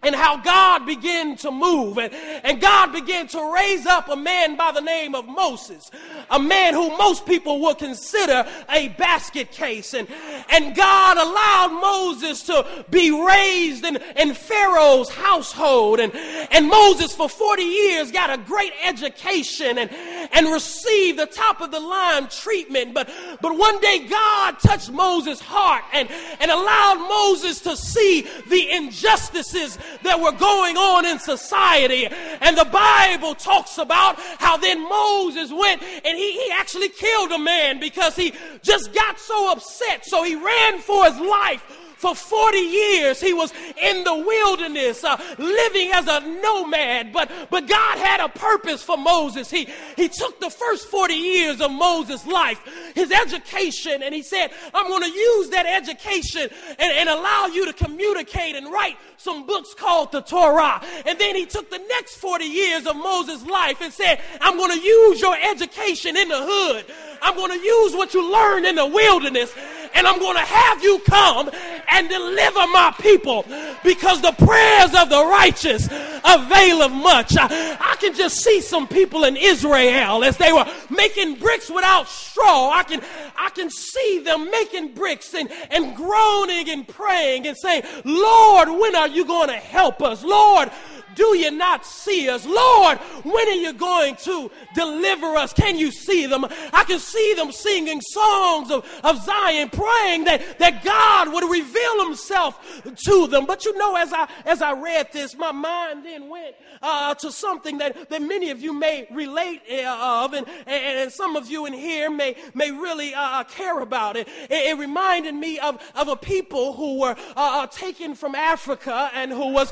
and 0.04 0.16
how 0.16 0.38
God 0.38 0.86
began 0.86 1.36
to 1.38 1.52
move. 1.52 1.98
And, 1.98 2.14
and 2.14 2.62
God 2.62 2.94
began 2.94 3.28
to 3.30 3.54
raise 3.54 3.86
up 3.86 4.10
a 4.10 4.16
man 4.16 4.56
by 4.56 4.72
the 4.72 4.82
name 4.82 5.16
of 5.16 5.28
Moses, 5.28 5.90
a 6.30 6.40
man 6.40 6.74
who 6.74 6.96
most 6.98 7.26
people 7.26 7.60
would 7.62 7.78
consider 7.78 8.46
a 8.70 8.90
basket 8.90 9.52
case. 9.52 9.94
And, 9.94 10.08
and 10.50 10.76
God 10.76 11.18
allowed 11.18 11.80
Moses 11.80 12.44
to 12.44 12.86
be 12.90 13.12
raised 13.12 13.86
in, 13.86 13.98
in 14.18 14.34
Pharaoh's 14.34 15.10
household. 15.10 16.00
And, 16.00 16.14
and 16.16 16.68
Moses, 16.68 17.16
for 17.16 17.30
40 17.30 17.64
years, 17.64 18.12
got 18.12 18.30
a 18.30 18.38
great 18.38 18.74
education. 18.84 19.78
And, 19.78 19.90
and 20.34 20.48
receive 20.48 21.18
the 21.18 21.26
top 21.26 21.62
of 21.62 21.72
the 21.72 21.80
line 21.80 22.28
treatment. 22.30 22.94
But, 22.94 23.10
but 23.42 23.58
one 23.58 23.80
day 23.80 24.08
God 24.08 24.60
touched 24.60 24.92
Moses' 24.92 25.40
heart 25.40 25.84
and, 25.94 26.10
and 26.40 26.52
allowed 26.52 27.08
Moses 27.08 27.62
to 27.62 27.76
see 27.76 28.28
the 28.48 28.72
injustices 28.72 29.78
that 30.04 30.20
were 30.20 30.32
going 30.32 30.78
on 30.78 31.06
in 31.06 31.20
society. 31.20 32.08
And 32.42 32.58
the 32.58 32.66
Bible 32.66 33.36
talks 33.36 33.78
about 33.78 34.18
how 34.40 34.58
then 34.58 34.88
Moses 34.88 35.52
went 35.52 35.82
and 35.82 36.17
he, 36.18 36.32
he 36.34 36.52
actually 36.52 36.90
killed 36.90 37.32
a 37.32 37.38
man 37.40 37.80
because 37.80 38.16
he 38.16 38.34
just 38.64 38.94
got 38.94 39.20
so 39.20 39.52
upset. 39.52 40.06
So 40.06 40.24
he 40.24 40.36
ran 40.36 40.80
for 40.80 41.06
his 41.06 41.20
life 41.20 41.87
for 41.98 42.16
40 42.16 42.58
years, 42.58 43.20
he 43.20 43.34
was 43.34 43.52
in 43.82 44.04
the 44.04 44.16
wilderness, 44.16 45.04
uh, 45.04 45.18
living 45.38 45.92
as 45.94 46.08
a 46.08 46.20
nomad. 46.42 47.12
But, 47.12 47.32
but 47.50 47.68
God 47.68 47.98
had 47.98 48.20
a 48.20 48.30
purpose 48.30 48.84
for 48.84 48.98
Moses. 48.98 49.50
He, 49.50 49.68
he 49.96 50.08
took 50.08 50.40
the 50.40 50.50
first 50.50 50.88
40 50.88 51.14
years 51.14 51.62
of 51.62 51.72
Moses' 51.72 52.26
life, 52.28 52.62
his 52.94 53.12
education, 53.12 54.04
and 54.04 54.14
he 54.14 54.22
said, 54.22 54.52
I'm 54.74 54.88
going 54.88 55.04
to 55.04 55.18
use 55.18 55.50
that 55.50 55.66
education 55.66 56.50
and, 56.80 56.92
and 56.92 57.10
allow 57.10 57.48
you 57.48 57.66
to 57.66 57.74
communicate 57.74 58.56
and 58.56 58.72
write 58.72 58.98
some 59.18 59.46
books 59.46 59.74
called 59.74 60.12
the 60.12 60.22
Torah. 60.22 60.82
And 61.06 61.18
then 61.20 61.36
he 61.36 61.46
took 61.46 61.70
the 61.70 61.80
next 61.90 62.18
40 62.18 62.46
years 62.46 62.86
of 62.86 62.96
Moses' 62.96 63.46
life 63.46 63.82
and 63.82 63.92
said, 63.92 64.22
I'm 64.40 64.58
going 64.58 64.78
to 64.78 64.86
use 64.86 65.20
your 65.20 65.36
education 65.36 66.16
in 66.16 66.28
the 66.28 66.40
hood. 66.40 66.86
I'm 67.22 67.36
going 67.36 67.58
to 67.58 67.66
use 67.66 67.94
what 67.94 68.14
you 68.14 68.32
learned 68.32 68.66
in 68.66 68.76
the 68.76 68.86
wilderness 68.86 69.54
and 69.94 70.06
I'm 70.06 70.20
going 70.20 70.36
to 70.36 70.44
have 70.44 70.84
you 70.84 71.00
come 71.00 71.50
and 71.92 72.10
deliver 72.10 72.60
my 72.68 72.94
people 73.00 73.46
because 73.84 74.22
the 74.22 74.32
prayers 74.34 74.94
of 74.96 75.10
the 75.10 75.26
righteous 75.26 75.88
avail 75.88 76.82
of 76.82 76.92
much. 76.92 77.36
I, 77.38 77.78
I, 77.80 77.96
can 77.96 78.14
just 78.14 78.44
see 78.44 78.62
some 78.62 78.88
people 78.88 79.24
in 79.24 79.36
Israel 79.36 80.24
as 80.24 80.38
they 80.38 80.54
were 80.54 80.66
making 80.90 81.36
bricks 81.36 81.70
without 81.72 82.08
straw. 82.08 82.72
I 82.72 82.84
can, 82.84 83.02
I 83.38 83.50
can 83.50 83.72
see 83.72 84.20
them 84.20 84.52
making 84.52 84.94
bricks 84.94 85.34
and, 85.34 85.50
and 85.72 85.96
groaning 85.96 86.70
and 86.70 86.88
praying 86.88 87.48
and 87.48 87.58
saying, 87.58 87.84
Lord, 88.06 88.70
when 88.70 88.96
are 88.96 89.08
you 89.08 89.26
going 89.26 89.50
to 89.50 89.56
help 89.56 90.02
us? 90.04 90.24
Lord, 90.24 90.70
do 91.18 91.36
you 91.38 91.52
not 91.52 91.86
see 91.86 92.30
us? 92.30 92.46
Lord, 92.46 93.00
when 93.26 93.48
are 93.50 93.62
you 93.66 93.74
going 93.74 94.16
to 94.18 94.50
deliver 94.74 95.36
us? 95.36 95.52
Can 95.52 95.76
you 95.76 95.92
see 95.92 96.28
them? 96.28 96.46
I 96.46 96.84
can 96.86 97.00
see 97.00 97.34
them 97.34 97.52
singing 97.52 98.00
songs 98.02 98.72
of, 98.72 98.86
of 99.04 99.22
Zion, 99.24 99.70
praying 99.70 100.26
that, 100.26 100.60
that 100.60 100.84
God 100.84 101.34
would 101.34 101.50
reveal 101.50 102.06
himself 102.06 102.82
to 103.06 103.28
them. 103.28 103.46
But 103.46 103.66
you 103.66 103.78
know, 103.78 103.96
as 103.96 104.14
I 104.14 104.30
as 104.46 104.62
I 104.62 104.74
read 104.74 105.12
this, 105.12 105.36
my 105.36 105.52
mind 105.52 106.06
then 106.06 106.30
went 106.30 106.56
uh, 106.82 107.16
to 107.16 107.32
something 107.32 107.78
that, 107.80 108.10
that 108.10 108.22
many 108.22 108.50
of 108.50 108.62
you 108.62 108.74
may 108.74 109.08
relate 109.12 109.62
uh, 109.72 110.24
of, 110.24 110.34
and, 110.34 110.48
and, 110.68 111.12
some 111.12 111.36
of 111.36 111.50
you 111.50 111.66
in 111.66 111.74
here 111.74 112.10
may, 112.10 112.36
may 112.54 112.72
really 112.72 113.14
uh, 113.14 113.22
uh, 113.22 113.44
care 113.44 113.80
about 113.80 114.16
it. 114.18 114.28
it. 114.50 114.52
it. 114.52 114.78
reminded 114.78 115.34
me 115.34 115.58
of, 115.60 115.82
of 115.96 116.08
a 116.08 116.16
people 116.16 116.74
who 116.74 117.00
were 117.00 117.16
uh, 117.36 117.64
uh, 117.64 117.68
taken 117.68 118.14
from 118.14 118.36
Africa 118.36 119.10
and 119.14 119.32
who 119.32 119.52
was 119.52 119.72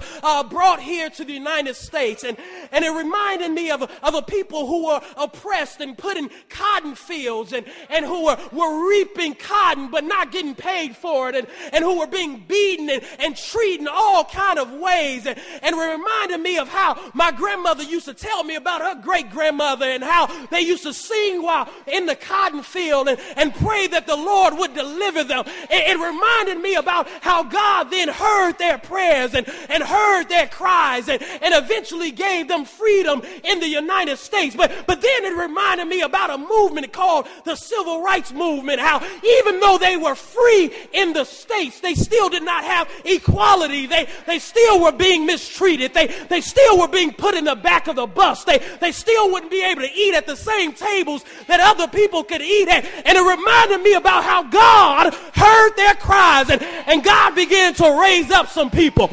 brought 0.49 0.79
here 0.79 1.09
to 1.09 1.23
the 1.23 1.34
United 1.35 1.75
States. 1.75 2.23
And, 2.23 2.37
and 2.71 2.83
it 2.83 2.91
reminded 2.91 3.51
me 3.51 3.71
of, 3.71 3.83
of 3.83 4.15
a 4.15 4.21
people 4.21 4.67
who 4.67 4.87
were 4.87 5.01
oppressed 5.17 5.81
and 5.81 5.97
put 5.97 6.17
in 6.17 6.29
cotton 6.49 6.95
fields 6.95 7.53
and, 7.53 7.65
and 7.89 8.05
who 8.05 8.25
were, 8.25 8.37
were 8.51 8.89
reaping 8.89 9.35
cotton 9.35 9.91
but 9.91 10.03
not 10.03 10.31
getting 10.31 10.55
paid 10.55 10.95
for 10.95 11.29
it 11.29 11.35
and, 11.35 11.47
and 11.71 11.83
who 11.83 11.99
were 11.99 12.07
being 12.07 12.43
beaten 12.47 12.89
and, 12.89 13.03
and 13.19 13.35
treated 13.35 13.81
in 13.81 13.87
all 13.87 14.23
kind 14.25 14.59
of 14.59 14.71
ways. 14.71 15.25
And, 15.25 15.39
and 15.61 15.75
it 15.75 15.79
reminded 15.79 16.39
me 16.39 16.57
of 16.57 16.69
how 16.69 17.11
my 17.13 17.31
grandmother 17.31 17.83
used 17.83 18.05
to 18.05 18.13
tell 18.13 18.43
me 18.43 18.55
about 18.55 18.81
her 18.81 19.01
great 19.01 19.29
grandmother 19.29 19.85
and 19.85 20.03
how 20.03 20.27
they 20.47 20.61
used 20.61 20.83
to 20.83 20.93
sing 20.93 21.41
while 21.41 21.69
in 21.87 22.05
the 22.05 22.15
cotton 22.15 22.63
field 22.63 23.07
and, 23.07 23.19
and 23.35 23.53
pray 23.55 23.87
that 23.87 24.07
the 24.07 24.15
Lord 24.15 24.57
would 24.57 24.73
deliver 24.73 25.23
them. 25.23 25.45
It, 25.47 25.95
it 25.95 25.97
reminded 25.97 26.61
me 26.61 26.75
about 26.75 27.07
how 27.21 27.43
God 27.43 27.91
then 27.91 28.09
heard 28.09 28.57
their 28.57 28.77
prayers 28.77 29.33
and, 29.33 29.47
and 29.69 29.83
heard 29.83 30.25
their 30.29 30.47
cries 30.47 31.09
and, 31.09 31.21
and 31.41 31.53
eventually 31.53 32.11
gave 32.11 32.47
them 32.47 32.65
freedom 32.65 33.21
in 33.43 33.59
the 33.59 33.67
United 33.67 34.17
States. 34.17 34.55
But, 34.55 34.71
but 34.87 35.01
then 35.01 35.25
it 35.25 35.37
reminded 35.37 35.85
me 35.87 36.01
about 36.01 36.29
a 36.29 36.37
movement 36.37 36.91
called 36.93 37.27
the 37.43 37.55
Civil 37.55 38.03
Rights 38.03 38.31
Movement, 38.31 38.79
how 38.79 39.05
even 39.23 39.59
though 39.59 39.77
they 39.77 39.97
were 39.97 40.15
free 40.15 40.71
in 40.93 41.13
the 41.13 41.23
States, 41.23 41.79
they 41.79 41.95
still 41.95 42.29
did 42.29 42.43
not 42.43 42.63
have 42.63 42.89
equality. 43.03 43.85
They, 43.85 44.07
they 44.25 44.39
still 44.39 44.81
were 44.81 44.91
being 44.91 45.25
mistreated. 45.25 45.93
They, 45.93 46.07
they 46.07 46.41
still 46.41 46.79
were 46.79 46.87
being 46.87 47.13
put 47.13 47.35
in 47.35 47.45
the 47.45 47.55
back 47.55 47.87
of 47.87 47.95
the 47.95 48.07
bus. 48.07 48.43
They, 48.43 48.59
they 48.79 48.91
still 48.91 49.31
wouldn't 49.31 49.51
be 49.51 49.63
able 49.63 49.81
to 49.81 49.91
eat 49.91 50.13
at 50.15 50.25
the 50.25 50.35
same 50.35 50.73
tables 50.73 51.25
that 51.47 51.59
other 51.59 51.87
people 51.87 52.23
could 52.23 52.41
eat 52.41 52.67
at. 52.67 52.85
And 53.05 53.17
it 53.17 53.21
reminded 53.21 53.81
me 53.81 53.93
about 53.93 54.23
how 54.23 54.43
God 54.43 55.13
heard 55.33 55.75
their 55.75 55.95
cries 55.95 56.49
and, 56.49 56.61
and 56.61 57.03
God 57.03 57.35
began 57.35 57.73
to 57.75 57.99
raise 58.01 58.31
up 58.31 58.47
some 58.47 58.69
people 58.69 59.09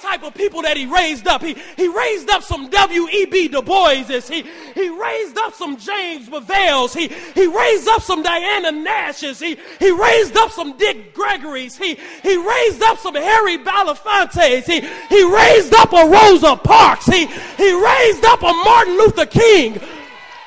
type 0.00 0.22
of 0.22 0.34
people 0.34 0.62
that 0.62 0.76
he 0.76 0.86
raised 0.86 1.26
up. 1.26 1.42
He, 1.42 1.56
he 1.76 1.88
raised 1.88 2.30
up 2.30 2.42
some 2.42 2.68
W.E.B. 2.68 3.48
Du 3.48 3.62
Boises. 3.62 4.28
He, 4.28 4.42
he 4.74 4.88
raised 4.88 5.36
up 5.38 5.54
some 5.54 5.76
James 5.76 6.28
Bevels. 6.28 6.96
He, 6.96 7.08
he 7.08 7.46
raised 7.46 7.88
up 7.88 8.02
some 8.02 8.22
Diana 8.22 8.72
Nashes. 8.72 9.40
He, 9.40 9.56
he 9.78 9.90
raised 9.90 10.36
up 10.36 10.50
some 10.50 10.76
Dick 10.76 11.14
Gregory's. 11.14 11.76
He, 11.76 11.98
he 12.22 12.36
raised 12.36 12.82
up 12.82 12.98
some 12.98 13.14
Harry 13.14 13.58
Belafontes. 13.58 14.64
He, 14.64 14.80
he 15.08 15.34
raised 15.34 15.74
up 15.74 15.92
a 15.92 16.08
Rosa 16.08 16.56
Parks. 16.56 17.06
He, 17.06 17.26
he 17.26 17.84
raised 17.84 18.24
up 18.24 18.42
a 18.42 18.52
Martin 18.52 18.96
Luther 18.96 19.26
King 19.26 19.80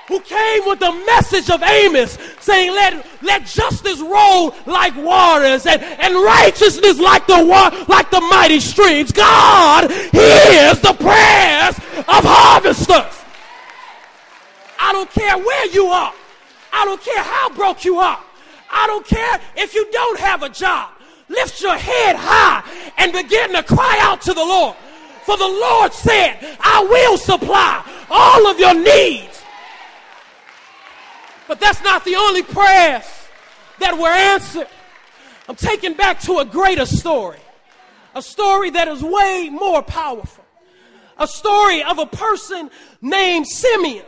who 0.10 0.20
came 0.22 0.66
with 0.66 0.80
the 0.80 0.91
message 1.05 1.51
of 1.51 1.62
Amos 1.62 2.18
saying, 2.39 2.72
let, 2.72 3.05
let 3.22 3.45
justice 3.45 3.99
roll 4.01 4.55
like 4.66 4.95
waters 4.97 5.68
and, 5.68 5.82
and 5.82 6.16
righteousness 6.16 6.99
like 6.99 7.28
the, 7.28 7.45
wa- 7.45 7.86
like 7.88 8.10
the 8.10 8.20
mighty 8.20 8.60
streams. 8.60 9.12
God 9.12 9.89
hears 9.91 10.80
the 10.82 10.95
prayers 10.99 11.78
of 12.10 12.26
harvesters. 12.26 13.24
I 14.80 14.91
don't 14.91 15.12
care 15.12 15.38
where 15.38 15.68
you 15.68 15.86
are. 15.86 16.14
I 16.74 16.86
don't 16.86 17.01
care 17.01 17.22
how 17.22 17.49
broke 17.51 17.86
you 17.86 17.99
are. 17.99 18.20
I 18.72 18.88
don't 18.88 19.05
care 19.05 19.39
if 19.57 19.76
you 19.76 19.91
don't 19.91 20.20
have 20.20 20.41
a 20.41 20.49
job. 20.49 20.89
Lift 21.28 21.62
your 21.62 21.78
head 21.78 22.16
high 22.16 22.64
and 22.97 23.14
begin 23.14 23.53
to 23.53 23.62
cry 23.62 23.99
out 24.01 24.22
to 24.24 24.34
the 24.34 24.43
Lord. 24.43 24.76
For 25.24 25.38
the 25.38 25.47
Lord 25.47 25.93
said, 25.93 26.57
I 26.60 26.84
will 26.89 27.18
supply 27.18 27.86
all 28.10 28.47
of 28.47 28.60
your 28.60 28.74
needs 28.74 29.39
but 31.50 31.60
that's 31.60 31.84
not 31.84 32.06
the 32.06 32.16
only 32.16 32.43
prayers 32.43 33.04
that 33.80 33.97
were 33.97 34.08
answered. 34.08 34.68
I'm 35.47 35.56
taken 35.56 35.95
back 35.95 36.22
to 36.22 36.38
a 36.38 36.45
greater 36.45 36.86
story, 36.86 37.39
a 38.14 38.22
story 38.22 38.70
that 38.70 38.88
is 38.88 39.02
way 39.02 39.50
more 39.52 39.82
powerful. 39.82 40.45
A 41.18 41.28
story 41.28 41.82
of 41.82 41.97
a 41.97 42.06
person 42.06 42.70
named 43.02 43.47
Simeon 43.47 44.06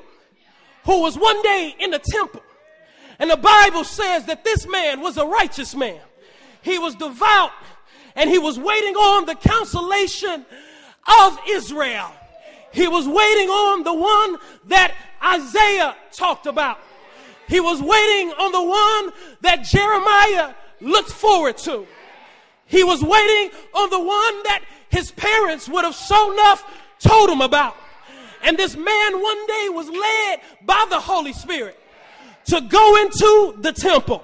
who 0.86 1.02
was 1.02 1.18
one 1.18 1.42
day 1.42 1.76
in 1.80 1.90
the 1.90 2.00
temple. 2.00 2.44
And 3.18 3.32
the 3.32 3.38
Bible 3.38 3.86
says 3.86 4.26
that 4.26 4.44
this 4.44 4.68
man 4.68 5.02
was 5.02 5.18
a 5.18 5.26
righteous 5.26 5.76
man. 5.76 6.00
He 6.62 6.78
was 6.78 6.94
devout 6.94 7.52
and 8.16 8.30
he 8.30 8.38
was 8.38 8.60
waiting 8.60 8.94
on 8.94 9.26
the 9.26 9.36
consolation 9.36 10.46
of 11.20 11.40
Israel. 11.50 12.12
He 12.72 12.88
was 12.88 13.08
waiting 13.08 13.50
on 13.50 13.84
the 13.84 13.94
one 13.96 14.38
that 14.68 14.94
Isaiah 15.24 15.96
talked 16.12 16.46
about. 16.46 16.80
He 17.52 17.60
was 17.60 17.82
waiting 17.82 18.32
on 18.32 18.54
the 18.54 18.64
one 18.64 19.14
that 19.42 19.66
Jeremiah 19.66 20.54
looked 20.80 21.12
forward 21.12 21.58
to. 21.58 21.86
He 22.66 22.82
was 22.82 23.04
waiting 23.04 23.52
on 23.74 23.90
the 23.90 24.00
one 24.00 24.44
that 24.44 24.64
his 24.88 25.12
parents 25.12 25.68
would 25.68 25.84
have 25.84 25.94
so 25.94 26.32
enough 26.32 26.64
told 27.00 27.30
him 27.30 27.42
about. 27.42 27.76
And 28.42 28.58
this 28.58 28.78
man 28.78 29.22
one 29.22 29.48
day 29.48 29.68
was 29.70 29.90
led 29.90 30.40
by 30.66 30.86
the 30.90 31.02
Holy 31.02 31.34
Spirit 31.34 31.78
to 32.46 32.62
go 32.62 32.96
into 33.02 33.56
the 33.60 33.74
temple. 33.74 34.24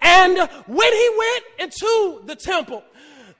And 0.00 0.38
when 0.66 0.92
he 0.94 1.10
went 1.18 1.44
into 1.58 2.22
the 2.24 2.34
temple, 2.34 2.82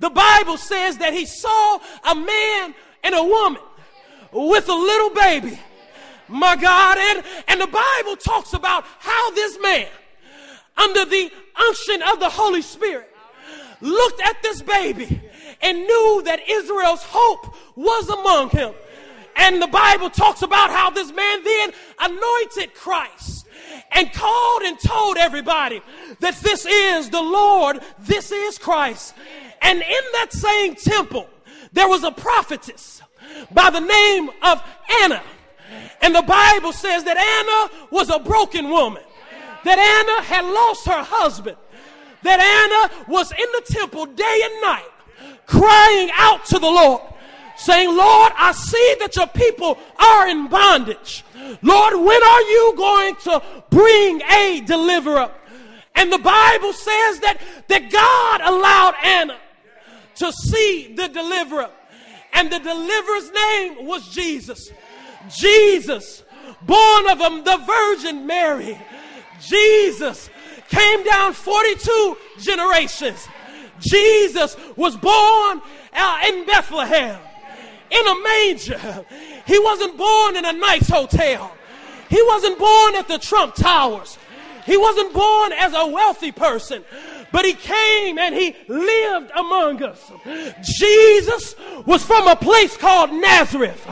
the 0.01 0.11
Bible 0.11 0.59
says 0.59 0.99
that 0.99 1.15
he 1.15 1.25
saw 1.25 1.79
a 2.11 2.15
man 2.15 2.75
and 3.03 3.15
a 3.15 3.25
woman 3.25 3.63
with 4.33 4.69
a 4.69 4.75
little 4.75 5.11
baby 5.15 5.59
my 6.29 6.57
God. 6.57 6.99
And, 6.99 7.25
and 7.49 7.61
the 7.61 7.67
Bible 7.67 8.17
talks 8.17 8.53
about 8.53 8.85
how 8.99 9.31
this 9.33 9.59
man, 9.61 9.89
under 10.77 11.05
the 11.05 11.31
unction 11.69 12.03
of 12.03 12.21
the 12.21 12.29
Holy 12.29 12.63
Spirit, 12.63 13.11
looked 13.81 14.21
at 14.23 14.43
this 14.43 14.63
baby 14.63 15.21
and 15.63 15.79
knew 15.79 16.23
that 16.25 16.41
Israel's 16.49 17.03
hope 17.03 17.55
was 17.77 18.09
among 18.09 18.51
him. 18.51 18.73
And 19.37 19.61
the 19.61 19.67
Bible 19.67 20.11
talks 20.11 20.43
about 20.43 20.71
how 20.71 20.91
this 20.91 21.13
man 21.13 21.43
then 21.43 21.73
anointed 22.01 22.75
Christ 22.75 23.47
and 23.93 24.13
called 24.13 24.63
and 24.63 24.79
told 24.79 25.17
everybody 25.17 25.81
that 26.21 26.37
this 26.37 26.67
is 26.67 27.11
the 27.11 27.23
Lord, 27.23 27.81
this 27.99 28.31
is 28.31 28.59
Christ. 28.59 29.15
And 29.63 29.79
in 29.79 30.05
that 30.13 30.33
same 30.33 30.75
temple, 30.75 31.29
there 31.73 31.89
was 31.89 32.05
a 32.05 32.13
prophetess 32.13 33.03
by 33.53 33.71
the 33.71 33.81
name 33.81 34.31
of 34.43 34.63
Anna. 35.03 35.23
And 36.01 36.15
the 36.15 36.23
Bible 36.23 36.73
says 36.73 37.05
that 37.05 37.17
Anna 37.17 37.89
was 37.91 38.11
a 38.11 38.19
broken 38.19 38.69
woman, 38.69 39.03
that 39.65 39.79
Anna 39.79 40.23
had 40.23 40.45
lost 40.45 40.87
her 40.87 41.03
husband, 41.03 41.57
that 42.23 42.41
Anna 42.41 43.05
was 43.09 43.31
in 43.33 43.47
the 43.53 43.63
temple 43.67 44.07
day 44.07 44.41
and 44.45 44.63
night 44.63 44.89
crying 45.47 46.11
out 46.15 46.45
to 46.47 46.59
the 46.59 46.67
Lord, 46.67 47.03
saying, 47.57 47.89
Lord, 47.89 48.33
I 48.37 48.53
see 48.53 48.97
that 49.01 49.17
your 49.17 49.27
people 49.29 49.79
are 49.99 50.29
in 50.29 50.49
bondage. 50.49 51.25
Lord, 51.63 51.95
when 51.95 52.23
are 52.23 52.43
you 52.43 52.75
going 52.77 53.17
to 53.17 53.43
bring 53.71 54.23
a 54.23 54.63
deliverer? 54.67 55.31
And 55.95 56.13
the 56.13 56.19
Bible 56.19 56.73
says 56.73 57.21
that, 57.21 57.39
that 57.69 57.91
God 57.91 58.41
allowed 58.41 58.95
Anna 59.03 59.39
to 60.17 60.33
see 60.33 60.95
the 60.95 61.09
deliverer. 61.09 61.71
And 62.33 62.51
the 62.51 62.59
deliverer's 62.59 63.31
name 63.31 63.87
was 63.87 64.09
Jesus. 64.09 64.73
Jesus, 65.29 66.23
born 66.63 67.09
of 67.09 67.19
the 67.19 67.63
Virgin 67.67 68.27
Mary. 68.27 68.79
Jesus 69.41 70.31
came 70.69 71.05
down 71.05 71.33
42 71.33 72.17
generations. 72.41 73.29
Jesus 73.81 74.57
was 74.77 74.97
born 74.97 75.61
uh, 75.93 76.19
in 76.29 76.47
Bethlehem 76.47 77.19
in 77.91 78.07
a 78.07 78.23
manger. 78.23 79.05
He 79.47 79.59
wasn't 79.59 79.97
born 79.97 80.37
in 80.37 80.45
a 80.45 80.53
nice 80.53 80.89
hotel. 80.89 81.55
He 82.09 82.23
wasn't 82.23 82.59
born 82.59 82.95
at 82.97 83.09
the 83.09 83.19
Trump 83.19 83.55
Towers. 83.55 84.19
He 84.65 84.77
wasn't 84.77 85.13
born 85.13 85.53
as 85.53 85.75
a 85.75 85.87
wealthy 85.87 86.33
person, 86.33 86.85
but 87.33 87.45
he 87.45 87.55
came 87.55 88.19
and 88.19 88.35
he 88.35 88.55
lived 88.69 89.31
among 89.37 89.83
us. 89.83 90.13
Jesus 90.63 91.55
was 91.87 92.05
from 92.05 92.29
a 92.29 92.37
place 92.37 92.77
called 92.77 93.13
Nazareth, 93.13 93.85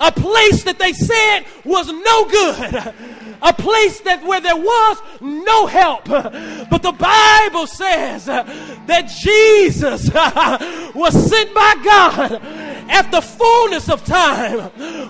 a 0.00 0.12
place 0.12 0.64
that 0.64 0.78
they 0.78 0.92
said 0.92 1.44
was 1.64 1.88
no 1.88 2.28
good 2.28 2.94
a 3.42 3.52
place 3.52 4.00
that 4.00 4.24
where 4.24 4.40
there 4.40 4.56
was 4.56 4.98
no 5.20 5.66
help. 5.66 6.04
But 6.06 6.82
the 6.82 6.92
Bible 6.92 7.66
says 7.66 8.26
that 8.26 9.08
Jesus 9.08 10.10
was 10.94 11.30
sent 11.30 11.54
by 11.54 11.74
God 11.84 12.67
at 12.88 13.10
the 13.10 13.20
fullness 13.20 13.88
of 13.88 14.04
time. 14.04 14.60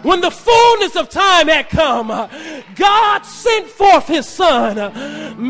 When 0.03 0.21
the 0.21 0.31
fullness 0.31 0.97
of 0.97 1.09
time 1.09 1.49
had 1.49 1.69
come, 1.69 2.09
God 2.75 3.23
sent 3.23 3.67
forth 3.67 4.07
his 4.07 4.29
son, 4.29 4.77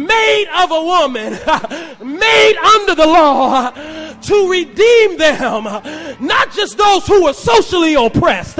made 0.07 0.47
of 0.57 0.71
a 0.71 0.85
woman, 0.85 1.33
made 2.19 2.57
under 2.57 2.95
the 2.95 3.07
law 3.07 3.71
to 3.71 4.51
redeem 4.51 5.19
them, 5.19 5.65
not 6.21 6.53
just 6.53 6.79
those 6.79 7.07
who 7.07 7.25
were 7.25 7.33
socially 7.33 7.95
oppressed, 7.95 8.59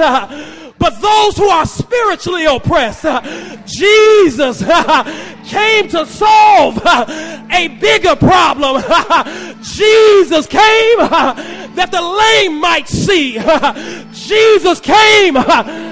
but 0.79 0.99
those 1.01 1.37
who 1.37 1.47
are 1.47 1.65
spiritually 1.65 2.45
oppressed. 2.45 3.05
Uh, 3.05 3.21
Jesus 3.65 4.61
uh, 4.65 5.03
came 5.45 5.87
to 5.89 6.05
solve 6.05 6.79
uh, 6.83 7.45
a 7.51 7.67
bigger 7.79 8.15
problem. 8.15 8.81
Jesus 9.61 10.47
came 10.47 10.97
that 10.99 11.89
the 11.91 12.01
lame 12.01 12.59
might 12.59 12.87
see. 12.87 13.33
Jesus 14.11 14.79
came 14.79 15.35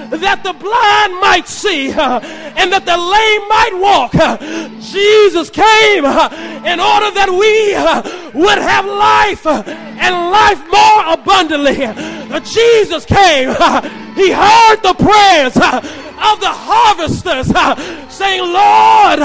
that 0.10 0.44
the 0.44 0.54
blind 0.54 1.20
might 1.20 1.48
see 1.48 1.92
uh, 1.92 2.20
and 2.56 2.72
that 2.72 2.86
the 2.86 2.98
lame 2.98 3.48
might 3.48 3.76
walk. 3.80 4.16
Uh, 4.16 4.38
Jesus 4.80 5.50
came 5.50 6.06
uh, 6.06 6.30
in 6.66 6.80
order 6.80 7.12
that 7.12 7.30
we 7.30 7.76
would 8.40 8.58
have 8.58 8.86
life 8.86 9.46
and 9.46 10.14
life 10.32 10.62
more 10.72 11.14
abundantly. 11.14 11.88
Jesus 12.44 13.06
came. 13.06 13.50
He 14.16 14.32
heard 14.32 14.78
the 14.82 14.96
prayers 14.98 15.56
of 15.56 16.40
the 16.40 16.50
harvesters 16.50 17.48
saying, 18.12 18.42
Lord, 18.42 19.20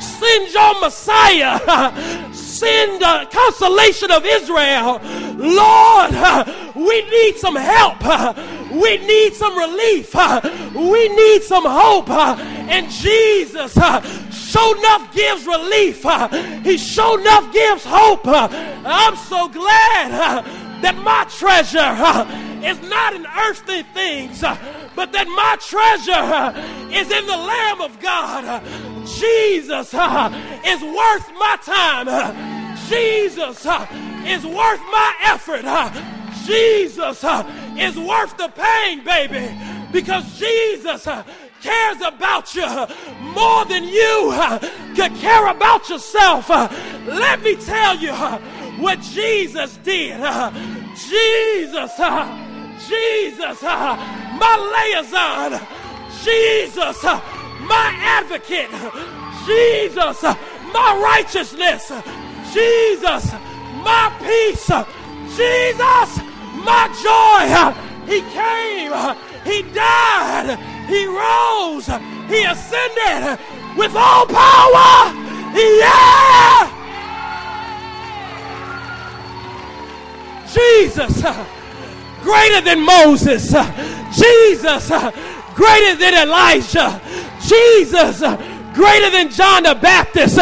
send 0.00 0.52
your 0.52 0.80
Messiah 0.80 2.29
send 2.60 3.00
the 3.00 3.26
consolation 3.32 4.10
of 4.10 4.22
Israel. 4.24 5.00
Lord, 5.36 6.12
uh, 6.12 6.44
we 6.74 6.96
need 7.08 7.36
some 7.36 7.56
help. 7.56 8.04
Uh, 8.04 8.34
we 8.70 8.98
need 8.98 9.32
some 9.34 9.56
relief. 9.56 10.14
We 10.74 11.08
need 11.08 11.42
some 11.42 11.64
hope. 11.64 12.10
And 12.10 12.90
Jesus 12.90 13.72
sure 13.72 14.78
enough 14.78 15.14
gives 15.14 15.46
relief. 15.46 16.04
He 16.64 16.76
sure 16.76 17.20
enough 17.20 17.52
gives 17.52 17.84
hope. 17.84 18.26
I'm 18.26 19.16
so 19.16 19.48
glad 19.48 20.44
that 20.82 20.96
my 20.96 21.24
treasure 21.28 21.94
is 22.66 22.80
not 22.88 23.14
in 23.14 23.26
earthly 23.26 23.82
things, 23.94 24.40
but 24.40 25.12
that 25.12 25.26
my 25.28 25.56
treasure 25.60 26.52
is 26.94 27.10
in 27.10 27.26
the 27.26 27.36
Lamb 27.36 27.80
of 27.80 27.98
God. 28.00 28.62
Jesus 29.06 29.94
is 29.94 30.82
worth 30.82 31.32
my 31.38 31.56
time. 31.62 32.08
Jesus 32.88 33.66
is 34.26 34.44
worth 34.44 34.80
my 34.90 35.14
effort. 35.22 35.64
Jesus 36.44 37.24
is 37.78 37.98
worth 37.98 38.36
the 38.36 38.48
pain, 38.48 39.04
baby, 39.04 39.54
because 39.92 40.38
Jesus 40.38 41.06
cares 41.62 42.00
about 42.02 42.54
you 42.54 42.66
more 43.20 43.64
than 43.66 43.84
you 43.84 44.34
could 44.96 45.14
care 45.16 45.46
about 45.48 45.88
yourself. 45.88 46.48
Let 46.48 47.42
me 47.42 47.54
tell 47.56 47.96
you 47.96 48.12
what 48.80 49.00
Jesus 49.00 49.76
did. 49.78 50.20
Uh, 50.20 50.50
Jesus, 50.94 51.98
uh, 51.98 52.76
Jesus, 52.88 53.62
uh, 53.62 53.96
my 54.38 54.54
liaison, 54.72 55.60
Jesus, 56.24 57.02
my 57.04 57.94
advocate, 58.00 58.70
Jesus, 59.46 60.22
my 60.72 61.00
righteousness, 61.02 61.92
Jesus, 62.52 63.32
my 63.84 64.12
peace, 64.18 64.66
Jesus, 65.36 66.10
my 66.64 66.88
joy. 67.04 67.86
He 68.10 68.22
came, 68.32 68.92
He 69.44 69.62
died, 69.72 70.58
He 70.88 71.06
rose, 71.06 71.86
He 72.28 72.44
ascended 72.44 73.38
with 73.76 73.94
all 73.94 74.26
power. 74.26 75.14
Yeah! 75.54 76.79
Jesus, 80.52 81.22
greater 82.22 82.60
than 82.60 82.84
Moses. 82.84 83.52
Jesus, 84.16 84.88
greater 85.54 85.96
than 85.96 86.14
Elijah. 86.14 87.00
Jesus, 87.46 88.20
greater 88.74 89.10
than 89.10 89.30
John 89.30 89.62
the 89.62 89.74
Baptist. 89.74 90.38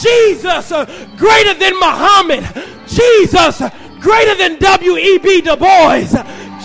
Jesus, 0.00 0.70
greater 1.16 1.54
than 1.54 1.78
Muhammad. 1.78 2.44
Jesus, 2.86 3.62
greater 4.00 4.34
than 4.34 4.58
W.E.B. 4.58 5.42
Du 5.42 5.56
Bois. 5.56 6.08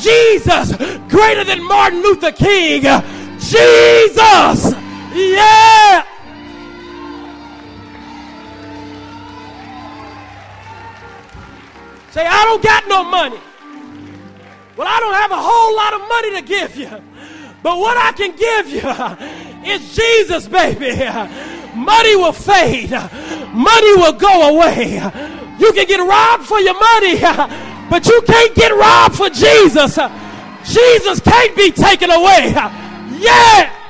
Jesus, 0.01 0.71
greater 1.09 1.43
than 1.43 1.63
Martin 1.63 2.01
Luther 2.01 2.31
King. 2.31 2.83
Jesus, 3.39 4.73
yeah. 5.13 6.14
Say, 12.15 12.25
I 12.25 12.45
don't 12.45 12.63
got 12.63 12.87
no 12.87 13.03
money. 13.03 13.41
Well, 14.77 14.87
I 14.87 15.01
don't 15.01 15.15
have 15.15 15.31
a 15.31 15.37
whole 15.37 15.75
lot 15.75 15.93
of 15.93 16.07
money 16.07 16.31
to 16.39 16.41
give 16.47 16.77
you. 16.77 16.87
But 17.61 17.77
what 17.77 17.97
I 17.97 18.13
can 18.13 18.33
give 18.37 18.69
you 18.69 19.69
is 19.69 19.93
Jesus, 19.93 20.47
baby. 20.47 20.95
Money 21.75 22.15
will 22.15 22.31
fade. 22.31 22.91
Money 23.51 23.95
will 23.95 24.13
go 24.13 24.55
away. 24.55 24.93
You 25.59 25.73
can 25.73 25.85
get 25.85 25.99
robbed 25.99 26.45
for 26.45 26.61
your 26.61 26.79
money, 26.79 27.19
but 27.89 28.05
you 28.05 28.21
can't 28.21 28.55
get 28.55 28.71
robbed 28.71 29.17
for 29.17 29.29
Jesus. 29.29 29.99
Jesus 30.63 31.19
can't 31.19 31.53
be 31.57 31.69
taken 31.69 32.11
away. 32.11 32.53
Yeah. 33.19 33.84